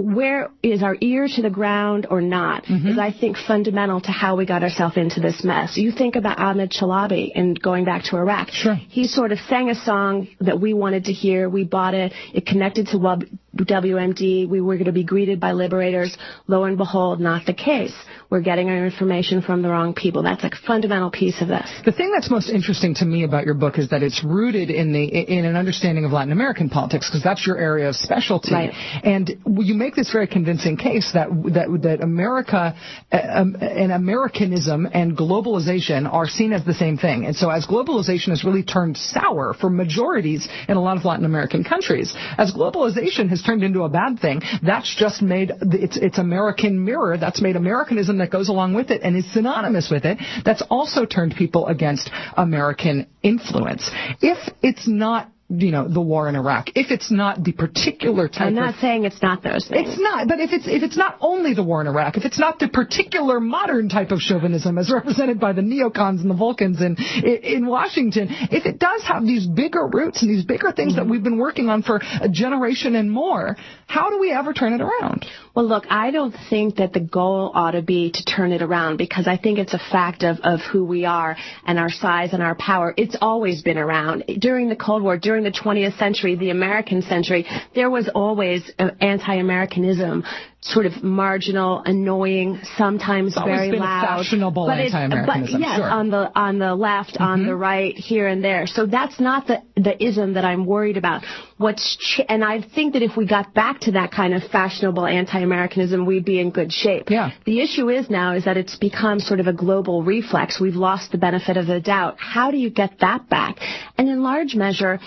where 0.00 0.50
is 0.62 0.82
our 0.82 0.96
ear 1.00 1.28
to 1.28 1.42
the 1.42 1.50
ground 1.50 2.06
or 2.10 2.20
not 2.20 2.64
mm-hmm. 2.64 2.88
is 2.88 2.98
I 2.98 3.12
think 3.12 3.36
fundamental 3.36 4.00
to 4.00 4.10
how 4.10 4.36
we 4.36 4.46
got 4.46 4.62
ourselves 4.62 4.96
into 4.96 5.20
this 5.20 5.44
mess. 5.44 5.76
You 5.76 5.92
think 5.92 6.16
about 6.16 6.38
Ahmed 6.38 6.70
Chalabi 6.70 7.32
and 7.34 7.60
going 7.60 7.84
back 7.84 8.04
to 8.04 8.16
Iraq. 8.16 8.50
Sure. 8.50 8.74
He 8.74 9.06
sort 9.06 9.32
of 9.32 9.38
sang 9.48 9.68
a 9.70 9.74
song 9.74 10.28
that 10.40 10.60
we 10.60 10.72
wanted 10.72 11.04
to 11.04 11.12
hear. 11.12 11.48
We 11.48 11.64
bought 11.64 11.94
it. 11.94 12.12
It 12.32 12.46
connected 12.46 12.88
to 12.88 12.98
W- 12.98 13.28
WMD. 13.64 14.48
We 14.48 14.60
were 14.60 14.74
going 14.74 14.86
to 14.86 14.92
be 14.92 15.04
greeted 15.04 15.40
by 15.40 15.52
liberators. 15.52 16.16
Lo 16.46 16.64
and 16.64 16.76
behold, 16.76 17.20
not 17.20 17.46
the 17.46 17.54
case. 17.54 17.94
We're 18.30 18.40
getting 18.40 18.68
our 18.68 18.84
information 18.84 19.42
from 19.42 19.62
the 19.62 19.68
wrong 19.68 19.92
people. 19.92 20.22
That's 20.22 20.44
a 20.44 20.50
fundamental 20.66 21.10
piece 21.10 21.40
of 21.42 21.48
this. 21.48 21.68
The 21.84 21.92
thing 21.92 22.12
that's 22.12 22.30
most 22.30 22.48
interesting 22.48 22.94
to 22.96 23.04
me 23.04 23.24
about 23.24 23.44
your 23.44 23.54
book 23.54 23.78
is 23.78 23.88
that 23.90 24.02
it's 24.02 24.22
rooted 24.24 24.70
in 24.70 24.92
the 24.92 25.04
in 25.04 25.44
an 25.44 25.56
understanding 25.56 26.04
of 26.04 26.12
Latin 26.12 26.32
American 26.32 26.68
politics 26.68 27.08
because 27.10 27.24
that's 27.24 27.46
your 27.46 27.58
area 27.58 27.88
of 27.88 27.96
specialty. 27.96 28.54
Right. 28.54 28.72
And 29.02 29.30
you 29.46 29.74
make 29.74 29.94
this 29.96 30.12
very 30.12 30.26
convincing 30.26 30.76
case 30.76 31.10
that 31.14 31.28
that 31.54 31.82
that 31.82 32.02
America 32.02 32.76
uh, 33.12 33.18
um, 33.34 33.56
and 33.60 33.92
Americanism 33.92 34.86
and 34.92 35.16
globalization 35.16 36.10
are 36.10 36.26
seen 36.26 36.52
as 36.52 36.64
the 36.64 36.74
same 36.74 36.96
thing. 36.96 37.26
And 37.26 37.34
so 37.34 37.50
as 37.50 37.66
globalization 37.66 38.28
has 38.28 38.44
really 38.44 38.62
turned 38.62 38.96
sour 38.96 39.54
for 39.54 39.70
majorities 39.70 40.48
in 40.68 40.76
a 40.76 40.82
lot 40.82 40.96
of 40.96 41.04
Latin 41.04 41.24
American 41.24 41.64
countries, 41.64 42.14
as 42.38 42.52
globalization 42.54 43.28
has 43.28 43.42
turned 43.50 43.64
into 43.64 43.82
a 43.82 43.88
bad 43.88 44.20
thing, 44.20 44.40
that's 44.62 44.94
just 44.96 45.22
made 45.22 45.52
it's 45.60 45.96
it's 45.96 46.18
American 46.18 46.84
mirror. 46.84 47.16
That's 47.18 47.42
made 47.42 47.56
Americanism 47.56 48.18
that 48.18 48.30
goes 48.30 48.48
along 48.48 48.74
with 48.74 48.90
it 48.90 49.00
and 49.02 49.16
is 49.16 49.30
synonymous 49.32 49.90
with 49.90 50.04
it. 50.04 50.18
That's 50.44 50.62
also 50.70 51.04
turned 51.04 51.34
people 51.36 51.66
against 51.66 52.10
American 52.36 53.08
influence. 53.22 53.90
If 54.20 54.38
it's 54.62 54.86
not 54.86 55.32
you 55.50 55.72
know 55.72 55.88
the 55.88 56.00
war 56.00 56.28
in 56.28 56.36
Iraq, 56.36 56.68
if 56.76 56.90
it's 56.90 57.10
not 57.10 57.42
the 57.42 57.52
particular 57.52 58.28
type 58.28 58.42
I'm 58.42 58.58
of 58.58 58.64
not 58.64 58.74
saying 58.80 59.04
it's 59.04 59.20
not 59.20 59.42
those 59.42 59.66
things. 59.66 59.88
it's 59.90 60.00
not, 60.00 60.28
but 60.28 60.38
if 60.38 60.52
it's 60.52 60.66
if 60.68 60.82
it's 60.82 60.96
not 60.96 61.18
only 61.20 61.54
the 61.54 61.64
war 61.64 61.80
in 61.80 61.88
Iraq, 61.88 62.16
if 62.16 62.24
it's 62.24 62.38
not 62.38 62.58
the 62.60 62.68
particular 62.68 63.40
modern 63.40 63.88
type 63.88 64.12
of 64.12 64.20
chauvinism 64.20 64.78
as 64.78 64.90
represented 64.94 65.40
by 65.40 65.52
the 65.52 65.62
neocons 65.62 66.20
and 66.20 66.30
the 66.30 66.34
Vulcans 66.34 66.80
in 66.80 66.96
in 67.24 67.66
Washington, 67.66 68.28
if 68.30 68.64
it 68.64 68.78
does 68.78 69.02
have 69.02 69.24
these 69.24 69.46
bigger 69.46 69.86
roots 69.86 70.22
and 70.22 70.30
these 70.30 70.44
bigger 70.44 70.72
things 70.72 70.94
that 70.94 71.02
mm-hmm. 71.02 71.10
we've 71.10 71.24
been 71.24 71.38
working 71.38 71.68
on 71.68 71.82
for 71.82 72.00
a 72.20 72.28
generation 72.28 72.94
and 72.94 73.10
more, 73.10 73.56
how 73.86 74.10
do 74.10 74.20
we 74.20 74.30
ever 74.32 74.52
turn 74.52 74.72
it 74.72 74.80
around? 74.80 75.26
Well, 75.54 75.66
look, 75.66 75.84
I 75.90 76.12
don't 76.12 76.34
think 76.48 76.76
that 76.76 76.92
the 76.92 77.00
goal 77.00 77.50
ought 77.54 77.72
to 77.72 77.82
be 77.82 78.12
to 78.12 78.24
turn 78.24 78.52
it 78.52 78.62
around 78.62 78.98
because 78.98 79.26
I 79.26 79.36
think 79.36 79.58
it's 79.58 79.74
a 79.74 79.78
fact 79.78 80.22
of, 80.22 80.38
of 80.44 80.60
who 80.60 80.84
we 80.84 81.04
are 81.04 81.36
and 81.66 81.78
our 81.78 81.90
size 81.90 82.32
and 82.32 82.42
our 82.42 82.54
power. 82.54 82.94
It's 82.96 83.16
always 83.20 83.62
been 83.62 83.78
around. 83.78 84.24
During 84.38 84.68
the 84.68 84.76
Cold 84.76 85.02
War, 85.02 85.18
during 85.18 85.39
the 85.44 85.50
20th 85.50 85.98
century, 85.98 86.34
the 86.36 86.50
American 86.50 87.02
century, 87.02 87.46
there 87.74 87.90
was 87.90 88.08
always 88.14 88.70
uh, 88.78 88.90
anti-Americanism, 89.00 90.24
sort 90.62 90.86
of 90.86 91.02
marginal, 91.02 91.82
annoying, 91.84 92.60
sometimes 92.76 93.36
always 93.36 93.56
very 93.56 93.70
been 93.70 93.80
loud. 93.80 94.18
fashionable 94.18 94.66
but 94.66 94.78
anti-Americanism, 94.78 95.60
But 95.60 95.66
yes, 95.66 95.76
sure. 95.78 95.88
on 95.88 96.10
the 96.10 96.30
on 96.38 96.58
the 96.58 96.74
left, 96.74 97.16
on 97.18 97.46
the 97.46 97.56
right, 97.56 97.94
here 97.96 98.26
and 98.28 98.44
there. 98.44 98.66
So 98.66 98.86
that's 98.86 99.18
not 99.20 99.46
the 99.46 99.62
the 99.76 100.02
ism 100.04 100.34
that 100.34 100.44
I'm 100.44 100.66
worried 100.66 100.96
about. 100.98 101.22
What's 101.56 101.96
ch- 101.96 102.20
and 102.28 102.44
I 102.44 102.60
think 102.62 102.92
that 102.94 103.02
if 103.02 103.16
we 103.16 103.26
got 103.26 103.54
back 103.54 103.80
to 103.80 103.92
that 103.92 104.10
kind 104.12 104.34
of 104.34 104.42
fashionable 104.50 105.06
anti-Americanism, 105.06 106.04
we'd 106.04 106.24
be 106.24 106.38
in 106.40 106.50
good 106.50 106.72
shape. 106.72 107.10
Yeah. 107.10 107.30
The 107.46 107.60
issue 107.60 107.88
is 107.88 108.10
now 108.10 108.34
is 108.34 108.44
that 108.44 108.56
it's 108.56 108.76
become 108.76 109.18
sort 109.20 109.40
of 109.40 109.46
a 109.46 109.52
global 109.52 110.02
reflex. 110.02 110.60
We've 110.60 110.76
lost 110.76 111.12
the 111.12 111.18
benefit 111.18 111.56
of 111.56 111.66
the 111.66 111.80
doubt. 111.80 112.16
How 112.18 112.50
do 112.50 112.58
you 112.58 112.70
get 112.70 112.98
that 113.00 113.28
back? 113.30 113.56
And 113.96 114.08
in 114.08 114.22
large 114.22 114.54
measure. 114.54 114.98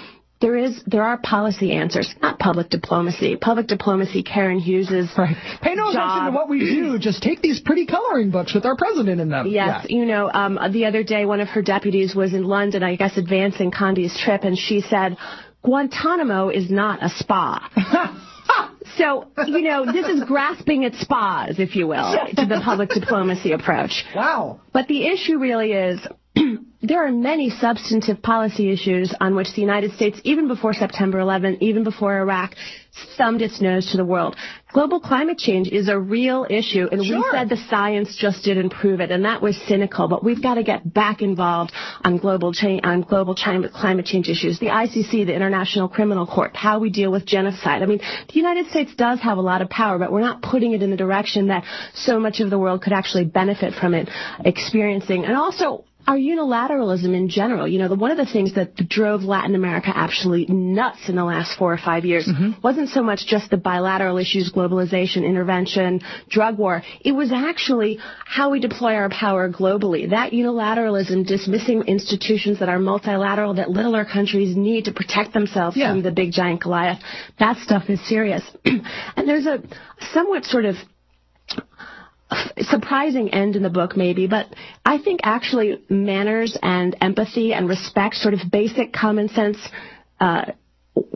There 0.42 0.58
is, 0.58 0.82
there 0.86 1.04
are 1.04 1.18
policy 1.20 1.72
answers, 1.72 2.14
not 2.22 2.38
public 2.38 2.70
diplomacy. 2.70 3.38
Public 3.38 3.68
diplomacy, 3.68 4.24
Karen 4.24 4.60
Hughes's 4.60 5.10
Right. 5.18 5.38
Pay 5.62 5.76
no 5.76 5.90
attention 5.90 6.26
to 6.26 6.32
what 6.32 6.50
we 6.50 6.60
do. 6.60 7.00
Just 7.00 7.24
take 7.24 7.42
these 7.42 7.62
pretty 7.62 7.86
coloring 7.86 8.30
books 8.30 8.54
with 8.54 8.66
our 8.66 8.76
president 8.76 9.22
in 9.22 9.30
them. 9.30 9.48
Yes, 9.48 9.86
Yeah. 9.88 9.96
you 9.98 10.06
know, 10.06 10.30
um, 10.34 10.60
the 10.74 10.86
other 10.86 11.02
day 11.02 11.26
one 11.26 11.40
of 11.40 11.48
her 11.48 11.62
deputies 11.62 12.14
was 12.14 12.34
in 12.34 12.44
London, 12.44 12.84
I 12.84 12.98
guess, 12.98 13.16
advancing 13.16 13.72
Condi's 13.72 14.20
trip, 14.20 14.44
and 14.44 14.58
she 14.58 14.82
said, 14.82 15.16
Guantanamo 15.64 16.50
is 16.50 16.70
not 16.70 17.02
a 17.02 17.08
spa. 17.08 17.70
so, 18.98 19.28
you 19.48 19.62
know, 19.62 19.86
this 19.86 20.06
is 20.08 20.24
grasping 20.26 20.84
at 20.84 20.94
spas, 20.96 21.58
if 21.58 21.76
you 21.78 21.88
will, 21.88 22.18
to 22.36 22.46
the 22.46 22.60
public 22.64 22.90
diplomacy 22.90 23.54
approach. 23.54 24.04
Wow. 24.14 24.60
But 24.74 24.90
the 24.90 25.08
issue 25.08 25.38
really 25.40 25.72
is 25.72 26.06
there 26.84 27.06
are 27.06 27.12
many 27.12 27.50
substantive 27.50 28.22
policy 28.22 28.72
issues 28.72 29.14
on 29.22 29.36
which 29.36 29.54
the 29.54 29.62
United 29.62 29.94
States, 29.94 30.20
even 30.24 30.48
before 30.48 30.74
September 30.74 31.20
11, 31.20 31.64
even 31.64 31.84
before 31.84 32.18
Iraq, 32.18 32.56
thumbed 33.18 33.42
its 33.42 33.62
nose 33.62 33.90
to 33.92 33.98
the 33.98 34.06
world. 34.06 34.36
Global 34.72 35.00
climate 35.00 35.38
change 35.38 35.70
is 35.70 35.88
a 35.88 35.98
real 35.98 36.46
issue, 36.50 36.88
and 36.92 37.04
sure. 37.04 37.18
we 37.18 37.26
said 37.32 37.48
the 37.48 37.58
science 37.70 38.16
just 38.18 38.44
didn't 38.44 38.70
prove 38.70 39.00
it, 39.00 39.12
and 39.12 39.24
that 39.26 39.42
was 39.42 39.56
cynical. 39.68 40.08
But 40.08 40.24
we've 40.24 40.42
got 40.42 40.56
to 40.56 40.64
get 40.64 40.94
back 40.94 41.22
involved 41.22 41.72
on 42.04 42.18
global 42.18 42.54
change, 42.54 42.82
on 42.84 43.02
global 43.02 43.34
climate 43.36 44.06
change 44.06 44.28
issues. 44.28 44.60
The 44.60 44.68
ICC, 44.68 45.26
the 45.26 45.34
International 45.34 45.88
Criminal 45.88 46.28
Court, 46.28 46.56
how 46.56 46.80
we 46.80 46.90
deal 46.90 47.12
with 47.12 47.26
genocide. 47.26 47.82
I 47.82 47.86
mean, 47.86 48.00
the 48.00 48.34
United 48.34 48.68
States 48.68 48.94
does 48.96 49.20
have 49.22 49.38
a 49.38 49.42
lot 49.42 49.62
of 49.62 49.70
power, 49.70 49.98
but 49.98 50.12
we're 50.12 50.22
not 50.22 50.42
putting 50.42 50.74
it 50.74 50.84
in 50.84 50.92
the 50.92 50.98
direction 50.98 51.48
that 51.48 51.64
so 51.94 52.20
much 52.20 52.42
of 52.42 52.50
the 52.50 52.60
world 52.60 52.82
could 52.82 52.94
actually 52.94 53.26
benefit 53.26 53.74
from 53.74 53.94
it 53.94 54.10
experiencing. 54.44 55.26
And 55.26 55.36
also, 55.36 55.86
our 56.06 56.18
unilateralism 56.18 57.16
in 57.16 57.30
general. 57.30 57.68
You 57.68 57.80
know, 57.80 57.88
the, 57.88 57.96
one 57.96 58.12
of 58.12 58.18
the 58.18 58.26
things 58.26 58.56
that 58.56 58.76
drove 58.76 59.24
Latin 59.24 59.56
America 59.56 59.92
absolutely 59.94 60.54
nuts 60.54 61.08
in 61.08 61.16
the 61.16 61.24
last 61.24 61.58
four 61.58 61.74
or 61.74 61.78
five 61.78 62.06
years 62.06 62.28
mm-hmm. 62.28 62.60
wasn't 62.62 62.90
so 62.90 63.02
much 63.02 63.26
just 63.26 63.50
the 63.50 63.58
bilateral 63.58 64.18
issues, 64.18 64.52
globalization, 64.52 65.26
intervention, 65.26 66.02
drug 66.30 66.58
war. 66.58 66.84
It 67.02 67.14
was 67.14 67.32
actually 67.32 68.00
how 68.26 68.50
we 68.50 68.60
deploy 68.60 68.96
our 68.96 69.10
power 69.10 69.50
globally. 69.50 70.10
That 70.10 70.32
unilateralism, 70.32 71.26
dismissing 71.26 71.84
institutions 71.84 72.60
that 72.60 72.70
are 72.70 72.80
multilateral, 72.80 73.56
that 73.56 73.70
littler 73.70 74.06
countries 74.06 74.56
need 74.56 74.86
to 74.86 74.94
protect 74.94 75.34
themselves 75.34 75.78
yeah. 75.78 75.92
from 75.92 76.04
the 76.04 76.12
big 76.12 76.32
giant 76.32 76.62
Goliath, 76.62 77.00
that 77.40 77.58
stuff 77.58 77.90
is 77.90 78.06
serious. 78.08 78.44
and 78.66 79.28
there's 79.28 79.46
a 79.46 79.62
somewhat 80.12 80.46
sort 80.46 80.66
of 80.66 80.76
surprising 82.58 83.34
end 83.34 83.56
in 83.56 83.64
the 83.64 83.70
book, 83.70 83.96
maybe, 83.96 84.28
but 84.28 84.48
I 84.86 84.98
think 84.98 85.22
actually 85.24 85.82
manners 85.90 86.58
and 86.62 86.96
empathy 87.02 87.54
and 87.54 87.68
respect, 87.68 88.16
sort 88.16 88.34
of 88.34 88.40
basic 88.52 88.94
common 88.94 89.30
sense 89.30 89.58
uh, 90.20 90.46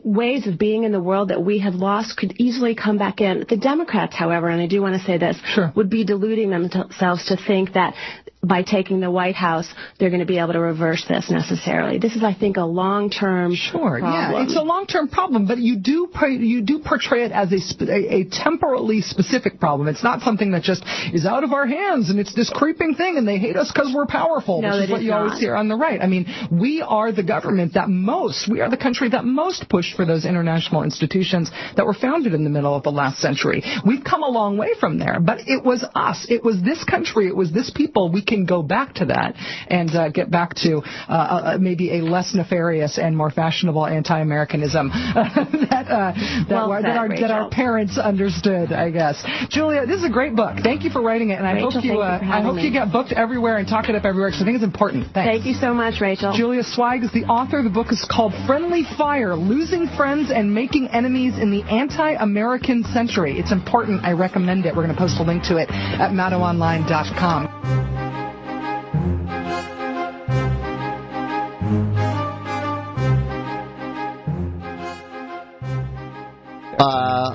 ways 0.02 0.46
of 0.46 0.58
being 0.58 0.84
in 0.84 0.92
the 0.92 1.00
world 1.00 1.28
that 1.28 1.42
we 1.42 1.60
have 1.60 1.74
lost 1.74 2.16
could 2.16 2.32
easily 2.38 2.74
come 2.74 2.98
back 2.98 3.20
in. 3.20 3.44
The 3.48 3.56
Democrats, 3.56 4.14
however, 4.14 4.48
and 4.48 4.60
I 4.60 4.66
do 4.66 4.82
want 4.82 5.00
to 5.00 5.06
say 5.06 5.18
this, 5.18 5.36
sure. 5.54 5.72
would 5.76 5.90
be 5.90 6.04
deluding 6.04 6.50
themselves 6.50 7.26
to 7.26 7.36
think 7.36 7.74
that 7.74 7.94
by 8.42 8.62
taking 8.62 9.00
the 9.00 9.10
White 9.10 9.34
House, 9.34 9.68
they're 9.98 10.10
going 10.10 10.20
to 10.20 10.26
be 10.26 10.38
able 10.38 10.52
to 10.52 10.60
reverse 10.60 11.04
this 11.08 11.28
necessarily. 11.28 11.98
This 11.98 12.14
is, 12.14 12.22
I 12.22 12.34
think, 12.34 12.56
a 12.56 12.64
long-term 12.64 13.54
sure, 13.56 13.98
problem. 13.98 14.12
yeah, 14.12 14.42
it's 14.44 14.56
a 14.56 14.62
long-term 14.62 15.08
problem, 15.08 15.46
but 15.46 15.58
you 15.58 15.76
do 15.76 16.08
you 16.28 16.62
do 16.62 16.78
portray 16.78 17.24
it 17.24 17.32
as 17.32 17.52
a, 17.52 17.84
a, 17.84 18.20
a 18.20 18.24
temporally 18.30 19.00
specific 19.00 19.58
problem. 19.58 19.88
It's 19.88 20.04
not 20.04 20.20
something 20.20 20.52
that 20.52 20.62
just 20.62 20.84
is 21.12 21.26
out 21.26 21.42
of 21.42 21.52
our 21.52 21.66
hands 21.66 22.10
and 22.10 22.20
it's 22.20 22.32
this 22.34 22.50
creeping 22.50 22.94
thing, 22.94 23.16
and 23.16 23.26
they 23.26 23.38
hate 23.38 23.56
us 23.56 23.72
because 23.72 23.92
we're 23.94 24.06
powerful, 24.06 24.62
no, 24.62 24.70
which 24.70 24.84
is 24.84 24.90
what 24.90 25.02
you 25.02 25.10
not. 25.10 25.22
always 25.22 25.40
hear 25.40 25.56
on 25.56 25.68
the 25.68 25.76
right. 25.76 26.00
I 26.00 26.06
mean, 26.06 26.26
we 26.52 26.80
are 26.80 27.10
the 27.10 27.24
government 27.24 27.74
that 27.74 27.88
most, 27.88 28.48
we 28.48 28.60
are 28.60 28.70
the 28.70 28.76
country 28.76 29.08
that 29.10 29.24
most 29.24 29.68
pushed 29.68 29.96
for 29.96 30.04
those 30.04 30.24
international 30.24 30.84
institutions 30.84 31.50
that 31.76 31.84
were 31.84 31.94
founded 31.94 32.34
in 32.34 32.44
the 32.44 32.50
middle 32.50 32.74
of 32.74 32.84
the 32.84 32.92
last 32.92 33.18
century. 33.18 33.64
We've 33.84 34.04
come 34.04 34.22
a 34.22 34.28
long 34.28 34.56
way 34.56 34.74
from 34.78 34.98
there, 34.98 35.18
but 35.18 35.40
it 35.46 35.64
was 35.64 35.84
us, 35.96 36.26
it 36.28 36.44
was 36.44 36.62
this 36.62 36.84
country, 36.84 37.26
it 37.26 37.36
was 37.36 37.50
this 37.50 37.70
people. 37.70 38.12
We 38.12 38.27
can 38.28 38.44
go 38.44 38.62
back 38.62 38.94
to 38.94 39.06
that 39.06 39.34
and 39.68 39.90
uh, 39.94 40.08
get 40.10 40.30
back 40.30 40.54
to 40.54 40.82
uh, 41.08 41.12
uh, 41.12 41.58
maybe 41.60 41.98
a 41.98 42.02
less 42.02 42.34
nefarious 42.34 42.98
and 42.98 43.16
more 43.16 43.30
fashionable 43.30 43.86
anti-Americanism 43.86 44.88
that 45.14 45.86
uh, 45.88 46.12
that, 46.48 46.68
well 46.68 46.82
that, 46.82 46.96
our, 46.96 47.08
that 47.08 47.30
our 47.30 47.48
parents 47.50 47.98
understood. 47.98 48.72
I 48.72 48.90
guess. 48.90 49.24
Julia, 49.48 49.86
this 49.86 49.98
is 49.98 50.04
a 50.04 50.10
great 50.10 50.36
book. 50.36 50.58
Thank 50.62 50.84
you 50.84 50.90
for 50.90 51.00
writing 51.02 51.30
it, 51.30 51.40
and 51.40 51.44
Rachel, 51.44 51.68
I 51.68 51.72
hope 51.72 51.84
you 51.84 52.00
uh, 52.00 52.18
I 52.22 52.40
hope 52.42 52.56
me. 52.56 52.64
you 52.64 52.72
get 52.72 52.92
booked 52.92 53.12
everywhere 53.12 53.56
and 53.56 53.66
talk 53.66 53.88
it 53.88 53.94
up 53.94 54.04
everywhere 54.04 54.28
because 54.28 54.42
I 54.42 54.44
think 54.44 54.56
it's 54.56 54.64
important. 54.64 55.12
Thanks. 55.14 55.28
Thank 55.28 55.46
you 55.46 55.54
so 55.54 55.72
much, 55.72 56.00
Rachel. 56.00 56.32
Julia 56.36 56.62
Sweig 56.62 57.02
is 57.04 57.12
the 57.12 57.24
author. 57.24 57.62
The 57.62 57.70
book 57.70 57.90
is 57.90 58.06
called 58.10 58.34
Friendly 58.46 58.84
Fire: 58.96 59.34
Losing 59.34 59.86
Friends 59.96 60.30
and 60.30 60.52
Making 60.54 60.88
Enemies 60.88 61.38
in 61.38 61.50
the 61.50 61.62
Anti-American 61.62 62.84
Century. 62.84 63.38
It's 63.38 63.52
important. 63.52 64.04
I 64.04 64.12
recommend 64.12 64.66
it. 64.66 64.74
We're 64.76 64.84
going 64.84 64.94
to 64.94 65.00
post 65.00 65.18
a 65.20 65.22
link 65.22 65.42
to 65.44 65.56
it 65.56 65.70
at 65.70 66.10
MaddowOnline.com. 66.12 67.87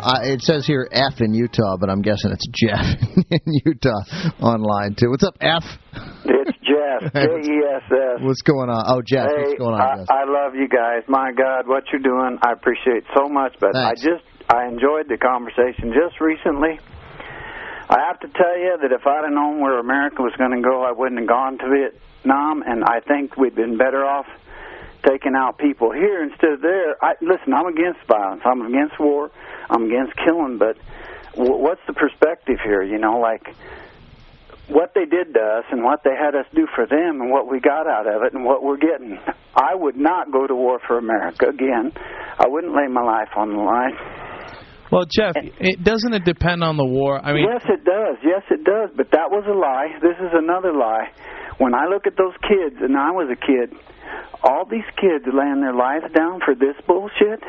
Uh, 0.02 0.20
it 0.24 0.42
says 0.42 0.66
here 0.66 0.88
F 0.92 1.22
in 1.22 1.34
Utah, 1.34 1.78
but 1.80 1.90
I'm 1.90 2.02
guessing 2.02 2.32
it's 2.32 2.48
Jeff 2.50 2.86
in 3.30 3.54
Utah 3.66 4.02
online 4.42 4.96
too. 4.96 5.10
What's 5.10 5.24
up, 5.24 5.36
F? 5.42 5.64
It's 6.26 6.58
Jeff, 6.64 7.14
J 7.14 7.22
E 7.22 7.56
S 7.76 7.84
S. 7.92 8.18
What's 8.22 8.42
going 8.42 8.70
on? 8.70 8.84
Oh, 8.88 9.02
Jeff, 9.06 9.30
hey, 9.30 9.44
what's 9.44 9.60
going 9.60 9.76
on? 9.76 10.06
I, 10.10 10.22
I 10.22 10.24
love 10.26 10.56
you 10.56 10.68
guys. 10.68 11.04
My 11.08 11.32
God, 11.32 11.68
what 11.68 11.84
you're 11.92 12.02
doing, 12.02 12.40
I 12.46 12.54
appreciate 12.54 13.04
so 13.16 13.28
much. 13.30 13.56
But 13.60 13.74
Thanks. 13.74 14.02
I 14.02 14.10
just 14.10 14.26
I 14.50 14.68
enjoyed 14.68 15.08
the 15.10 15.18
conversation 15.18 15.94
just 15.94 16.20
recently. 16.20 16.80
I 17.90 18.00
have 18.08 18.20
to 18.22 18.28
tell 18.28 18.58
you 18.58 18.78
that 18.82 18.92
if 18.92 19.06
I'd 19.06 19.24
have 19.28 19.34
known 19.34 19.60
where 19.60 19.80
America 19.80 20.24
was 20.24 20.34
going 20.38 20.56
to 20.56 20.62
go, 20.62 20.84
I 20.84 20.92
wouldn't 20.92 21.20
have 21.20 21.30
gone 21.30 21.58
to 21.60 21.68
Vietnam, 21.68 22.64
and 22.66 22.84
I 22.84 23.02
think 23.06 23.38
we'd 23.38 23.56
been 23.56 23.78
better 23.78 24.06
off 24.06 24.26
taking 25.06 25.36
out 25.36 25.58
people 25.58 25.92
here 25.92 26.24
instead 26.24 26.54
of 26.54 26.62
there. 26.62 26.96
I, 27.04 27.14
listen, 27.22 27.54
I'm 27.54 27.68
against 27.68 28.00
violence. 28.08 28.42
I'm 28.46 28.62
against 28.62 29.00
war. 29.00 29.32
I'm 29.70 29.86
against 29.86 30.14
killing. 30.26 30.58
But 30.58 30.78
w- 31.36 31.58
what's 31.58 31.82
the 31.88 31.94
perspective 31.94 32.58
here? 32.64 32.84
You 32.84 33.00
know, 33.00 33.20
like 33.20 33.48
what 34.70 34.94
they 34.96 35.06
did 35.06 35.34
to 35.34 35.40
us 35.40 35.66
and 35.72 35.84
what 35.84 36.02
they 36.04 36.16
had 36.16 36.36
us 36.36 36.46
do 36.56 36.68
for 36.76 36.86
them 36.88 37.22
and 37.22 37.32
what 37.32 37.50
we 37.50 37.60
got 37.60 37.88
out 37.88 38.08
of 38.08 38.24
it 38.24 38.34
and 38.34 38.46
what 38.46 38.64
we're 38.64 38.78
getting. 38.78 39.20
I 39.56 39.76
would 39.76 39.98
not 39.98 40.32
go 40.32 40.48
to 40.48 40.56
war 40.56 40.80
for 40.88 40.98
America 40.98 41.48
again. 41.50 41.92
I 42.40 42.48
wouldn't 42.48 42.74
lay 42.74 42.88
my 42.88 43.04
life 43.04 43.30
on 43.36 43.50
the 43.50 43.62
line. 43.62 43.96
Well, 44.92 45.06
Jeff, 45.10 45.34
it 45.36 45.84
doesn't 45.84 46.14
it 46.14 46.24
depend 46.24 46.64
on 46.64 46.78
the 46.78 46.86
war? 46.86 47.18
I 47.18 47.34
mean, 47.34 47.48
yes, 47.50 47.66
it 47.66 47.84
does. 47.84 48.18
Yes, 48.22 48.44
it 48.52 48.64
does. 48.64 48.92
But 48.96 49.10
that 49.12 49.32
was 49.32 49.44
a 49.50 49.58
lie. 49.58 49.90
This 50.02 50.18
is 50.22 50.30
another 50.34 50.72
lie. 50.72 51.10
When 51.58 51.74
I 51.74 51.88
look 51.90 52.06
at 52.06 52.14
those 52.16 52.38
kids, 52.46 52.78
and 52.78 52.96
I 52.96 53.10
was 53.10 53.26
a 53.34 53.36
kid, 53.36 53.74
all 54.44 54.66
these 54.70 54.88
kids 55.00 55.26
laying 55.32 55.62
their 55.62 55.74
lives 55.74 56.06
down 56.14 56.40
for 56.44 56.56
this 56.56 56.76
bullshit. 56.88 57.40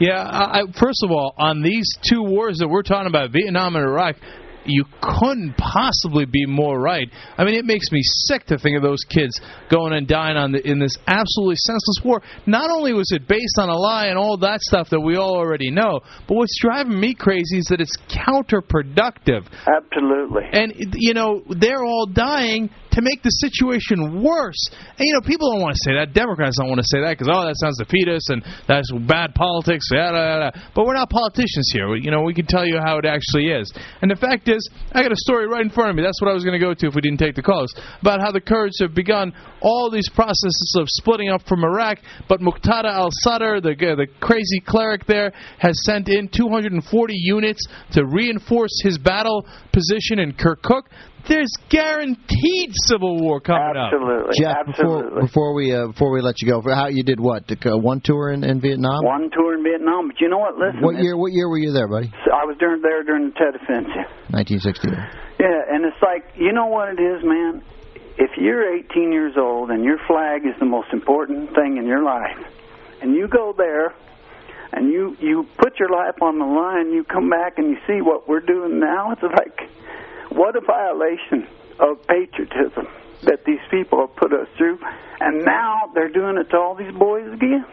Yeah, 0.00 0.20
I, 0.20 0.62
first 0.80 1.04
of 1.04 1.10
all, 1.10 1.34
on 1.36 1.62
these 1.62 1.86
two 2.08 2.22
wars 2.22 2.58
that 2.58 2.68
we're 2.68 2.82
talking 2.82 3.06
about, 3.06 3.30
Vietnam 3.30 3.76
and 3.76 3.84
Iraq, 3.84 4.16
you 4.64 4.84
couldn't 5.00 5.56
possibly 5.56 6.24
be 6.24 6.46
more 6.46 6.78
right. 6.78 7.08
I 7.36 7.44
mean, 7.44 7.54
it 7.54 7.64
makes 7.64 7.90
me 7.90 8.00
sick 8.02 8.46
to 8.46 8.58
think 8.58 8.76
of 8.76 8.82
those 8.82 9.04
kids 9.04 9.40
going 9.70 9.92
and 9.92 10.06
dying 10.06 10.36
on 10.36 10.52
the, 10.52 10.66
in 10.66 10.78
this 10.78 10.96
absolutely 11.06 11.56
senseless 11.56 12.00
war. 12.04 12.22
Not 12.46 12.70
only 12.70 12.92
was 12.92 13.10
it 13.12 13.26
based 13.28 13.58
on 13.58 13.68
a 13.68 13.76
lie 13.76 14.06
and 14.06 14.18
all 14.18 14.36
that 14.38 14.60
stuff 14.60 14.90
that 14.90 15.00
we 15.00 15.16
all 15.16 15.36
already 15.36 15.70
know, 15.70 16.00
but 16.28 16.34
what's 16.36 16.58
driving 16.60 16.98
me 16.98 17.14
crazy 17.14 17.58
is 17.58 17.66
that 17.66 17.80
it's 17.80 17.96
counterproductive. 18.08 19.46
Absolutely. 19.66 20.42
And 20.52 20.74
you 20.94 21.14
know, 21.14 21.42
they're 21.48 21.84
all 21.84 22.06
dying 22.06 22.70
to 22.92 23.00
make 23.00 23.22
the 23.22 23.32
situation 23.40 24.22
worse. 24.22 24.60
And 24.98 25.04
you 25.04 25.12
know, 25.14 25.24
people 25.24 25.50
don't 25.52 25.60
want 25.60 25.74
to 25.74 25.82
say 25.84 25.94
that. 25.96 26.12
Democrats 26.12 26.56
don't 26.60 26.68
want 26.68 26.80
to 26.80 26.88
say 26.88 27.00
that 27.00 27.16
because 27.16 27.28
oh, 27.32 27.44
that 27.48 27.56
sounds 27.56 27.78
defeatist 27.78 28.30
and 28.30 28.44
that's 28.68 28.92
bad 29.08 29.34
politics. 29.34 29.88
But 29.90 30.84
we're 30.84 30.96
not 30.96 31.10
politicians 31.10 31.70
here. 31.72 31.94
You 31.96 32.10
know, 32.10 32.22
we 32.22 32.34
can 32.34 32.46
tell 32.46 32.66
you 32.66 32.78
how 32.84 32.98
it 32.98 33.06
actually 33.06 33.48
is. 33.48 33.72
And 34.00 34.10
the 34.10 34.16
fact 34.16 34.48
is, 34.48 34.60
I 34.92 35.02
got 35.02 35.12
a 35.12 35.20
story 35.24 35.48
right 35.48 35.62
in 35.62 35.70
front 35.70 35.90
of 35.90 35.96
me. 35.96 36.02
That's 36.02 36.20
what 36.20 36.30
I 36.30 36.34
was 36.34 36.44
going 36.44 36.58
to 36.58 36.64
go 36.64 36.74
to 36.74 36.86
if 36.86 36.94
we 36.94 37.00
didn't 37.00 37.18
take 37.18 37.34
the 37.34 37.42
calls 37.42 37.72
about 38.00 38.20
how 38.20 38.30
the 38.30 38.40
Kurds 38.40 38.78
have 38.80 38.94
begun 38.94 39.32
all 39.60 39.90
these 39.90 40.08
processes 40.10 40.76
of 40.78 40.86
splitting 40.88 41.28
up 41.28 41.42
from 41.48 41.64
Iraq. 41.64 41.98
But 42.28 42.40
Muqtada 42.40 42.92
al-Sadr, 42.92 43.60
the 43.60 43.74
the 43.74 44.06
crazy 44.20 44.60
cleric 44.60 45.06
there, 45.06 45.32
has 45.58 45.74
sent 45.84 46.08
in 46.08 46.28
240 46.28 47.14
units 47.16 47.66
to 47.92 48.04
reinforce 48.04 48.80
his 48.82 48.98
battle 48.98 49.46
position 49.72 50.18
in 50.18 50.32
Kirkuk 50.32 50.82
there's 51.28 51.52
guaranteed 51.68 52.72
civil 52.86 53.20
war 53.20 53.40
coming 53.40 53.76
absolutely. 53.76 54.28
up. 54.28 54.34
Jeff, 54.34 54.56
absolutely. 54.68 55.26
before 55.26 55.52
before 55.52 55.54
we 55.54 55.74
uh, 55.74 55.86
before 55.88 56.12
we 56.12 56.20
let 56.20 56.40
you 56.42 56.48
go, 56.48 56.62
how 56.74 56.88
you 56.88 57.02
did 57.02 57.20
what? 57.20 57.44
Uh, 57.50 57.78
one 57.78 58.00
tour 58.02 58.32
in, 58.32 58.44
in 58.44 58.60
Vietnam. 58.60 59.04
One 59.04 59.30
tour 59.30 59.54
in 59.54 59.62
Vietnam, 59.62 60.08
but 60.08 60.20
you 60.20 60.28
know 60.28 60.38
what? 60.38 60.56
Listen. 60.56 60.80
What 60.82 61.02
year? 61.02 61.16
What 61.16 61.32
year 61.32 61.48
were 61.48 61.58
you 61.58 61.72
there, 61.72 61.88
buddy? 61.88 62.10
I 62.32 62.44
was 62.44 62.56
during 62.58 62.82
there 62.82 63.02
during 63.04 63.30
the 63.30 63.34
Tet 63.34 63.54
Offensive. 63.54 64.08
1960. 64.30 64.88
Yeah, 65.38 65.74
and 65.74 65.84
it's 65.84 66.02
like 66.02 66.24
you 66.36 66.52
know 66.52 66.66
what 66.66 66.88
it 66.90 67.00
is, 67.00 67.22
man. 67.24 67.62
If 68.18 68.36
you're 68.36 68.76
18 68.76 69.10
years 69.10 69.34
old 69.38 69.70
and 69.70 69.84
your 69.84 69.96
flag 70.06 70.44
is 70.44 70.52
the 70.60 70.66
most 70.66 70.92
important 70.92 71.54
thing 71.54 71.78
in 71.78 71.86
your 71.86 72.02
life, 72.02 72.36
and 73.00 73.14
you 73.14 73.26
go 73.26 73.54
there 73.56 73.94
and 74.72 74.92
you 74.92 75.16
you 75.20 75.46
put 75.58 75.78
your 75.78 75.88
life 75.88 76.20
on 76.20 76.38
the 76.38 76.44
line, 76.44 76.92
you 76.92 77.04
come 77.04 77.30
back 77.30 77.58
and 77.58 77.70
you 77.70 77.76
see 77.86 78.02
what 78.02 78.28
we're 78.28 78.44
doing 78.44 78.80
now. 78.80 79.12
It's 79.12 79.22
like 79.22 79.68
what 80.36 80.56
a 80.56 80.60
violation 80.60 81.46
of 81.80 82.00
patriotism 82.06 82.86
that 83.24 83.44
these 83.46 83.62
people 83.70 84.06
have 84.06 84.16
put 84.16 84.32
us 84.32 84.48
through. 84.58 84.78
And 85.20 85.44
now 85.44 85.90
they're 85.94 86.12
doing 86.12 86.36
it 86.38 86.50
to 86.50 86.56
all 86.56 86.74
these 86.74 86.92
boys 86.98 87.32
again. 87.32 87.64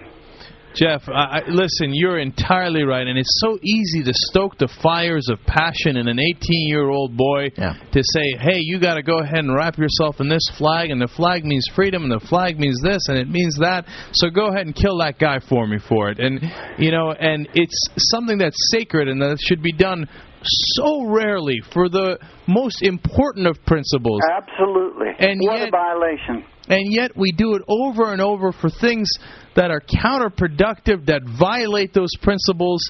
Jeff, 0.76 1.02
I, 1.10 1.40
I, 1.40 1.42
listen, 1.48 1.90
you're 1.94 2.20
entirely 2.20 2.84
right, 2.84 3.06
and 3.06 3.18
it's 3.18 3.42
so 3.42 3.58
easy 3.64 4.04
to 4.04 4.14
stoke 4.14 4.58
the 4.60 4.68
fires 4.84 5.28
of 5.30 5.40
passion 5.48 5.98
in 5.98 6.08
an 6.08 6.18
18-year-old 6.18 7.18
boy 7.18 7.50
to 7.50 8.04
say, 8.14 8.38
"Hey, 8.40 8.60
you 8.60 8.80
got 8.80 8.94
to 8.94 9.04
go 9.04 9.18
ahead 9.18 9.40
and 9.40 9.56
wrap 9.56 9.80
yourself 9.80 10.22
in 10.22 10.30
this 10.30 10.44
flag, 10.58 10.92
and 10.92 11.02
the 11.02 11.08
flag 11.08 11.44
means 11.44 11.66
freedom, 11.74 12.04
and 12.04 12.12
the 12.12 12.26
flag 12.28 12.60
means 12.60 12.80
this, 12.84 13.02
and 13.08 13.18
it 13.18 13.28
means 13.28 13.58
that. 13.60 13.86
So 14.14 14.30
go 14.30 14.48
ahead 14.48 14.68
and 14.68 14.76
kill 14.76 15.00
that 15.00 15.18
guy 15.18 15.40
for 15.40 15.66
me 15.66 15.80
for 15.80 16.12
it." 16.12 16.20
And 16.20 16.40
you 16.78 16.92
know, 16.92 17.12
and 17.12 17.50
it's 17.56 17.88
something 18.12 18.38
that's 18.38 18.58
sacred 18.72 19.08
and 19.08 19.20
that 19.24 19.40
should 19.42 19.64
be 19.64 19.74
done 19.74 20.08
so 20.44 21.06
rarely 21.06 21.62
for 21.74 21.90
the 21.90 22.18
most 22.48 22.82
important 22.82 23.48
of 23.48 23.58
principles. 23.66 24.22
Absolutely. 24.32 25.08
And 25.20 25.40
what 25.42 25.60
yet, 25.60 25.68
a 25.68 25.72
violation. 25.72 26.46
And 26.70 26.94
yet 26.94 27.18
we 27.18 27.32
do 27.32 27.56
it 27.56 27.64
over 27.68 28.14
and 28.14 28.22
over 28.22 28.52
for 28.52 28.70
things 28.70 29.10
that 29.56 29.72
are 29.72 29.82
counterproductive, 29.82 31.08
that 31.08 31.22
violate 31.38 31.94
those 31.94 32.12
principles, 32.22 32.82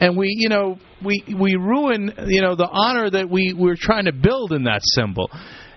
and 0.00 0.16
we, 0.16 0.34
you 0.36 0.48
know, 0.48 0.78
we 1.04 1.22
we 1.38 1.54
ruin, 1.54 2.12
you 2.26 2.42
know, 2.42 2.56
the 2.56 2.68
honor 2.68 3.08
that 3.08 3.30
we 3.30 3.54
we're 3.56 3.76
trying 3.78 4.06
to 4.06 4.12
build 4.12 4.52
in 4.52 4.64
that 4.64 4.80
symbol. 4.82 5.30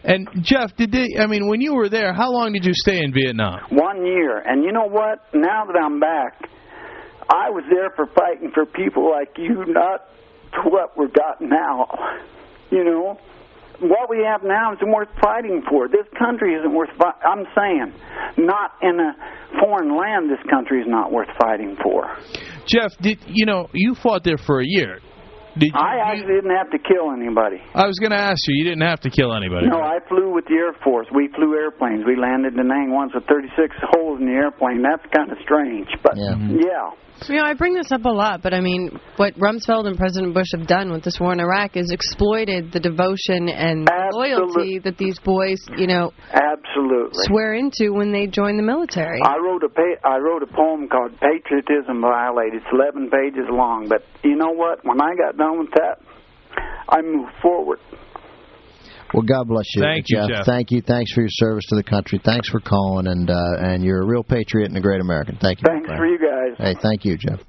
And 0.04 0.28
Jeff, 0.42 0.76
did 0.76 0.92
they, 0.92 1.20
I 1.20 1.28
mean, 1.28 1.48
when 1.48 1.62
you 1.62 1.76
were 1.76 1.88
there, 1.88 2.12
how 2.12 2.32
long 2.32 2.54
did 2.54 2.66
you 2.66 2.74
stay 2.74 3.04
in 3.04 3.14
Vietnam? 3.14 3.60
One 3.70 4.04
year. 4.04 4.40
And 4.40 4.64
you 4.64 4.72
know 4.72 4.88
what? 4.88 5.20
Now 5.32 5.66
that 5.66 5.80
I'm 5.80 6.00
back, 6.00 6.42
I 7.30 7.52
was 7.52 7.64
there 7.72 7.92
for 7.96 8.08
fighting 8.08 8.50
for 8.52 8.66
people 8.66 9.12
like 9.12 9.38
you, 9.38 9.64
not 9.68 10.08
to 10.54 10.70
what 10.70 10.98
we've 10.98 11.14
got 11.14 11.42
now. 11.42 11.88
You 12.72 12.84
know, 12.84 13.20
what 13.82 14.10
we 14.10 14.24
have 14.24 14.44
now 14.44 14.74
isn't 14.74 14.92
worth 14.92 15.10
fighting 15.22 15.64
for. 15.70 15.88
This 15.88 16.08
country 16.18 16.54
isn't 16.56 16.74
worth. 16.74 16.90
Fi- 16.98 17.20
I'm 17.26 17.46
saying, 17.56 17.94
not 18.38 18.72
in 18.82 19.00
a 19.00 19.14
foreign 19.60 19.98
land. 19.98 20.30
This 20.30 20.44
country 20.50 20.82
is 20.82 20.88
not 20.88 21.12
worth 21.12 21.30
fighting 21.40 21.76
for. 21.82 22.16
Jeff, 22.66 22.92
did 23.02 23.20
you 23.28 23.46
know 23.46 23.70
you 23.74 23.96
fought 23.96 24.24
there 24.24 24.38
for 24.38 24.62
a 24.62 24.66
year? 24.66 25.00
Did 25.58 25.72
you, 25.74 25.80
I 25.80 26.00
actually 26.12 26.40
didn't 26.40 26.56
have 26.56 26.72
to 26.72 26.80
kill 26.80 27.12
anybody. 27.12 27.60
I 27.76 27.86
was 27.88 28.00
going 28.00 28.12
to 28.12 28.20
ask 28.20 28.40
you. 28.48 28.56
You 28.56 28.64
didn't 28.64 28.88
have 28.88 29.02
to 29.02 29.10
kill 29.10 29.34
anybody. 29.36 29.68
No, 29.68 29.84
I 29.84 30.00
flew 30.08 30.32
with 30.34 30.46
the 30.46 30.56
Air 30.56 30.74
Force. 30.84 31.08
We 31.14 31.28
flew 31.36 31.56
airplanes. 31.56 32.06
We 32.06 32.16
landed 32.16 32.56
in 32.56 32.64
Da 32.64 32.64
Nang 32.64 32.92
once 32.92 33.12
with 33.14 33.26
36 33.28 33.76
holes 33.92 34.20
in 34.20 34.28
the 34.28 34.38
airplane. 34.38 34.82
That's 34.82 35.04
kind 35.12 35.32
of 35.32 35.38
strange, 35.44 35.90
but 36.04 36.16
mm-hmm. 36.16 36.64
yeah. 36.64 36.96
You 37.30 37.36
know, 37.36 37.44
I 37.46 37.54
bring 37.54 37.76
this 37.76 37.92
up 37.92 38.06
a 38.06 38.10
lot, 38.10 38.42
but 38.42 38.54
I 38.54 38.62
mean, 38.62 39.00
what 39.18 39.38
Rumsfeld 39.38 39.86
and 39.86 39.96
President 39.96 40.34
Bush 40.34 40.48
have 40.58 40.66
done 40.66 40.92
with 40.92 41.04
this 41.04 41.20
war 41.20 41.34
in 41.34 41.40
Iraq 41.40 41.78
is 41.78 41.92
exploited 41.92 42.72
the 42.72 42.80
devotion 42.80 43.48
and 43.48 43.88
loyalty 44.12 44.80
that 44.80 44.98
these 44.98 45.20
boys, 45.20 45.62
you 45.78 45.86
know, 45.86 46.12
Absolutely. 46.34 47.22
swear 47.30 47.54
into 47.54 47.94
when 47.94 48.12
they 48.12 48.26
join 48.26 48.58
the 48.58 48.64
military. 48.64 49.22
I 49.22 49.38
wrote 49.38 49.62
a 49.64 49.70
pa- 49.70 50.02
I 50.04 50.18
wrote 50.18 50.42
a 50.42 50.48
poem 50.48 50.90
called 50.90 51.14
Patriotism 51.22 52.02
Violated. 52.02 52.64
It's 52.64 52.74
11 52.74 53.12
pages 53.12 53.46
long, 53.52 53.88
but 53.88 54.02
you 54.24 54.36
know 54.36 54.52
what? 54.52 54.84
When 54.84 55.00
I 55.00 55.14
got 55.14 55.38
done 55.42 55.60
with 55.60 55.72
that, 55.72 55.98
I 56.90 57.02
move 57.02 57.30
forward. 57.42 57.80
Well, 59.14 59.24
God 59.24 59.48
bless 59.48 59.66
you, 59.76 59.82
Thank 59.82 60.06
you, 60.08 60.26
Jeff. 60.28 60.46
Thank 60.46 60.72
you. 60.72 60.82
Thanks 60.82 61.12
for 61.12 61.22
your 61.22 61.30
service 61.32 61.66
to 61.70 61.76
the 61.76 61.84
country. 61.84 62.22
Thanks 62.24 62.48
for 62.48 62.62
calling, 62.62 63.08
and 63.08 63.30
uh, 63.30 63.58
and 63.60 63.84
you're 63.84 64.02
a 64.02 64.06
real 64.06 64.24
patriot 64.24 64.68
and 64.68 64.78
a 64.78 64.82
great 64.82 65.02
American. 65.02 65.38
Thank 65.42 65.60
you. 65.60 65.64
Thanks 65.68 65.90
for 65.90 66.06
you 66.06 66.18
guys. 66.18 66.58
Hey, 66.58 66.76
thank 66.82 67.04
you, 67.04 67.18
Jeff. 67.18 67.40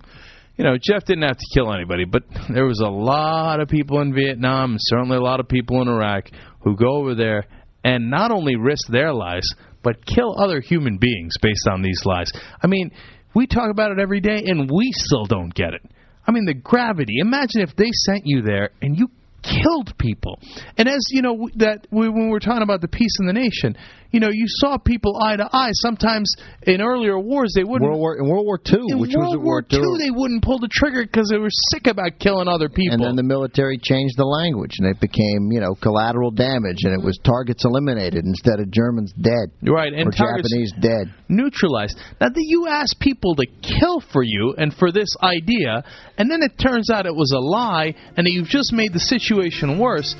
You 0.56 0.64
know, 0.64 0.76
Jeff 0.76 1.04
didn't 1.04 1.22
have 1.22 1.36
to 1.36 1.46
kill 1.54 1.72
anybody, 1.72 2.04
but 2.04 2.24
there 2.52 2.64
was 2.64 2.80
a 2.80 2.90
lot 2.90 3.60
of 3.60 3.68
people 3.68 4.00
in 4.00 4.12
Vietnam, 4.12 4.72
and 4.72 4.80
certainly 4.82 5.16
a 5.16 5.22
lot 5.22 5.38
of 5.38 5.48
people 5.48 5.80
in 5.82 5.88
Iraq 5.88 6.30
who 6.62 6.76
go 6.76 6.96
over 6.96 7.14
there 7.14 7.44
and 7.84 8.10
not 8.10 8.32
only 8.32 8.56
risk 8.56 8.88
their 8.88 9.12
lives, 9.12 9.46
but 9.82 10.04
kill 10.04 10.36
other 10.38 10.60
human 10.60 10.98
beings 10.98 11.34
based 11.40 11.68
on 11.70 11.82
these 11.82 12.00
lies. 12.04 12.30
I 12.62 12.66
mean, 12.66 12.90
we 13.34 13.46
talk 13.46 13.70
about 13.70 13.92
it 13.92 13.98
every 13.98 14.20
day, 14.20 14.42
and 14.46 14.70
we 14.70 14.90
still 14.92 15.26
don't 15.26 15.54
get 15.54 15.74
it. 15.74 15.82
I 16.26 16.32
mean, 16.32 16.44
the 16.44 16.54
gravity. 16.54 17.18
Imagine 17.18 17.62
if 17.62 17.74
they 17.76 17.90
sent 17.92 18.22
you 18.24 18.42
there 18.42 18.70
and 18.80 18.96
you 18.96 19.08
killed 19.42 19.96
people. 19.98 20.38
And 20.78 20.88
as 20.88 21.04
you 21.10 21.22
know, 21.22 21.48
that 21.56 21.86
we, 21.90 22.08
when 22.08 22.30
we're 22.30 22.40
talking 22.40 22.62
about 22.62 22.80
the 22.80 22.88
peace 22.88 23.16
in 23.20 23.26
the 23.26 23.32
nation, 23.32 23.76
you 24.12 24.20
know, 24.20 24.28
you 24.30 24.44
saw 24.46 24.76
people 24.76 25.18
eye 25.24 25.36
to 25.36 25.48
eye. 25.50 25.70
Sometimes 25.72 26.36
in 26.62 26.82
earlier 26.82 27.18
wars, 27.18 27.54
they 27.56 27.64
wouldn't. 27.64 27.88
World 27.88 27.98
War 27.98 28.18
in 28.18 28.28
World 28.28 28.44
War 28.44 28.60
II, 28.60 28.84
in 28.92 29.00
which 29.00 29.16
World 29.16 29.40
was 29.40 29.44
War 29.44 29.64
II. 29.64 29.80
II, 29.80 29.98
they 29.98 30.12
wouldn't 30.12 30.44
pull 30.44 30.58
the 30.58 30.68
trigger 30.70 31.02
because 31.02 31.28
they 31.32 31.38
were 31.38 31.52
sick 31.72 31.86
about 31.86 32.20
killing 32.20 32.46
other 32.46 32.68
people. 32.68 32.92
And 32.92 33.02
then 33.02 33.16
the 33.16 33.24
military 33.24 33.80
changed 33.80 34.18
the 34.18 34.28
language, 34.28 34.76
and 34.78 34.86
it 34.86 35.00
became, 35.00 35.48
you 35.50 35.60
know, 35.60 35.74
collateral 35.74 36.30
damage, 36.30 36.84
and 36.84 36.92
it 36.92 37.02
was 37.02 37.18
targets 37.24 37.64
eliminated 37.64 38.24
instead 38.24 38.60
of 38.60 38.70
Germans 38.70 39.12
dead. 39.16 39.48
Right, 39.64 39.92
and 39.92 40.08
or 40.08 40.12
Japanese 40.12 40.72
dead. 40.78 41.08
neutralized. 41.28 41.96
Now, 42.20 42.28
that 42.28 42.44
you 42.44 42.68
ask 42.68 42.92
people 43.00 43.34
to 43.36 43.46
kill 43.64 44.04
for 44.12 44.22
you 44.22 44.54
and 44.58 44.74
for 44.76 44.92
this 44.92 45.08
idea, 45.22 45.84
and 46.18 46.30
then 46.30 46.42
it 46.42 46.60
turns 46.60 46.90
out 46.90 47.06
it 47.06 47.16
was 47.16 47.32
a 47.32 47.40
lie, 47.40 47.94
and 48.16 48.26
that 48.26 48.30
you've 48.30 48.52
just 48.52 48.74
made 48.74 48.92
the 48.92 49.00
situation 49.00 49.31
worse. 49.34 50.14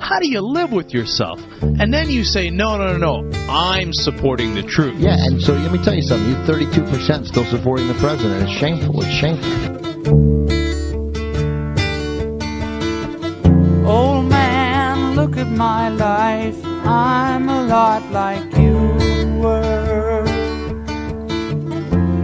How 0.00 0.18
do 0.18 0.28
you 0.28 0.40
live 0.40 0.72
with 0.72 0.92
yourself? 0.92 1.40
And 1.62 1.92
then 1.92 2.10
you 2.10 2.24
say, 2.24 2.50
no, 2.50 2.76
no, 2.76 2.96
no, 2.96 3.20
no, 3.20 3.38
I'm 3.48 3.92
supporting 3.92 4.54
the 4.54 4.62
truth. 4.62 4.98
Yeah, 4.98 5.16
and 5.18 5.40
so 5.40 5.52
let 5.54 5.72
me 5.72 5.82
tell 5.82 5.94
you 5.94 6.02
something. 6.02 6.28
You're 6.28 6.44
32% 6.44 7.26
still 7.26 7.44
supporting 7.44 7.88
the 7.88 7.94
president. 7.94 8.42
It's 8.42 8.58
shameful. 8.58 9.02
It's 9.02 9.14
shameful. 9.14 9.74
Old 13.86 14.26
man, 14.26 15.14
look 15.16 15.36
at 15.36 15.48
my 15.48 15.88
life. 15.88 16.56
I'm 16.64 17.48
a 17.48 17.62
lot 17.64 18.02
like 18.10 18.44
you 18.58 18.76
were. 19.40 20.24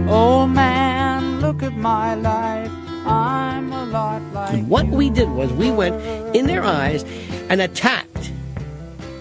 Old 0.09 0.51
man, 0.51 1.39
look 1.41 1.63
at 1.63 1.75
my 1.77 2.15
life. 2.15 2.71
I'm 3.05 3.73
a 3.73 3.85
lot 3.85 4.21
like 4.33 4.65
What 4.65 4.87
we 4.87 5.09
did 5.09 5.29
was 5.29 5.51
we 5.53 5.71
went 5.71 5.95
in 6.33 6.47
their 6.47 6.63
eyes 6.63 7.03
and 7.49 7.61
attacked 7.61 8.31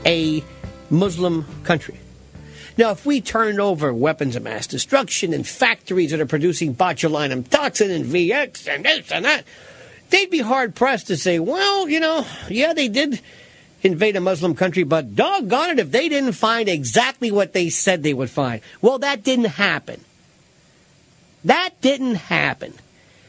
a 0.06 0.44
Muslim 0.90 1.44
country. 1.64 1.98
Now, 2.78 2.92
if 2.92 3.04
we 3.04 3.20
turned 3.20 3.60
over 3.60 3.92
weapons 3.92 4.36
of 4.36 4.42
mass 4.42 4.66
destruction 4.66 5.34
and 5.34 5.46
factories 5.46 6.12
that 6.12 6.20
are 6.20 6.26
producing 6.26 6.74
botulinum 6.74 7.48
toxin 7.48 7.90
and 7.90 8.04
VX 8.06 8.66
and 8.68 8.84
this 8.84 9.10
and 9.12 9.24
that, 9.24 9.44
they'd 10.10 10.30
be 10.30 10.38
hard 10.38 10.74
pressed 10.74 11.08
to 11.08 11.16
say, 11.16 11.38
well, 11.38 11.88
you 11.88 12.00
know, 12.00 12.24
yeah, 12.48 12.72
they 12.72 12.88
did 12.88 13.20
invade 13.82 14.16
a 14.16 14.20
Muslim 14.20 14.54
country, 14.54 14.82
but 14.82 15.14
doggone 15.14 15.70
it 15.70 15.78
if 15.78 15.90
they 15.90 16.08
didn't 16.08 16.32
find 16.32 16.68
exactly 16.68 17.30
what 17.30 17.52
they 17.52 17.68
said 17.70 18.02
they 18.02 18.14
would 18.14 18.30
find. 18.30 18.62
Well, 18.80 18.98
that 19.00 19.24
didn't 19.24 19.46
happen. 19.46 20.04
That 21.44 21.70
didn't 21.80 22.16
happen. 22.16 22.74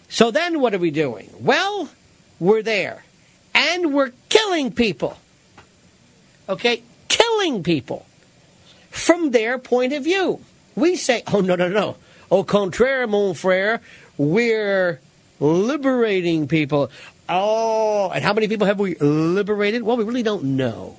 So 0.10 0.32
then 0.32 0.60
what 0.60 0.74
are 0.74 0.80
we 0.80 0.92
doing? 0.92 1.30
Well, 1.40 1.90
we're 2.40 2.62
there. 2.62 3.04
And 3.54 3.94
we're 3.94 4.12
killing 4.30 4.72
people. 4.72 5.18
Okay? 6.48 6.84
Killing 7.08 7.64
people. 7.64 8.06
From 8.90 9.32
their 9.32 9.58
point 9.58 9.94
of 9.94 10.04
view. 10.04 10.42
We 10.76 10.96
say, 10.96 11.24
oh, 11.34 11.42
no, 11.42 11.56
no, 11.56 11.68
no. 11.68 11.98
Au 12.30 12.44
contraire, 12.44 13.08
mon 13.08 13.34
frère, 13.34 13.80
we're 14.18 15.00
liberating 15.40 16.48
people. 16.48 16.90
Oh, 17.28 18.10
and 18.14 18.24
how 18.24 18.34
many 18.34 18.48
people 18.48 18.68
have 18.68 18.80
we 18.80 18.96
liberated? 18.96 19.84
Well, 19.84 19.98
we 19.98 20.04
really 20.04 20.24
don't 20.24 20.44
know. 20.44 20.98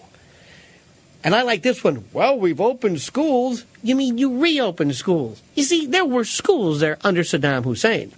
And 1.25 1.35
I 1.35 1.43
like 1.43 1.63
this 1.63 1.85
one. 1.85 2.05
Well, 2.13 2.39
we've 2.39 2.61
opened 2.61 3.01
schools. 3.01 3.65
You 3.83 3.95
mean 3.95 4.19
you 4.19 4.43
reopened 4.43 4.97
schools? 4.97 5.41
You 5.55 5.63
see, 5.63 5.87
there 5.87 6.05
were 6.05 6.25
schools 6.25 6.81
there 6.81 6.99
under 7.03 7.23
Saddam 7.23 7.65
Hussein. 7.65 8.13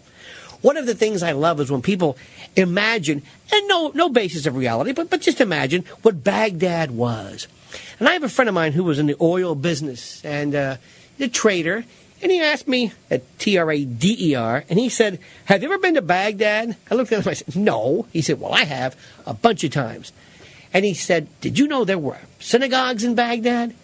One 0.65 0.79
of 0.79 0.87
the 0.87 0.95
things 0.95 1.23
I 1.23 1.33
love 1.33 1.61
is 1.61 1.71
when 1.71 1.83
people 1.83 2.17
imagine, 2.57 3.21
and 3.53 3.69
no, 3.69 3.93
no 3.95 4.09
basis 4.09 4.47
of 4.47 4.57
reality, 4.57 4.93
but, 4.93 5.11
but 5.11 5.21
just 5.21 5.43
imagine 5.43 5.85
what 6.01 6.25
Baghdad 6.25 6.91
was. 6.91 7.49
And 7.99 8.09
I 8.09 8.15
have 8.15 8.23
a 8.23 8.31
friend 8.31 8.49
of 8.49 8.55
mine 8.55 8.73
who 8.73 8.83
was 8.83 8.99
in 8.99 9.05
the 9.05 9.17
oil 9.21 9.55
business 9.55 10.25
and 10.25 10.55
uh, 10.55 10.77
a 11.21 11.29
trader, 11.29 11.85
and 12.23 12.33
he 12.33 12.41
asked 12.41 12.67
me 12.67 12.93
at 13.11 13.39
T 13.39 13.59
R 13.59 13.71
A 13.71 13.85
D 13.85 14.17
E 14.19 14.35
R, 14.35 14.65
and 14.71 14.79
he 14.79 14.89
said, 14.89 15.19
Have 15.45 15.63
you 15.63 15.69
ever 15.71 15.77
been 15.77 15.97
to 15.97 16.03
Baghdad? 16.03 16.79
I 16.91 16.95
looked 16.95 17.13
at 17.13 17.17
him 17.17 17.21
and 17.21 17.29
I 17.29 17.35
said, 17.35 17.57
No. 17.57 18.07
He 18.11 18.23
said, 18.23 18.41
Well, 18.41 18.55
I 18.55 18.65
have 18.65 18.97
a 19.27 19.35
bunch 19.35 19.65
of 19.65 19.71
times. 19.71 20.13
And 20.73 20.87
he 20.87 20.95
said, 20.95 21.29
Did 21.43 21.59
you 21.59 21.69
know 21.69 21.85
there 21.85 21.99
were 21.99 22.21
synagogues 22.41 23.05
in 23.05 23.15
Baghdad? 23.15 23.75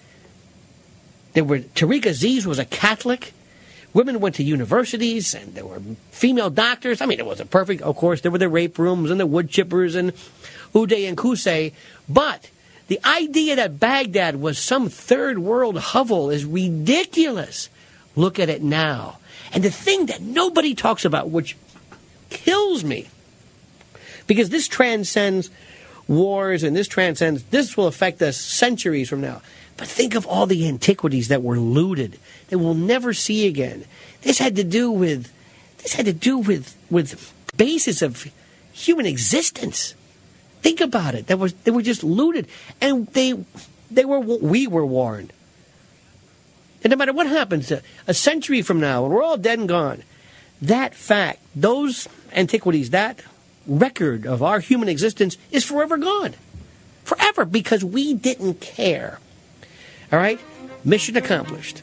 There 1.35 1.45
were 1.45 1.59
Tariq 1.59 2.07
Aziz 2.07 2.47
was 2.47 2.59
a 2.59 2.65
Catholic. 2.65 3.35
Women 3.93 4.21
went 4.21 4.37
to 4.37 4.45
universities, 4.45 5.35
and 5.35 5.55
there 5.55 5.67
were 5.67 5.81
female 6.11 6.51
doctors. 6.51 7.01
I 7.01 7.07
mean, 7.07 7.19
it 7.19 7.27
wasn't 7.27 7.51
perfect, 7.51 7.83
of 7.83 7.97
course. 7.97 8.21
There 8.21 8.31
were 8.31 8.39
the 8.39 8.49
rape 8.49 8.79
rooms 8.79 9.11
and 9.11 9.19
the 9.19 9.27
wood 9.27 9.49
chippers 9.49 9.97
and 9.97 10.13
Uday 10.73 11.09
and 11.09 11.17
Kusay. 11.17 11.73
But 12.09 12.51
the 12.87 13.01
idea 13.05 13.57
that 13.57 13.81
Baghdad 13.81 14.41
was 14.41 14.59
some 14.59 14.89
third 14.89 15.41
world 15.41 15.77
hovel 15.79 16.31
is 16.31 16.45
ridiculous. 16.45 17.69
Look 18.15 18.39
at 18.39 18.49
it 18.49 18.63
now. 18.63 19.19
And 19.53 19.65
the 19.65 19.71
thing 19.71 20.07
that 20.07 20.21
nobody 20.21 20.75
talks 20.75 21.05
about, 21.05 21.31
which 21.31 21.57
kills 22.31 22.85
me, 22.85 23.09
because 24.29 24.51
this 24.51 24.69
transcends 24.69 25.51
wars 26.07 26.63
and 26.63 26.77
this 26.77 26.87
transcends, 26.87 27.43
this 27.45 27.77
will 27.77 27.89
affect 27.89 28.23
us 28.23 28.37
centuries 28.37 29.09
from 29.09 29.21
now. 29.21 29.43
But 29.81 29.89
think 29.89 30.15
of 30.15 30.27
all 30.27 30.45
the 30.45 30.69
antiquities 30.69 31.29
that 31.29 31.43
were 31.43 31.59
looted 31.59 32.19
that 32.51 32.59
we'll 32.59 32.75
never 32.75 33.15
see 33.15 33.47
again. 33.47 33.87
This 34.21 34.39
had 34.39 34.55
to 34.57 34.63
do 34.63 34.91
with 34.91 35.33
This 35.79 35.95
had 35.95 36.05
to 36.05 36.13
do 36.13 36.37
with 36.37 36.77
with 36.91 37.33
basis 37.57 38.03
of 38.03 38.31
human 38.75 39.07
existence. 39.07 39.95
Think 40.61 40.83
about 40.83 41.15
it. 41.15 41.29
That 41.29 41.39
was 41.39 41.55
they 41.65 41.71
were 41.71 41.81
just 41.81 42.05
looted, 42.05 42.47
and 42.83 43.07
they 43.15 43.43
they 43.91 44.05
were 44.05 44.21
we 44.21 44.67
were 44.67 44.85
warned. 44.85 45.33
And 46.85 46.91
no 46.91 46.97
matter 46.99 47.15
what 47.15 47.27
happens, 47.27 47.73
a, 47.73 48.13
century 48.13 48.61
from 48.61 48.81
now, 48.81 49.03
when 49.03 49.13
we're 49.13 49.23
all 49.23 49.39
dead 49.39 49.59
and 49.59 49.69
gone, 49.69 50.03
that 50.61 50.95
fact, 50.95 51.41
those 51.57 52.07
antiquities, 52.33 52.91
that 52.91 53.23
record 53.67 54.27
of 54.27 54.43
our 54.43 54.61
human 54.61 54.91
existence 54.91 55.39
is 55.51 55.65
forever 55.65 55.97
gone. 55.97 56.35
Forever, 57.05 57.47
because 57.47 57.83
we 57.83 58.13
didn't 58.13 58.61
care. 58.61 59.21
All 60.13 60.19
right? 60.19 60.41
Mission 60.85 61.17
accomplished. 61.17 61.83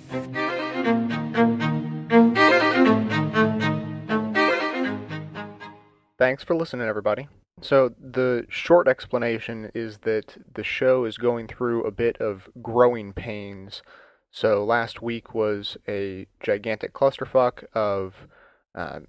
Thanks 6.18 6.44
for 6.44 6.56
listening, 6.56 6.88
everybody. 6.88 7.30
So, 7.62 7.94
the 8.00 8.46
short 8.50 8.88
explanation 8.88 9.72
is 9.74 10.00
that 10.00 10.38
the 10.54 10.64
show 10.64 11.06
is 11.06 11.18
going 11.18 11.48
through 11.48 11.84
a 11.84 11.92
bit 11.92 12.18
of 12.18 12.50
growing 12.62 13.14
pains. 13.14 13.82
So, 14.30 14.64
last 14.64 15.02
week 15.02 15.34
was 15.34 15.78
a 15.88 16.28
gigantic 16.44 16.94
clusterfuck 16.94 17.64
of 17.74 18.28
um, 18.76 19.06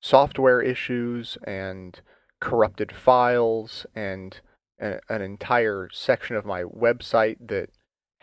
software 0.00 0.60
issues 0.60 1.38
and 1.46 2.00
corrupted 2.40 2.92
files 2.92 3.86
and 3.94 4.40
a, 4.80 4.98
an 5.08 5.22
entire 5.22 5.88
section 5.92 6.36
of 6.36 6.44
my 6.44 6.62
website 6.64 7.36
that 7.48 7.70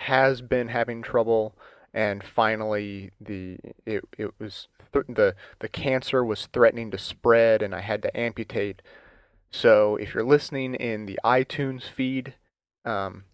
has 0.01 0.41
been 0.41 0.69
having 0.69 1.01
trouble 1.01 1.55
and 1.93 2.23
finally 2.23 3.11
the 3.19 3.57
it, 3.85 4.03
it 4.17 4.33
was 4.39 4.67
th- 4.93 5.05
the 5.09 5.35
the 5.59 5.67
cancer 5.67 6.23
was 6.23 6.47
threatening 6.47 6.89
to 6.91 6.97
spread 6.97 7.61
and 7.61 7.75
I 7.75 7.81
had 7.81 8.01
to 8.03 8.17
amputate 8.17 8.81
so 9.51 9.97
if 9.97 10.13
you're 10.13 10.23
listening 10.23 10.75
in 10.75 11.05
the 11.05 11.19
iTunes 11.23 11.83
feed 11.83 12.35
um, 12.85 13.25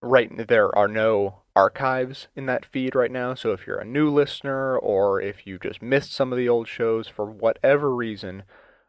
right 0.00 0.48
there 0.48 0.76
are 0.76 0.88
no 0.88 1.42
archives 1.58 2.28
in 2.36 2.46
that 2.46 2.64
feed 2.64 2.94
right 2.94 3.10
now. 3.10 3.34
So 3.34 3.50
if 3.50 3.66
you're 3.66 3.80
a 3.80 3.84
new 3.84 4.08
listener 4.10 4.78
or 4.78 5.20
if 5.20 5.44
you 5.44 5.58
just 5.58 5.82
missed 5.82 6.12
some 6.12 6.32
of 6.32 6.38
the 6.38 6.48
old 6.48 6.68
shows 6.68 7.08
for 7.08 7.26
whatever 7.26 7.92
reason, 7.92 8.44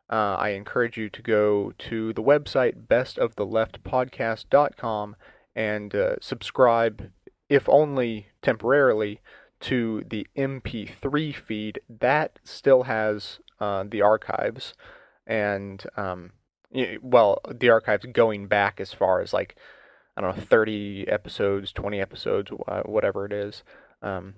uh, 0.07 0.35
I 0.37 0.49
encourage 0.49 0.95
you 0.95 1.09
to 1.09 1.23
go 1.23 1.73
to 1.77 2.13
the 2.13 2.21
website 2.21 2.85
bestoftheleftpodcast.com 2.87 5.15
and 5.55 5.93
uh, 5.95 6.15
subscribe, 6.21 7.11
if 7.47 7.67
only 7.69 8.27
temporarily, 8.41 9.21
to 9.61 10.03
the 10.09 10.27
MP3 10.37 11.35
feed. 11.35 11.81
That 11.89 12.39
still 12.43 12.83
has 12.83 13.39
uh, 13.59 13.83
the 13.89 14.01
archives 14.01 14.73
and, 15.27 15.83
um, 15.97 16.31
well, 17.01 17.39
the 17.49 17.69
archives 17.69 18.05
going 18.13 18.47
back 18.47 18.79
as 18.79 18.93
far 18.93 19.21
as 19.21 19.33
like 19.33 19.55
I 20.19 20.21
don't 20.21 20.35
know, 20.35 20.43
30 20.43 21.07
episodes, 21.07 21.71
20 21.71 22.01
episodes, 22.01 22.51
whatever 22.83 23.25
it 23.25 23.31
is. 23.31 23.63
Um, 24.01 24.33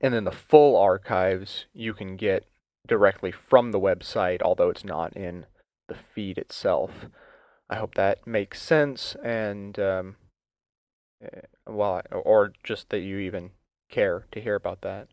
and 0.00 0.12
then 0.12 0.24
the 0.24 0.32
full 0.32 0.76
archives 0.76 1.66
you 1.72 1.94
can 1.94 2.16
get 2.16 2.46
directly 2.84 3.30
from 3.30 3.70
the 3.70 3.78
website, 3.78 4.42
although 4.42 4.70
it's 4.70 4.84
not 4.84 5.16
in 5.16 5.46
the 5.86 5.94
feed 5.94 6.36
itself. 6.36 6.90
I 7.70 7.76
hope 7.76 7.94
that 7.94 8.26
makes 8.26 8.62
sense, 8.62 9.14
and 9.22 9.78
um, 9.78 10.16
eh, 11.22 11.42
well, 11.66 12.02
or 12.10 12.52
just 12.64 12.88
that 12.90 13.00
you 13.00 13.18
even 13.18 13.50
care 13.90 14.26
to 14.32 14.40
hear 14.40 14.54
about 14.54 14.80
that. 14.82 15.08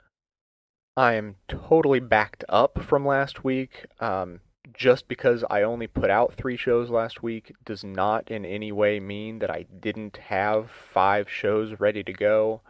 I 0.98 1.14
am 1.14 1.36
totally 1.48 2.00
backed 2.00 2.46
up 2.48 2.82
from 2.82 3.06
last 3.06 3.44
week. 3.44 3.86
Um, 4.00 4.40
just 4.74 5.08
because 5.08 5.44
I 5.50 5.62
only 5.62 5.88
put 5.88 6.10
out 6.10 6.34
three 6.34 6.58
shows 6.58 6.90
last 6.90 7.22
week 7.22 7.54
does 7.64 7.84
not 7.84 8.30
in 8.30 8.46
any 8.46 8.72
way 8.72 9.00
mean 9.00 9.40
that 9.40 9.52
I 9.52 9.66
didn't 9.80 10.18
have 10.18 10.70
five 10.72 11.30
shows 11.30 11.80
ready 11.80 12.04
to 12.04 12.14
go. 12.14 12.62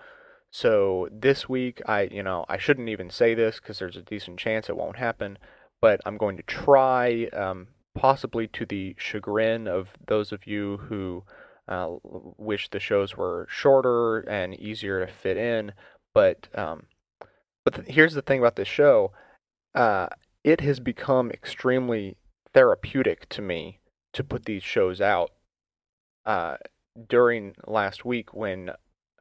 So 0.52 1.10
this 1.12 1.50
week, 1.50 1.82
I 1.86 2.04
you 2.04 2.24
know 2.24 2.46
I 2.48 2.58
shouldn't 2.58 2.90
even 2.90 3.10
say 3.10 3.34
this 3.34 3.60
because 3.60 3.80
there's 3.80 3.98
a 3.98 4.02
decent 4.02 4.40
chance 4.40 4.70
it 4.70 4.78
won't 4.78 4.98
happen, 4.98 5.38
but 5.82 6.02
I'm 6.06 6.18
going 6.18 6.38
to 6.38 6.44
try, 6.44 7.26
um, 7.34 7.68
possibly 7.96 8.48
to 8.48 8.66
the 8.66 8.96
chagrin 8.98 9.68
of 9.68 9.90
those 10.06 10.32
of 10.32 10.46
you 10.46 10.78
who 10.90 11.24
uh, 11.68 11.96
wish 12.38 12.70
the 12.70 12.80
shows 12.80 13.18
were 13.18 13.48
shorter 13.50 14.20
and 14.20 14.54
easier 14.60 15.06
to 15.06 15.12
fit 15.12 15.38
in. 15.38 15.74
But 16.14 16.48
um, 16.54 16.84
but 17.64 17.76
th- 17.76 17.88
here's 17.88 18.14
the 18.14 18.22
thing 18.22 18.40
about 18.40 18.56
this 18.56 18.68
show. 18.68 19.12
Uh, 19.74 20.08
it 20.44 20.62
has 20.62 20.80
become 20.80 21.32
extremely 21.32 22.18
therapeutic 22.54 23.28
to 23.30 23.42
me 23.42 23.80
to 24.14 24.24
put 24.24 24.46
these 24.46 24.64
shows 24.64 25.02
out. 25.02 25.32
Uh, 26.26 26.58
during 27.10 27.56
last 27.68 28.06
week, 28.06 28.34
when 28.34 28.72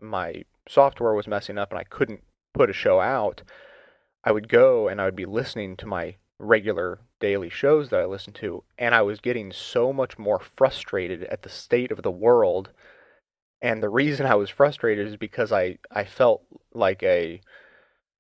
my 0.00 0.44
software 0.68 1.14
was 1.14 1.26
messing 1.26 1.58
up 1.58 1.70
and 1.70 1.78
I 1.78 1.84
couldn't 1.84 2.22
put 2.52 2.70
a 2.70 2.74
show 2.74 3.00
out, 3.00 3.42
I 4.22 4.32
would 4.32 4.48
go 4.48 4.88
and 4.88 5.00
I 5.00 5.06
would 5.06 5.16
be 5.16 5.26
listening 5.26 5.76
to 5.78 5.86
my 5.86 6.16
regular 6.44 7.00
daily 7.20 7.48
shows 7.48 7.90
that 7.90 8.00
I 8.00 8.04
listen 8.04 8.32
to, 8.34 8.62
and 8.78 8.94
I 8.94 9.02
was 9.02 9.20
getting 9.20 9.52
so 9.52 9.92
much 9.92 10.18
more 10.18 10.40
frustrated 10.56 11.24
at 11.24 11.42
the 11.42 11.48
state 11.48 11.90
of 11.90 12.02
the 12.02 12.10
world. 12.10 12.70
And 13.62 13.82
the 13.82 13.88
reason 13.88 14.26
I 14.26 14.34
was 14.34 14.50
frustrated 14.50 15.06
is 15.06 15.16
because 15.16 15.50
I, 15.50 15.78
I 15.90 16.04
felt 16.04 16.42
like 16.74 17.02
a, 17.02 17.40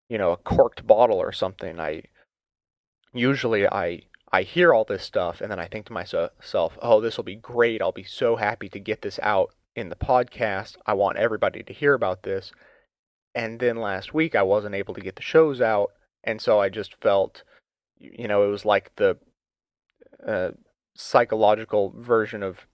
you 0.08 0.18
know, 0.18 0.32
a 0.32 0.36
corked 0.38 0.86
bottle 0.86 1.18
or 1.18 1.32
something. 1.32 1.78
I 1.78 2.04
usually 3.12 3.66
I 3.68 4.02
I 4.32 4.42
hear 4.42 4.74
all 4.74 4.84
this 4.84 5.04
stuff 5.04 5.40
and 5.40 5.50
then 5.50 5.60
I 5.60 5.68
think 5.68 5.86
to 5.86 5.92
myself, 5.92 6.78
"Oh, 6.82 7.00
this 7.00 7.16
will 7.16 7.24
be 7.24 7.36
great. 7.36 7.80
I'll 7.80 7.92
be 7.92 8.04
so 8.04 8.36
happy 8.36 8.68
to 8.70 8.80
get 8.80 9.02
this 9.02 9.20
out 9.22 9.54
in 9.76 9.88
the 9.88 9.96
podcast. 9.96 10.76
I 10.86 10.94
want 10.94 11.18
everybody 11.18 11.62
to 11.62 11.72
hear 11.72 11.94
about 11.94 12.22
this." 12.22 12.52
And 13.34 13.60
then 13.60 13.76
last 13.76 14.14
week 14.14 14.34
I 14.34 14.42
wasn't 14.42 14.74
able 14.74 14.94
to 14.94 15.00
get 15.00 15.16
the 15.16 15.22
shows 15.22 15.60
out, 15.60 15.92
and 16.24 16.40
so 16.40 16.60
I 16.60 16.68
just 16.68 16.94
felt 17.00 17.42
you 17.98 18.28
know, 18.28 18.44
it 18.44 18.48
was 18.48 18.64
like 18.64 18.94
the 18.96 19.16
uh, 20.26 20.50
psychological 20.94 21.92
version 21.96 22.42
of 22.42 22.66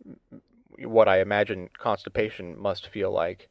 what 0.78 1.08
I 1.08 1.20
imagine 1.20 1.68
constipation 1.78 2.58
must 2.58 2.88
feel 2.88 3.10
like. 3.10 3.48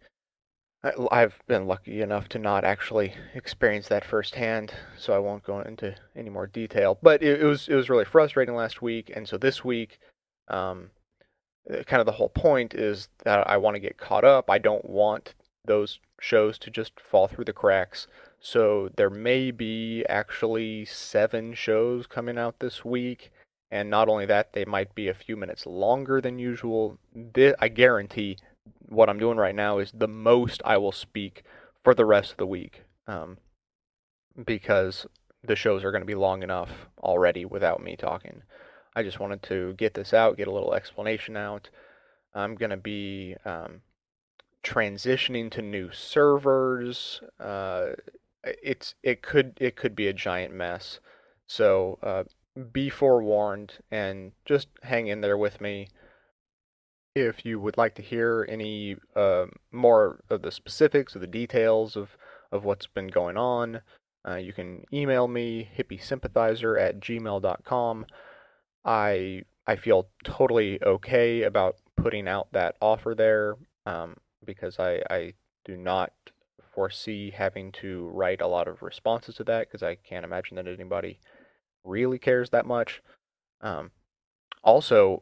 I've 1.12 1.38
been 1.46 1.68
lucky 1.68 2.02
enough 2.02 2.30
to 2.30 2.40
not 2.40 2.64
actually 2.64 3.14
experience 3.36 3.90
that 3.90 4.06
firsthand, 4.06 4.74
so 4.98 5.14
I 5.14 5.20
won't 5.20 5.44
go 5.44 5.60
into 5.60 5.94
any 6.16 6.30
more 6.30 6.48
detail. 6.48 6.98
But 7.02 7.22
it, 7.22 7.42
it 7.42 7.46
was 7.46 7.68
it 7.68 7.76
was 7.76 7.90
really 7.90 8.06
frustrating 8.06 8.56
last 8.56 8.82
week, 8.82 9.12
and 9.14 9.28
so 9.28 9.38
this 9.38 9.66
week, 9.66 10.00
um, 10.48 10.92
uh, 11.70 11.84
kind 11.84 12.00
of 12.00 12.06
the 12.06 12.14
whole 12.14 12.30
point 12.30 12.74
is 12.74 13.10
that 13.26 13.46
I 13.46 13.58
want 13.58 13.76
to 13.76 13.82
get 13.82 13.98
caught 13.98 14.24
up. 14.24 14.50
I 14.50 14.58
don't 14.58 14.90
want 14.90 15.36
those 15.66 16.00
shows 16.22 16.58
to 16.60 16.72
just 16.72 16.98
fall 17.00 17.28
through 17.28 17.46
the 17.46 17.54
cracks. 17.54 18.08
So 18.42 18.90
there 18.96 19.10
may 19.10 19.52
be 19.52 20.06
actually 20.08 20.86
seven 20.86 21.54
shows 21.54 22.08
coming 22.08 22.38
out 22.38 22.60
this 22.60 22.86
week, 22.86 23.32
and 23.70 23.90
not 23.90 24.08
only 24.08 24.26
that, 24.28 24.54
they 24.54 24.66
might 24.66 24.96
be 24.96 25.08
a 25.08 25.14
few 25.14 25.36
minutes 25.36 25.66
longer 25.66 26.22
than 26.22 26.40
usual. 26.40 26.98
I 27.60 27.68
guarantee 27.68 28.38
what 28.88 29.10
I'm 29.10 29.20
doing 29.20 29.38
right 29.38 29.56
now 29.56 29.80
is 29.80 29.92
the 29.92 30.08
most 30.08 30.62
I 30.64 30.78
will 30.78 30.92
speak 30.92 31.44
for 31.84 31.94
the 31.94 32.06
rest 32.06 32.32
of 32.32 32.38
the 32.38 32.48
week, 32.48 32.84
um, 33.08 33.38
because 34.46 35.06
the 35.44 35.56
shows 35.56 35.84
are 35.84 35.92
going 35.92 36.02
to 36.02 36.08
be 36.08 36.16
long 36.16 36.44
enough 36.44 36.88
already 36.98 37.46
without 37.46 37.84
me 37.84 37.96
talking. 37.96 38.44
I 38.96 39.04
just 39.04 39.20
wanted 39.20 39.44
to 39.44 39.74
get 39.78 39.94
this 39.94 40.14
out, 40.14 40.38
get 40.38 40.48
a 40.48 40.54
little 40.54 40.74
explanation 40.74 41.38
out. 41.38 41.70
I'm 42.34 42.56
going 42.56 42.72
to 42.72 42.78
be 42.78 43.36
um, 43.46 43.82
transitioning 44.64 45.52
to 45.52 45.62
new 45.62 45.92
servers. 45.92 47.22
Uh, 47.40 47.92
it's 48.44 48.96
it 49.04 49.22
could 49.22 49.58
it 49.60 49.76
could 49.76 49.96
be 49.96 50.08
a 50.08 50.14
giant 50.14 50.54
mess. 50.54 51.00
So 51.48 51.98
uh, 52.04 52.24
be 52.72 52.90
forewarned 52.90 53.74
and 53.92 54.32
just 54.46 54.68
hang 54.84 55.08
in 55.08 55.22
there 55.22 55.38
with 55.38 55.62
me. 55.62 55.88
If 57.16 57.46
you 57.46 57.60
would 57.60 57.78
like 57.78 57.96
to 57.96 58.02
hear 58.02 58.46
any 58.48 58.96
uh, 59.16 59.48
more 59.72 60.22
of 60.30 60.42
the 60.42 60.52
specifics 60.52 61.16
or 61.16 61.20
the 61.20 61.28
details 61.28 61.96
of, 61.96 62.16
of 62.52 62.64
what's 62.64 62.88
been 62.88 63.08
going 63.08 63.36
on, 63.36 63.82
uh, 64.28 64.36
you 64.36 64.54
can 64.54 64.84
email 64.94 65.28
me, 65.28 65.70
hippiesympathizer 65.78 66.80
at 66.80 67.00
gmail.com. 67.00 68.06
I, 68.86 69.42
I 69.66 69.76
feel 69.76 70.08
totally 70.24 70.82
okay 70.84 71.44
about 71.44 71.78
putting 71.98 72.28
out 72.28 72.52
that 72.54 72.76
offer 72.80 73.16
there 73.16 73.56
um, 73.86 74.16
because 74.46 74.80
I, 74.80 75.02
I 75.10 75.34
do 75.66 75.76
not 75.78 76.14
foresee 76.74 77.32
having 77.32 77.72
to 77.74 78.10
write 78.14 78.42
a 78.42 78.48
lot 78.48 78.68
of 78.68 78.82
responses 78.82 79.36
to 79.36 79.44
that 79.46 79.68
because 79.68 79.84
I 79.84 79.96
can't 79.96 80.26
imagine 80.26 80.56
that 80.56 80.68
anybody 80.68 81.20
really 81.84 82.20
cares 82.20 82.50
that 82.52 82.66
much. 82.66 83.02
Um, 83.62 83.92
also, 84.64 85.22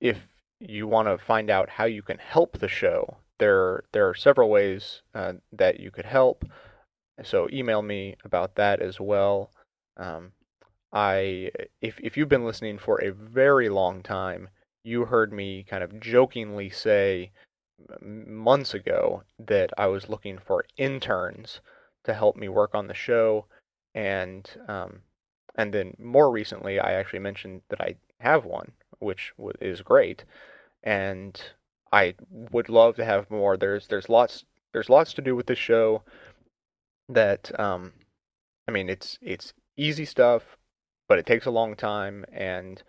if 0.00 0.26
you 0.60 0.86
want 0.86 1.08
to 1.08 1.18
find 1.18 1.50
out 1.50 1.70
how 1.70 1.84
you 1.84 2.02
can 2.02 2.18
help 2.18 2.58
the 2.58 2.68
show, 2.68 3.18
there 3.38 3.84
there 3.92 4.08
are 4.08 4.14
several 4.14 4.50
ways 4.50 5.02
uh, 5.14 5.34
that 5.52 5.80
you 5.80 5.90
could 5.90 6.06
help. 6.06 6.44
So 7.22 7.48
email 7.52 7.82
me 7.82 8.16
about 8.24 8.54
that 8.56 8.80
as 8.80 9.00
well. 9.00 9.50
Um, 9.96 10.32
I 10.92 11.50
if 11.80 11.98
if 12.00 12.16
you've 12.16 12.28
been 12.28 12.44
listening 12.44 12.78
for 12.78 13.02
a 13.02 13.12
very 13.12 13.68
long 13.68 14.02
time, 14.02 14.48
you 14.84 15.04
heard 15.04 15.32
me 15.32 15.64
kind 15.64 15.82
of 15.82 16.00
jokingly 16.00 16.70
say 16.70 17.32
months 18.02 18.74
ago 18.74 19.22
that 19.38 19.70
I 19.78 19.86
was 19.86 20.08
looking 20.08 20.38
for 20.38 20.64
interns 20.76 21.60
to 22.04 22.14
help 22.14 22.36
me 22.36 22.48
work 22.48 22.74
on 22.74 22.86
the 22.86 22.94
show, 22.94 23.46
and 23.94 24.48
um, 24.68 25.02
and 25.54 25.72
then 25.72 25.94
more 25.98 26.30
recently, 26.30 26.78
I 26.78 26.92
actually 26.92 27.18
mentioned 27.18 27.62
that 27.68 27.80
I 27.80 27.96
have 28.20 28.44
one, 28.44 28.72
which 28.98 29.32
is 29.60 29.82
great, 29.82 30.24
and 30.82 31.40
I 31.92 32.14
would 32.30 32.68
love 32.68 32.96
to 32.96 33.04
have 33.04 33.30
more. 33.30 33.56
There's 33.56 33.86
there's 33.88 34.08
lots 34.08 34.44
there's 34.72 34.90
lots 34.90 35.12
to 35.14 35.22
do 35.22 35.34
with 35.34 35.46
this 35.46 35.58
show. 35.58 36.02
That 37.08 37.58
um, 37.58 37.92
I 38.66 38.70
mean, 38.70 38.88
it's 38.88 39.18
it's 39.22 39.52
easy 39.76 40.04
stuff, 40.04 40.56
but 41.08 41.18
it 41.18 41.26
takes 41.26 41.46
a 41.46 41.50
long 41.50 41.74
time. 41.74 42.24
And 42.32 42.82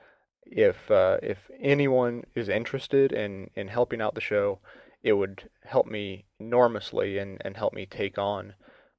if 0.46 0.90
uh, 0.92 1.18
if 1.24 1.38
anyone 1.60 2.24
is 2.36 2.50
interested 2.50 3.12
in 3.12 3.50
in 3.56 3.68
helping 3.68 4.02
out 4.02 4.16
the 4.16 4.22
show, 4.22 4.60
it 5.04 5.14
would 5.14 5.50
help 5.64 5.88
me 5.88 6.26
enormously 6.40 7.18
and 7.18 7.42
and 7.46 7.56
help 7.56 7.74
me 7.74 7.86
take 7.86 8.18
on 8.18 8.54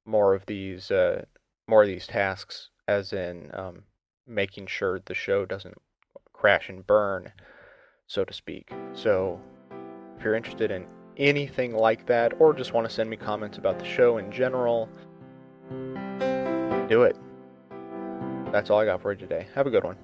more 0.05 0.33
of 0.33 0.45
these 0.45 0.91
uh, 0.91 1.25
more 1.67 1.83
of 1.83 1.87
these 1.87 2.07
tasks, 2.07 2.69
as 2.87 3.13
in 3.13 3.51
um, 3.53 3.83
making 4.27 4.67
sure 4.67 4.99
the 5.05 5.13
show 5.13 5.45
doesn't 5.45 5.75
crash 6.33 6.69
and 6.69 6.85
burn, 6.85 7.31
so 8.07 8.23
to 8.23 8.33
speak. 8.33 8.71
So 8.93 9.39
if 10.17 10.23
you're 10.23 10.35
interested 10.35 10.71
in 10.71 10.85
anything 11.17 11.75
like 11.75 12.07
that, 12.07 12.33
or 12.39 12.53
just 12.53 12.73
want 12.73 12.87
to 12.87 12.93
send 12.93 13.09
me 13.09 13.17
comments 13.17 13.57
about 13.57 13.79
the 13.79 13.85
show 13.85 14.17
in 14.17 14.31
general, 14.31 14.89
do 16.89 17.03
it. 17.03 17.15
That's 18.51 18.69
all 18.69 18.79
I 18.79 18.85
got 18.85 19.01
for 19.01 19.13
you 19.13 19.19
today. 19.19 19.47
Have 19.55 19.67
a 19.67 19.69
good 19.69 19.83
one. 19.83 19.97